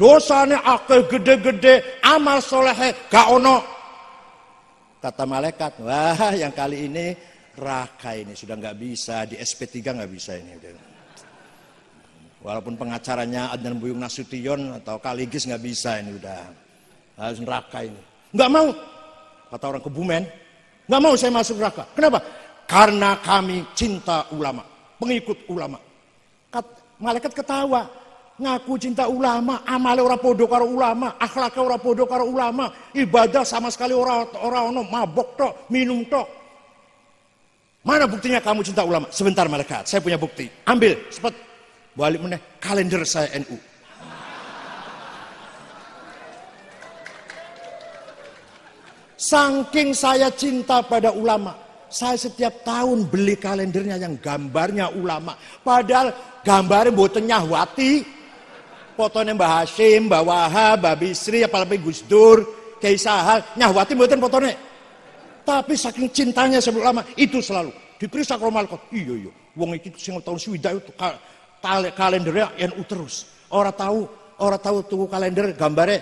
[0.00, 3.60] Dosanya akeh gede-gede, amal solehe gak ono.
[4.96, 7.12] Kata malaikat, wah yang kali ini
[7.60, 10.56] raka ini sudah nggak bisa di SP3 nggak bisa ini.
[12.40, 16.40] Walaupun pengacaranya Adnan Buyung Nasution atau Kaligis nggak bisa ini udah
[17.20, 18.00] harus neraka ini.
[18.32, 18.72] Nggak mau,
[19.52, 20.24] kata orang Kebumen,
[20.90, 21.86] nggak mau saya masuk neraka.
[21.94, 22.18] Kenapa?
[22.66, 24.66] Karena kami cinta ulama
[25.00, 25.80] pengikut ulama.
[26.52, 26.66] Kat,
[27.00, 27.88] malaikat ketawa,
[28.36, 33.72] ngaku cinta ulama, amale ora podo karo ulama, akhlaknya ora podo karo ulama, ibadah sama
[33.72, 36.28] sekali ora ora ono mabok tok, minum tok.
[37.80, 39.08] Mana buktinya kamu cinta ulama?
[39.08, 40.44] Sebentar malaikat, saya punya bukti.
[40.68, 41.32] Ambil, cepat.
[41.96, 43.56] Balik meneh kalender saya NU.
[49.20, 51.52] Saking saya cinta pada ulama,
[51.92, 55.36] saya setiap tahun beli kalendernya yang gambarnya ulama.
[55.60, 58.16] Padahal gambarnya buatan Nyahwati.
[58.96, 62.48] Fotonya Mbah Hashim, Mbah Wahab, Mbah Bisri, apalagi Gus Dur,
[62.80, 63.44] Kiai Sahal.
[63.60, 64.56] Nyahwati buatan fotonya.
[65.44, 67.76] Tapi saking cintanya sama ulama, itu selalu.
[68.00, 68.80] Diperiksa ke malaikat.
[68.88, 69.32] Iya, iya.
[69.52, 70.92] Wong itu sing tahun swidak itu
[71.92, 73.28] kalendernya NU terus.
[73.52, 74.08] Orang tahu,
[74.40, 76.00] orang tahu tuh kalender gambarnya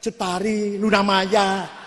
[0.00, 1.79] Cetari, Luna Maya,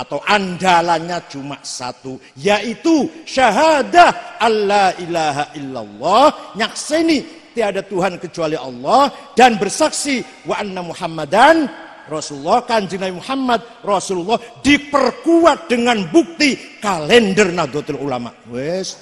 [0.00, 9.60] atau andalannya cuma satu yaitu syahadah Allah ilaha illallah nyakseni tiada Tuhan kecuali Allah dan
[9.60, 11.68] bersaksi wa anna Muhammadan
[12.08, 18.34] Rasulullah kanjeng Nabi Muhammad Rasulullah diperkuat dengan bukti kalender Nahdlatul Ulama.
[18.50, 18.98] Wes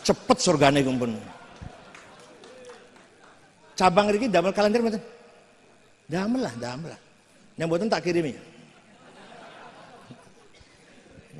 [0.00, 1.12] cepet surgane kumpul.
[3.76, 5.02] Cabang iki damel kalender mboten?
[6.08, 7.00] Damel lah, damel lah.
[7.60, 8.32] Yang mboten tak kirimi.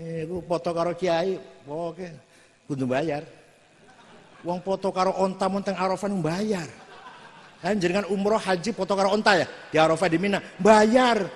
[0.00, 1.36] Iku foto karo kiai,
[1.68, 2.08] oke,
[2.64, 3.20] kudu bayar.
[4.40, 6.64] Wong foto karo onta monteng Arafah bayar.
[7.60, 11.28] Kan jenengan umroh haji foto karo onta ya di Arafah di Mina bayar.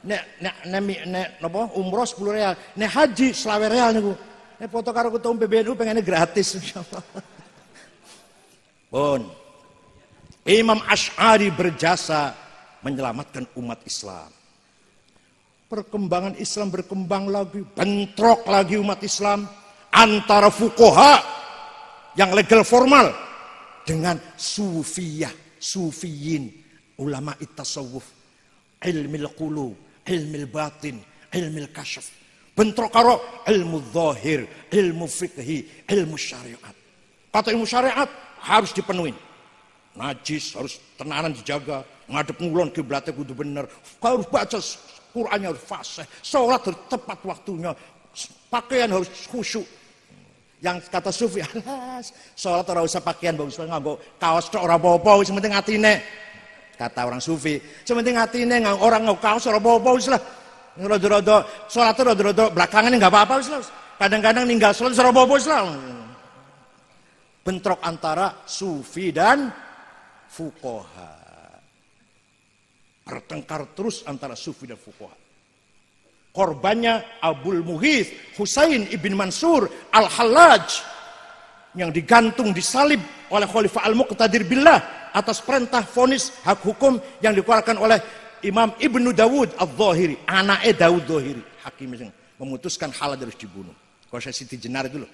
[0.00, 4.16] Nek nek nek nek napa umroh 10 real, nek haji selawe real niku.
[4.56, 6.56] Nek foto karo ketua PBNU pengennya gratis.
[8.88, 9.28] Pun
[10.48, 12.32] Imam Ash'ari berjasa
[12.80, 14.39] menyelamatkan umat Islam.
[15.70, 19.46] Perkembangan Islam berkembang lagi, bentrok lagi umat Islam
[19.94, 21.22] antara fukoha
[22.18, 23.14] yang legal formal
[23.86, 25.30] dengan sufiyah,
[25.62, 26.50] sufiyin,
[26.98, 28.02] ulama tasawuf,
[28.82, 29.78] ilmil qulub,
[30.10, 30.98] ilmil batin,
[31.38, 32.18] ilmil kasyaf.
[32.50, 36.74] Bentrok karo ilmu zahir, ilmu fikhi, ilmu syariat.
[37.30, 38.10] Kata ilmu syariat
[38.42, 39.14] harus dipenuhi.
[39.94, 43.70] Najis harus tenanan dijaga, ngadep ngulon kiblatnya kudu bener.
[44.02, 44.58] Harus baca
[45.10, 47.74] Qurannya harus fasih, sholat harus tepat waktunya,
[48.46, 49.66] pakaian harus khusyuk.
[50.60, 55.32] Yang kata sufi, alas, sholat orang usah pakaian bagus nganggo kaos tok ora apa-apa, wis
[55.32, 56.04] penting atine.
[56.76, 60.20] Kata orang sufi, sementing atine ngang orang nganggo kaos ora apa-apa wis lah.
[60.76, 63.64] Rodo-rodo sholat rodo-rodo belakangan nggak apa-apa lah.
[63.96, 65.64] Kadang-kadang ninggal sholat ora apa-apa wis lah.
[67.40, 69.48] Bentrok antara sufi dan
[70.28, 71.19] fukoha.
[73.04, 75.16] Bertengkar terus antara sufi dan fukoha.
[76.30, 80.78] Korbannya Abul Muhith Husain ibn Mansur al-Hallaj
[81.74, 83.02] yang digantung disalib
[83.34, 87.98] oleh Khalifah al-Muqtadir Billah atas perintah fonis hak hukum yang dikeluarkan oleh
[88.46, 93.74] Imam Ibnu Dawud al-Zahiri, anaknya Dawud Zahiri, hakim yang memutuskan halal harus dibunuh.
[94.08, 95.10] Kalau saya Siti Jenar loh,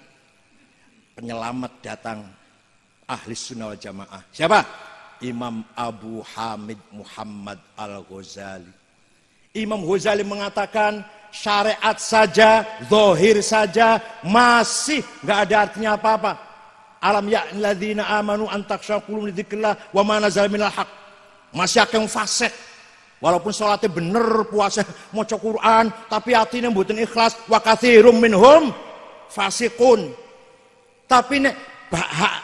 [1.16, 2.28] penyelamat datang
[3.08, 4.22] ahli sunnah wal jamaah.
[4.30, 4.60] Siapa?
[5.20, 8.72] Imam Abu Hamid Muhammad Al-Ghazali.
[9.56, 11.00] Imam Ghazali mengatakan
[11.32, 16.32] syariat saja, zohir saja, masih nggak ada artinya apa-apa.
[17.00, 20.88] Alam ya'ladina amanu antaksha kulum lidzikrillah wa ma nazal minal haq.
[21.52, 22.52] Masih akan fasik.
[23.16, 24.84] Walaupun sholatnya bener, puasa
[25.16, 27.32] mau Quran, tapi hatinya mboten ikhlas.
[27.48, 28.76] Wa katsirum minhum
[29.32, 30.12] fasikun.
[31.08, 31.54] Tapi nek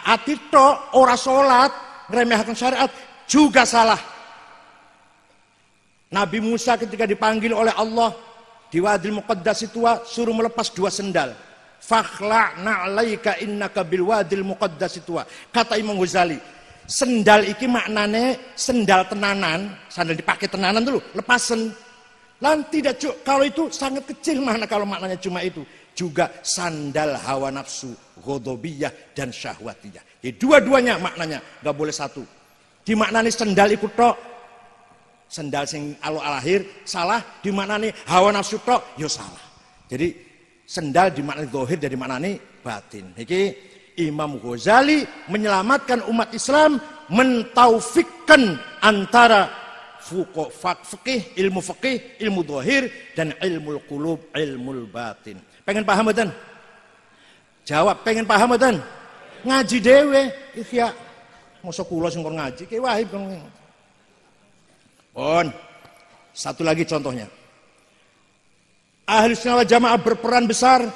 [0.09, 2.93] hati tok ora sholat, ngremehkan syariat
[3.25, 3.99] juga salah.
[6.13, 8.13] Nabi Musa ketika dipanggil oleh Allah
[8.69, 11.33] di Wadil Muqaddas itu suruh melepas dua sendal.
[11.83, 15.19] Fakhla na'laika innaka bil wadil muqaddas itu.
[15.51, 16.39] Kata Imam Ghazali,
[16.87, 21.75] sendal iki maknane sendal tenanan, sandal dipakai tenanan dulu, lepasen.
[22.39, 25.67] Lan tidak cuk, kalau itu sangat kecil mana kalau maknanya cuma itu.
[25.91, 30.03] Juga sandal hawa nafsu, godobiyah dan syahwatiyah.
[30.23, 32.23] Dua-duanya maknanya, gak boleh satu.
[32.87, 34.17] Dimaknani sendal ikut tok,
[35.27, 39.43] sendal sing alo alahir salah dimaknani hawa nafsu tok yo salah.
[39.91, 40.15] Jadi
[40.67, 42.31] sendal dimaknani zahir dari maknani
[42.63, 43.17] batin.
[43.19, 43.43] Iki
[44.03, 46.79] Imam Ghazali menyelamatkan umat Islam
[47.11, 49.51] mentaufikkan antara
[50.03, 55.39] fikih, ilmu fikih, ilmu zahir dan ilmu qulub, ilmu batin.
[55.63, 56.31] Pengen paham betul?
[57.63, 58.83] Jawab, pengen paham betul?
[59.43, 60.23] Ngaji dewe,
[60.55, 60.95] iya.
[61.63, 63.09] Masa kula sing ngaji, kayak wahib.
[65.13, 65.47] Pon.
[66.33, 67.29] Satu lagi contohnya.
[69.05, 70.89] Ahli sunnah jamaah berperan besar.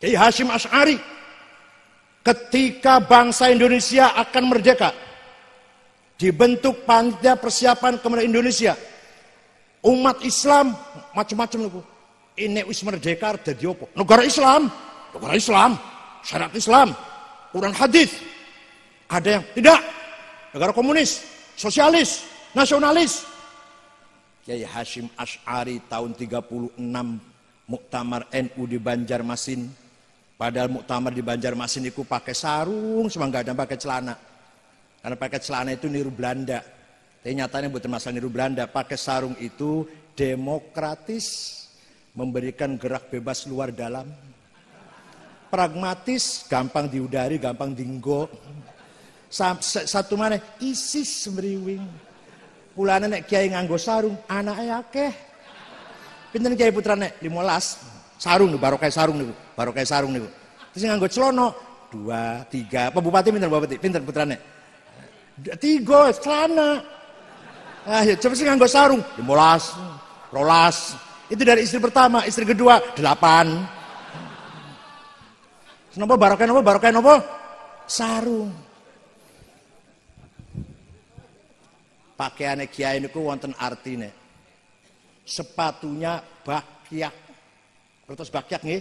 [0.00, 0.96] Kiai Hashim Ash'ari.
[2.24, 4.90] Ketika bangsa Indonesia akan merdeka.
[6.16, 8.72] Dibentuk panitia persiapan kemerdekaan Indonesia.
[9.84, 10.72] Umat Islam
[11.12, 11.84] macam-macam.
[12.34, 13.84] Ini wis merdeka jadi apa?
[13.92, 14.72] Negara Islam.
[15.12, 15.76] Negara Islam.
[16.24, 16.88] Syariat Islam.
[17.52, 18.10] Quran hadis.
[19.06, 19.80] Ada yang tidak.
[20.56, 21.20] Negara komunis.
[21.54, 22.24] Sosialis.
[22.56, 23.28] Nasionalis.
[24.44, 26.76] Kiai Hashim Ash'ari tahun 36
[27.64, 29.72] Muktamar NU di Banjarmasin.
[30.36, 34.14] Padahal muktamar di Banjarmasin itu pakai sarung, semua nggak ada pakai celana.
[35.00, 36.60] Karena pakai celana itu niru Belanda.
[37.24, 38.68] Tapi nyatanya bukan masalah niru Belanda.
[38.68, 41.24] Pakai sarung itu demokratis,
[42.12, 44.04] memberikan gerak bebas luar dalam.
[45.54, 48.26] Pragmatis, gampang diudari, gampang dinggo.
[49.30, 50.34] Satu mana?
[50.58, 51.78] Isis semeriwing.
[52.74, 55.14] Pulane nek kiai nganggo sarung, anaknya akeh.
[56.34, 57.14] Pinten kiai putrane?
[57.22, 60.26] 15 sarung nih, kayak sarung nih, kayak sarung nih.
[60.74, 61.54] Terus nganggo celono,
[61.86, 62.90] dua, tiga.
[62.90, 63.78] Apa bupati pinter bupati?
[63.78, 64.36] Pinter putrane.
[65.62, 66.82] Tiga, celana.
[67.86, 69.70] Ah, ya, coba sih nganggo sarung, limolas,
[70.34, 70.98] rolas.
[71.30, 73.70] Itu dari istri pertama, istri kedua, delapan.
[75.94, 77.14] Kenapa barokai nopo, barokai nopo?
[77.86, 78.50] Sarung.
[82.14, 84.10] Pakaiannya kiai ini wonten artine.
[85.24, 87.24] Sepatunya bakyak
[88.04, 88.80] Kertas bakyak nih.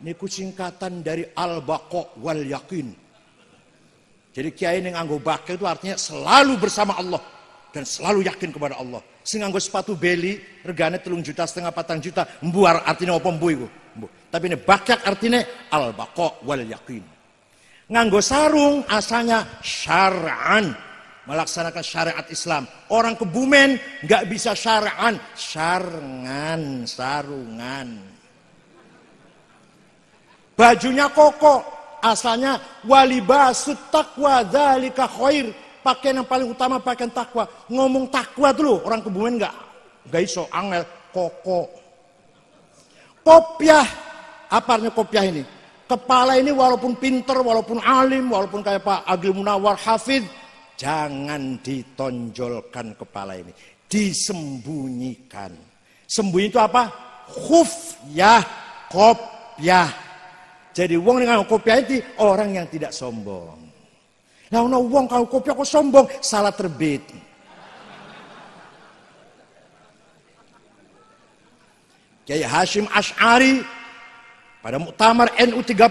[0.00, 2.88] Niku singkatan dari al-baqa wal yakin.
[4.30, 7.20] Jadi kiai yang nganggo bakyak itu artinya selalu bersama Allah
[7.70, 9.04] dan selalu yakin kepada Allah.
[9.22, 13.68] Sing nganggo sepatu beli regane telung juta setengah patang juta mbuar artinya apa mbu iku?
[14.30, 15.40] Tapi ini bakyak artinya
[15.74, 17.02] al-baqa wal yakin.
[17.90, 20.70] Nganggo sarung asalnya syar'an
[21.26, 22.66] melaksanakan syariat Islam.
[22.94, 23.76] Orang kebumen
[24.06, 27.88] nggak bisa syar'an, syarngan, sarungan.
[30.54, 32.56] Bajunya koko, Asalnya
[32.88, 35.52] walibasut takwa dzalika khair.
[35.80, 37.48] Pakaian yang paling utama pakaian takwa.
[37.68, 39.54] Ngomong takwa dulu orang kebumen enggak
[40.08, 41.79] enggak iso angel koko.
[43.20, 43.86] Kopiah
[44.50, 45.42] apa artinya kopiah ini?
[45.86, 50.22] Kepala ini walaupun pinter, walaupun alim, walaupun kayak Pak Agil Munawar Hafid,
[50.78, 53.50] jangan ditonjolkan kepala ini.
[53.90, 55.50] Disembunyikan.
[56.06, 56.90] Sembunyi itu apa?
[57.26, 58.42] Khuf ya
[58.90, 59.90] kopiah.
[60.70, 63.58] Jadi wong dengan kopiah itu orang yang tidak sombong.
[64.50, 67.02] Nah, wong kalau kopiah kok sombong, salah terbit.
[72.24, 73.64] Kiai Hashim Ash'ari
[74.60, 75.88] pada Muktamar NU 36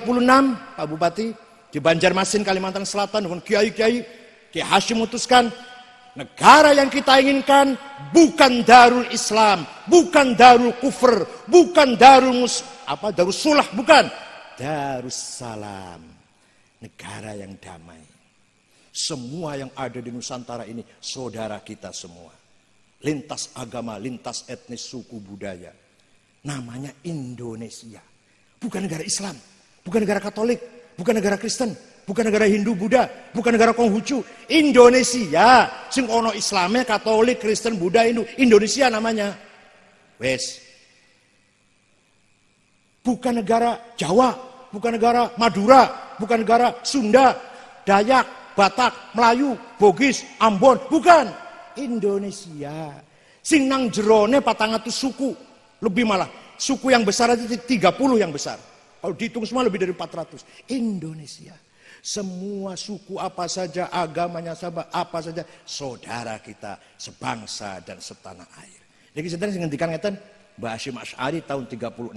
[0.78, 1.34] Pak Bupati
[1.70, 4.06] di Banjarmasin Kalimantan Selatan dengan kiai-kiai
[4.50, 5.54] Kiai Hashim memutuskan
[6.18, 7.78] negara yang kita inginkan
[8.12, 14.10] bukan darul Islam, bukan darul kufur, bukan darul mus, apa darul sulah bukan,
[14.58, 16.02] darussalam.
[16.80, 18.00] Negara yang damai.
[18.90, 22.32] Semua yang ada di Nusantara ini saudara kita semua.
[23.04, 25.72] Lintas agama, lintas etnis, suku, budaya.
[26.46, 28.00] Namanya Indonesia.
[28.60, 29.36] Bukan negara Islam,
[29.84, 30.60] bukan negara Katolik,
[30.96, 31.76] bukan negara Kristen,
[32.08, 34.24] bukan negara Hindu Buddha, bukan negara Konghucu.
[34.52, 36.32] Indonesia, sing ono
[36.84, 38.28] Katolik, Kristen, Buddha, Hindu.
[38.40, 39.36] Indonesia namanya.
[40.20, 40.60] Wes.
[43.00, 44.36] Bukan negara Jawa,
[44.76, 47.36] bukan negara Madura, bukan negara Sunda,
[47.88, 51.32] Dayak, Batak, Melayu, Bugis, Ambon, bukan.
[51.80, 52.92] Indonesia.
[53.40, 55.32] Sing nang jerone patangatus suku.
[55.80, 56.28] Lebih malah
[56.60, 58.60] Suku yang besar itu 30 yang besar.
[59.00, 60.44] Kalau dihitung semua lebih dari 400.
[60.76, 61.56] Indonesia.
[62.04, 68.82] Semua suku apa saja, agamanya sahabat apa saja, saudara kita sebangsa dan setanah air.
[69.16, 70.20] Jadi sedang ngendikan ngeten
[70.60, 72.12] Mbak Hashim Ash'ari tahun 36.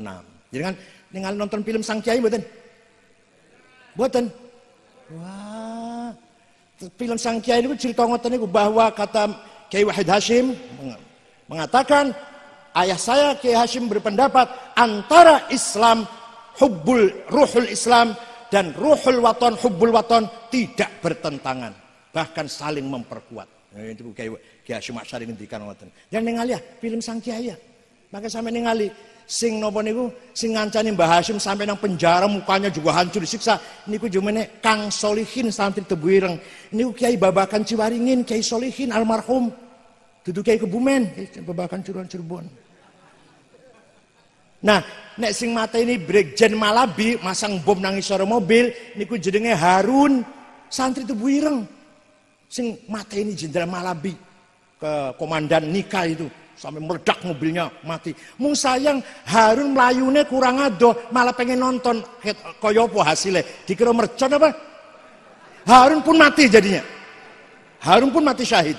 [0.51, 0.74] Jadi kan
[1.14, 2.43] tinggal nonton film Sang Kiai mboten?
[3.94, 4.24] Mboten.
[5.18, 6.10] Wah.
[6.98, 9.30] Film Sang Kiai itu cerita ngoten niku bahwa kata
[9.70, 10.55] Kiai Wahid Hashim
[11.47, 12.10] mengatakan
[12.73, 16.09] Ayah saya Kiai Hashim berpendapat antara Islam
[16.57, 18.16] hubbul ruhul Islam
[18.49, 21.73] dan ruhul waton hubbul waton tidak bertentangan
[22.12, 23.77] bahkan saling memperkuat.
[23.77, 24.28] Nah, itu Kiai
[24.65, 25.89] Kiai Hashim Asyari ngendikan ngoten.
[26.09, 27.57] Jangan ningali ya film Sang Kiai ya.
[28.12, 28.89] Maka sampai ningali
[29.24, 33.57] sing nopo niku sing ngancani Mbah Hashim sampai nang penjara mukanya juga hancur disiksa
[33.89, 36.36] niku jumene Kang Solihin santri Tebuireng
[36.77, 39.49] niku Kiai Babakan Ciwaringin Kiai Solihin almarhum
[40.20, 41.09] duduk Kiai Kebumen
[41.49, 42.44] Babakan Cirebon
[44.62, 44.78] Nah,
[45.18, 50.22] nek sing mata ini Brigjen Malabi masang bom nang isore mobil niku jenenge Harun
[50.70, 51.66] santri itu buireng.
[52.47, 54.14] Sing mata ini Jenderal Malabi
[54.78, 58.14] ke komandan Nika itu sampai meledak mobilnya mati.
[58.39, 63.43] Mung sayang Harun melayune kurang ado malah pengen nonton apa hasilnya.
[63.66, 64.48] Dikira mercon apa?
[65.66, 66.86] Harun pun mati jadinya.
[67.82, 68.78] Harun pun mati syahid.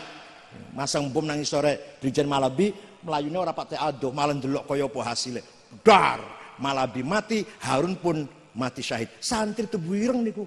[0.72, 2.72] Masang bom nang isore Brigjen Malabi
[3.03, 5.43] melayune ora pak ado malah ndelok kaya apa hasilnya
[5.82, 6.22] dar.
[6.62, 8.24] Malabi mati Harun pun
[8.54, 9.10] mati syahid.
[9.18, 10.45] Santri tebuireng niku.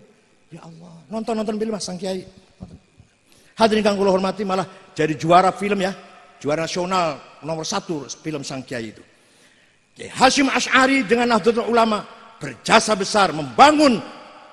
[0.54, 2.22] Ya Allah nonton-nonton film Sang Kiai.
[3.58, 5.90] Hadirin kang kula hormati malah jadi juara film ya.
[6.38, 9.02] Juara nasional nomor satu film Sang Kiai itu.
[9.98, 12.06] Kiai Hashim Ash'ari dengan Nahdlatul Ulama
[12.38, 13.98] berjasa besar membangun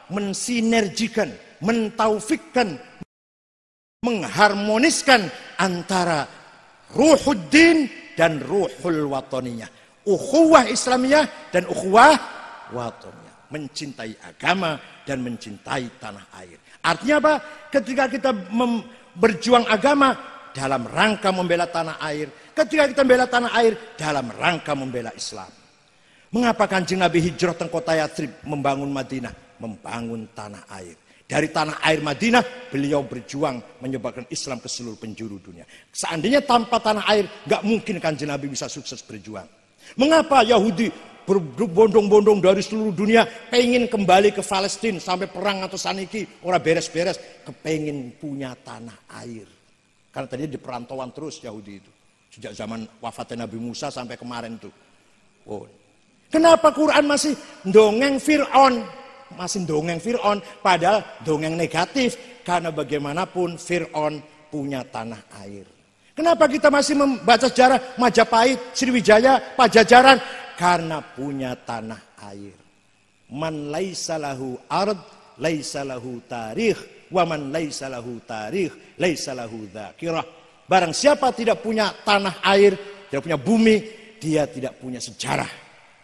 [0.10, 1.30] mensinergikan
[1.64, 2.76] mentaufikkan
[4.04, 6.28] mengharmoniskan antara
[6.92, 7.88] ruhuddin
[8.20, 9.72] dan ruhul watoniyah
[10.08, 12.16] ukhuwah Islamiyah dan ukhuwah
[12.72, 13.36] watoniyah.
[13.54, 16.58] Mencintai agama dan mencintai tanah air.
[16.82, 17.34] Artinya apa?
[17.70, 18.34] Ketika kita
[19.14, 20.18] berjuang agama
[20.54, 22.34] dalam rangka membela tanah air.
[22.54, 25.50] Ketika kita membela tanah air dalam rangka membela Islam.
[26.34, 29.62] Mengapa kanjeng Nabi hijrah ke kota Yatrib membangun Madinah?
[29.62, 30.98] Membangun tanah air.
[31.30, 35.66] Dari tanah air Madinah, beliau berjuang menyebabkan Islam ke seluruh penjuru dunia.
[35.94, 39.46] Seandainya tanpa tanah air, gak mungkin kanjeng Nabi bisa sukses berjuang.
[40.00, 40.90] Mengapa Yahudi
[41.24, 46.28] berbondong-bondong dari seluruh dunia pengen kembali ke Palestina sampai perang atau saniki?
[46.44, 49.48] Orang beres-beres kepengen punya tanah air.
[50.14, 51.92] Karena tadi di perantauan terus Yahudi itu.
[52.34, 54.74] Sejak zaman wafatnya Nabi Musa sampai kemarin tuh.
[55.44, 55.68] Oh.
[56.32, 57.36] kenapa Quran masih
[57.68, 58.80] dongeng Fir'aun?
[59.36, 62.16] Masih dongeng Fir'aun padahal dongeng negatif.
[62.42, 65.73] Karena bagaimanapun Fir'aun punya tanah air
[66.14, 70.22] Kenapa kita masih membaca sejarah Majapahit, Sriwijaya, Pajajaran?
[70.54, 72.54] Karena punya tanah air.
[73.34, 75.02] Man laisalahu ard,
[75.42, 77.10] laisalahu tarikh.
[77.10, 80.26] Wa man laisalahu tarikh, laisalahu dzakirah.
[80.70, 82.78] Barang siapa tidak punya tanah air,
[83.10, 83.76] tidak punya bumi,
[84.22, 85.50] dia tidak punya sejarah.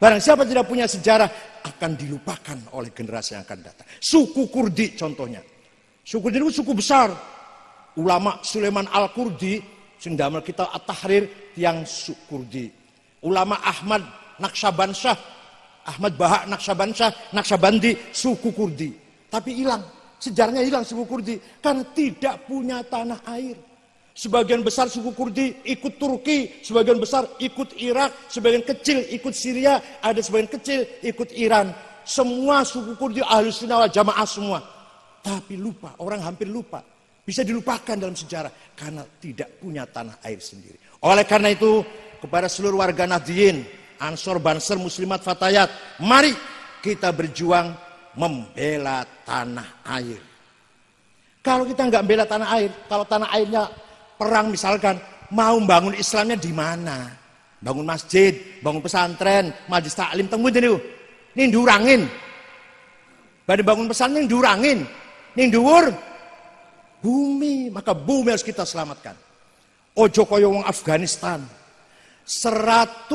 [0.01, 1.29] Barang siapa tidak punya sejarah
[1.69, 3.85] akan dilupakan oleh generasi yang akan datang.
[4.01, 5.41] Suku Kurdi contohnya.
[6.01, 7.13] Suku Kurdi itu suku besar.
[7.99, 12.65] Ulama Sulaiman Al-Kurdi sing damel kita At-Tahrir tiang suku Kurdi.
[13.19, 13.99] Ulama Ahmad
[14.39, 15.17] Naksabansyah,
[15.83, 18.95] Ahmad Bahak Naksabansyah, Naksabandi suku Kurdi.
[19.27, 19.83] Tapi hilang,
[20.17, 23.59] sejarahnya hilang suku Kurdi karena tidak punya tanah air.
[24.15, 30.19] Sebagian besar suku Kurdi ikut Turki, sebagian besar ikut Irak, sebagian kecil ikut Syria, ada
[30.19, 31.71] sebagian kecil ikut Iran.
[32.03, 34.59] Semua suku Kurdi ahli sunnah jamaah semua.
[35.19, 36.83] Tapi lupa, orang hampir lupa.
[37.29, 40.81] Bisa dilupakan dalam sejarah karena tidak punya tanah air sendiri.
[41.05, 41.85] Oleh karena itu,
[42.17, 43.69] kepada seluruh warga Nahdien,
[44.01, 45.69] Ansor, Banser, Muslimat, Fatayat,
[46.01, 46.33] mari
[46.81, 47.69] kita berjuang
[48.17, 50.17] membela tanah air.
[51.45, 53.69] Kalau kita nggak membela tanah air, kalau tanah airnya
[54.17, 54.97] perang misalkan
[55.29, 57.13] mau bangun Islamnya di mana?
[57.61, 58.33] Bangun masjid,
[58.65, 60.73] bangun pesantren, majlis taklim temu ini.
[61.37, 62.09] Ini durangin.
[63.45, 64.81] Pada bangun pesantren durangin.
[65.37, 66.08] Ini dhuwur
[67.01, 69.15] bumi, maka bumi harus kita selamatkan.
[69.97, 71.43] Ojo koyo wong Afghanistan.
[72.29, 73.09] 100%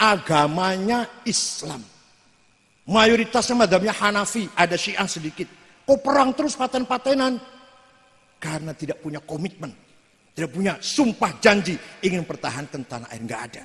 [0.00, 1.84] agamanya Islam.
[2.88, 5.46] Mayoritasnya madhabnya Hanafi, ada Syiah sedikit.
[5.84, 7.36] Kok perang terus paten-patenan?
[8.40, 9.70] Karena tidak punya komitmen.
[10.32, 13.20] Tidak punya sumpah janji ingin pertahankan tanah air.
[13.20, 13.64] Nggak ada.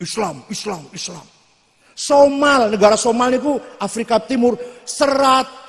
[0.00, 1.26] Islam, Islam, Islam.
[1.98, 4.54] Somal, negara Somal itu Afrika Timur
[4.86, 5.66] 100%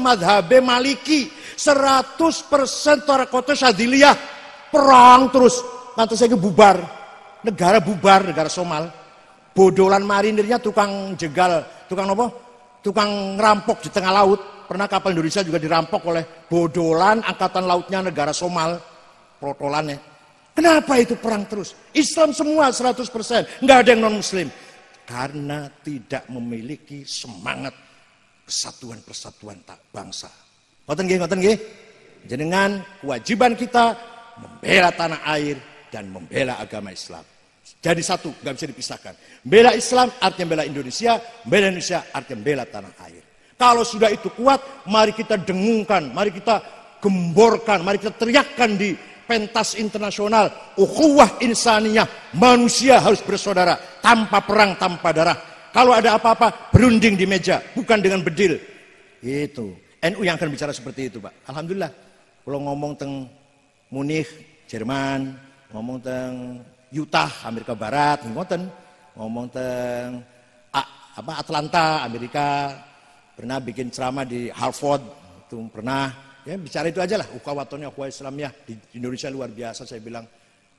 [0.00, 1.28] madhabe maliki.
[1.52, 4.16] 100% Torakoto Syadiliyah.
[4.72, 5.60] Perang terus.
[5.92, 6.80] Nanti saya bubar.
[7.44, 8.88] Negara bubar, negara Somal.
[9.52, 11.60] Bodolan marinirnya tukang jegal.
[11.84, 12.32] Tukang apa?
[12.80, 14.40] Tukang ngerampok di tengah laut
[14.72, 18.80] Pernah kapal Indonesia juga dirampok oleh bodolan angkatan lautnya negara Somal.
[19.36, 20.00] Protolannya.
[20.56, 21.76] Kenapa itu perang terus?
[21.92, 23.60] Islam semua 100%.
[23.60, 24.48] Nggak ada yang non-muslim.
[25.02, 27.74] Karena tidak memiliki semangat
[28.46, 30.30] persatuan-persatuan tak bangsa.
[30.86, 31.58] Ngoten nggih, ngoten nggih.
[32.26, 33.98] Jenengan kewajiban kita
[34.38, 35.58] membela tanah air
[35.90, 37.26] dan membela agama Islam.
[37.82, 39.14] Jadi satu, nggak bisa dipisahkan.
[39.42, 43.22] Bela Islam artinya bela Indonesia, bela Indonesia artinya bela tanah air.
[43.58, 46.62] Kalau sudah itu kuat, mari kita dengungkan, mari kita
[47.02, 48.94] gemborkan, mari kita teriakkan di
[49.24, 50.74] pentas internasional.
[50.76, 55.38] Ukhuwah insaniyah, manusia harus bersaudara, tanpa perang, tanpa darah.
[55.72, 58.60] Kalau ada apa-apa, berunding di meja, bukan dengan bedil.
[59.24, 59.72] Itu.
[60.02, 61.46] NU yang akan bicara seperti itu, Pak.
[61.48, 61.92] Alhamdulillah.
[62.42, 63.30] Kalau ngomong tentang
[63.94, 64.28] Munich,
[64.66, 65.32] Jerman,
[65.70, 66.60] ngomong tentang
[66.92, 70.20] Utah, Amerika Barat, ngomong tentang
[71.12, 72.72] apa Atlanta, Amerika,
[73.36, 75.04] pernah bikin ceramah di Harvard,
[75.44, 80.02] itu pernah ya bicara itu aja lah ukawatonya ukawah Islamnya di Indonesia luar biasa saya
[80.02, 80.26] bilang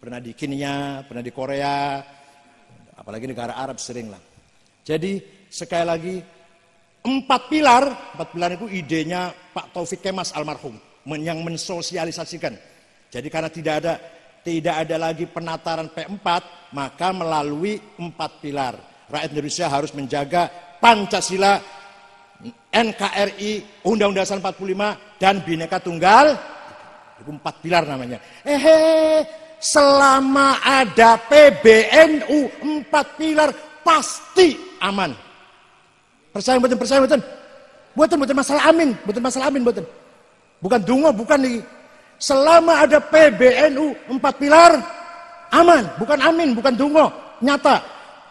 [0.03, 2.03] pernah di Kenya, pernah di Korea,
[2.99, 4.19] apalagi negara Arab sering lah.
[4.84, 6.15] Jadi sekali lagi
[7.07, 10.76] empat pilar, empat pilar itu idenya Pak Taufik Kemas almarhum
[11.07, 12.52] yang mensosialisasikan.
[13.07, 13.94] Jadi karena tidak ada
[14.44, 16.27] tidak ada lagi penataran P4,
[16.76, 18.76] maka melalui empat pilar.
[19.07, 20.52] Rakyat Indonesia harus menjaga
[20.84, 21.64] Pancasila
[22.73, 26.33] NKRI, Undang-Undang Dasar 45 dan Bhinneka Tunggal.
[27.21, 28.17] Itu empat pilar namanya.
[28.41, 29.21] Eh,
[29.61, 33.49] selama ada PBNU empat pilar
[33.85, 35.13] pasti aman.
[36.33, 37.21] Percaya betul, percaya betul.
[37.93, 39.85] Buatan buatan masalah amin, buatan masalah amin buatan.
[40.57, 41.61] Bukan dungo, bukan nih.
[42.17, 44.81] Selama ada PBNU empat pilar
[45.53, 47.79] aman, bukan amin, bukan dungo, nyata.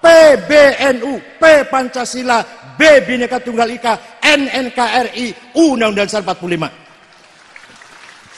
[0.03, 2.43] PBNU, P Pancasila,
[2.83, 6.67] B Bhinneka Tunggal Ika, N NKRI, U Undang-Undang 45.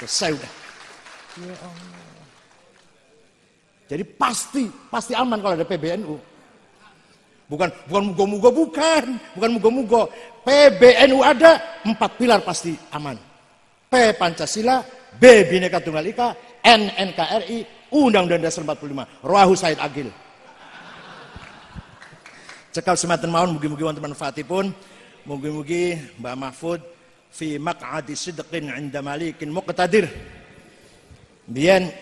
[0.04, 0.52] Selesai udah.
[3.88, 6.16] Jadi pasti, pasti aman kalau ada PBNU.
[7.48, 10.12] Bukan bukan mugo-mugo bukan, bukan mugo-mugo.
[10.44, 13.16] PBNU ada, empat pilar pasti aman.
[13.88, 14.84] P Pancasila,
[15.16, 19.24] B Bhinneka Tunggal Ika, N NKRI, U Undang-Undang Dasar 45.
[19.24, 20.12] Roahu Said Agil.
[22.74, 24.74] Cekal sematan mawon mugi-mugi wonten manfaatipun.
[25.30, 26.82] Mugi-mugi Mbak Mahfud
[27.30, 30.10] fi maq'adi sidqin 'inda malikin muqtadir.
[31.46, 31.94] Biyen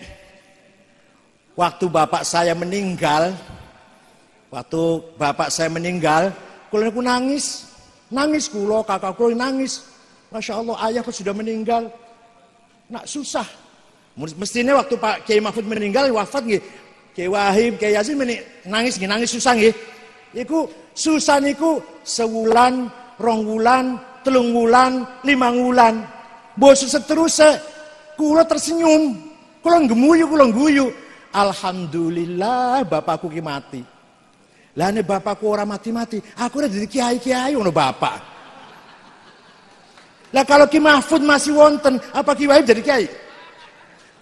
[1.53, 3.37] waktu bapak saya meninggal,
[4.49, 4.81] waktu
[5.13, 6.33] bapak saya meninggal,
[6.73, 7.69] kula niku nangis.
[8.09, 9.85] Nangis kula, kakak kula nangis.
[10.33, 11.85] Masya Allah ayahku sudah meninggal.
[12.89, 13.45] Nak susah.
[14.17, 16.63] Mestinya waktu Pak Kiai Mahfud meninggal wafat nggih.
[17.13, 18.17] Kiai Wahib, Kiai Yasin
[18.65, 19.93] nangis nggih, nangis susah nggih.
[20.33, 20.65] Iku
[20.97, 22.89] susah niku sewulan,
[23.21, 26.01] rong wulan, telung wulan, limang wulan.
[26.57, 27.61] Bos seterusnya,
[28.17, 29.17] kula tersenyum,
[29.61, 30.89] kula gemuyu, kula guyu.
[31.33, 33.81] Alhamdulillah bapakku ki mati.
[34.73, 38.33] Lah bapakku ora mati-mati, aku udah jadi kiai-kiai ngono bapak.
[40.33, 43.05] Lah kalau Ki Mahfud masih wonten, apa Ki Wahid jadi kiai?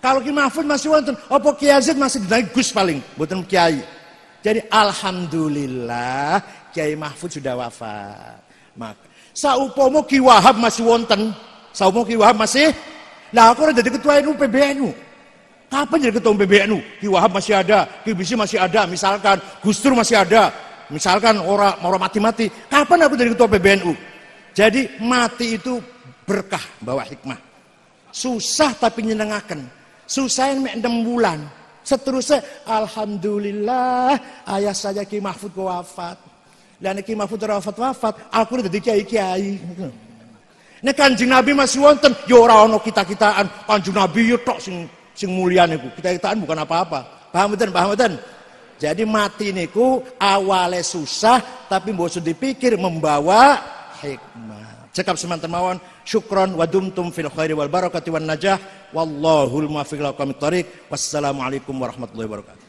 [0.04, 3.80] Kalau Ki Mahfud masih wonten, apa Ki Yazid masih jadi Gus paling, bukan kiai.
[4.42, 6.42] Jadi alhamdulillah
[6.74, 8.42] Kiai Mahfud sudah wafat.
[8.74, 9.06] Maka
[9.38, 11.32] saupomo Ki Wahab masih wonten,
[11.72, 12.74] saupomo Ki Wahab masih
[13.32, 14.90] Lah aku udah jadi ketua NU PBNU.
[15.72, 16.78] Kapan jadi ketua PBNU?
[17.00, 20.52] Ki Wahab masih ada, Ki Bisi masih ada, misalkan Gus Dur masih ada,
[20.92, 22.52] misalkan orang orang mati-mati.
[22.68, 23.92] Kapan aku jadi ketua PBNU?
[24.52, 25.80] Jadi mati itu
[26.28, 27.40] berkah bawa hikmah.
[28.12, 29.64] Susah tapi nyenengaken.
[30.04, 31.40] Susah yang enam bulan.
[31.82, 34.16] Seterusnya, Alhamdulillah,
[34.58, 36.18] ayah saja Ki Mahfud wafat.
[36.82, 39.58] Dan Ki Mahfud wafat-wafat, aku udah jadi kiai-kiai.
[40.82, 43.46] Nek Kanjeng Nabi masih wonten, ya ora ana kita-kitaan.
[43.70, 45.94] Kanjeng Nabi yo tok sing sing mulia niku.
[45.94, 47.30] Kita-kitaan bukan apa-apa.
[47.30, 47.70] Paham mboten?
[47.70, 48.14] Paham mboten?
[48.82, 53.62] Jadi mati niku awalnya susah tapi mbok dipikir membawa
[54.02, 54.90] hikmah.
[54.92, 58.60] Cekap semanten mawon, syukron wa dumtum fil khairi wal barakati wan najah.
[58.92, 60.12] Wallahul muwaffiq ila
[60.92, 62.61] Wassalamualaikum warahmatullahi wabarakatuh.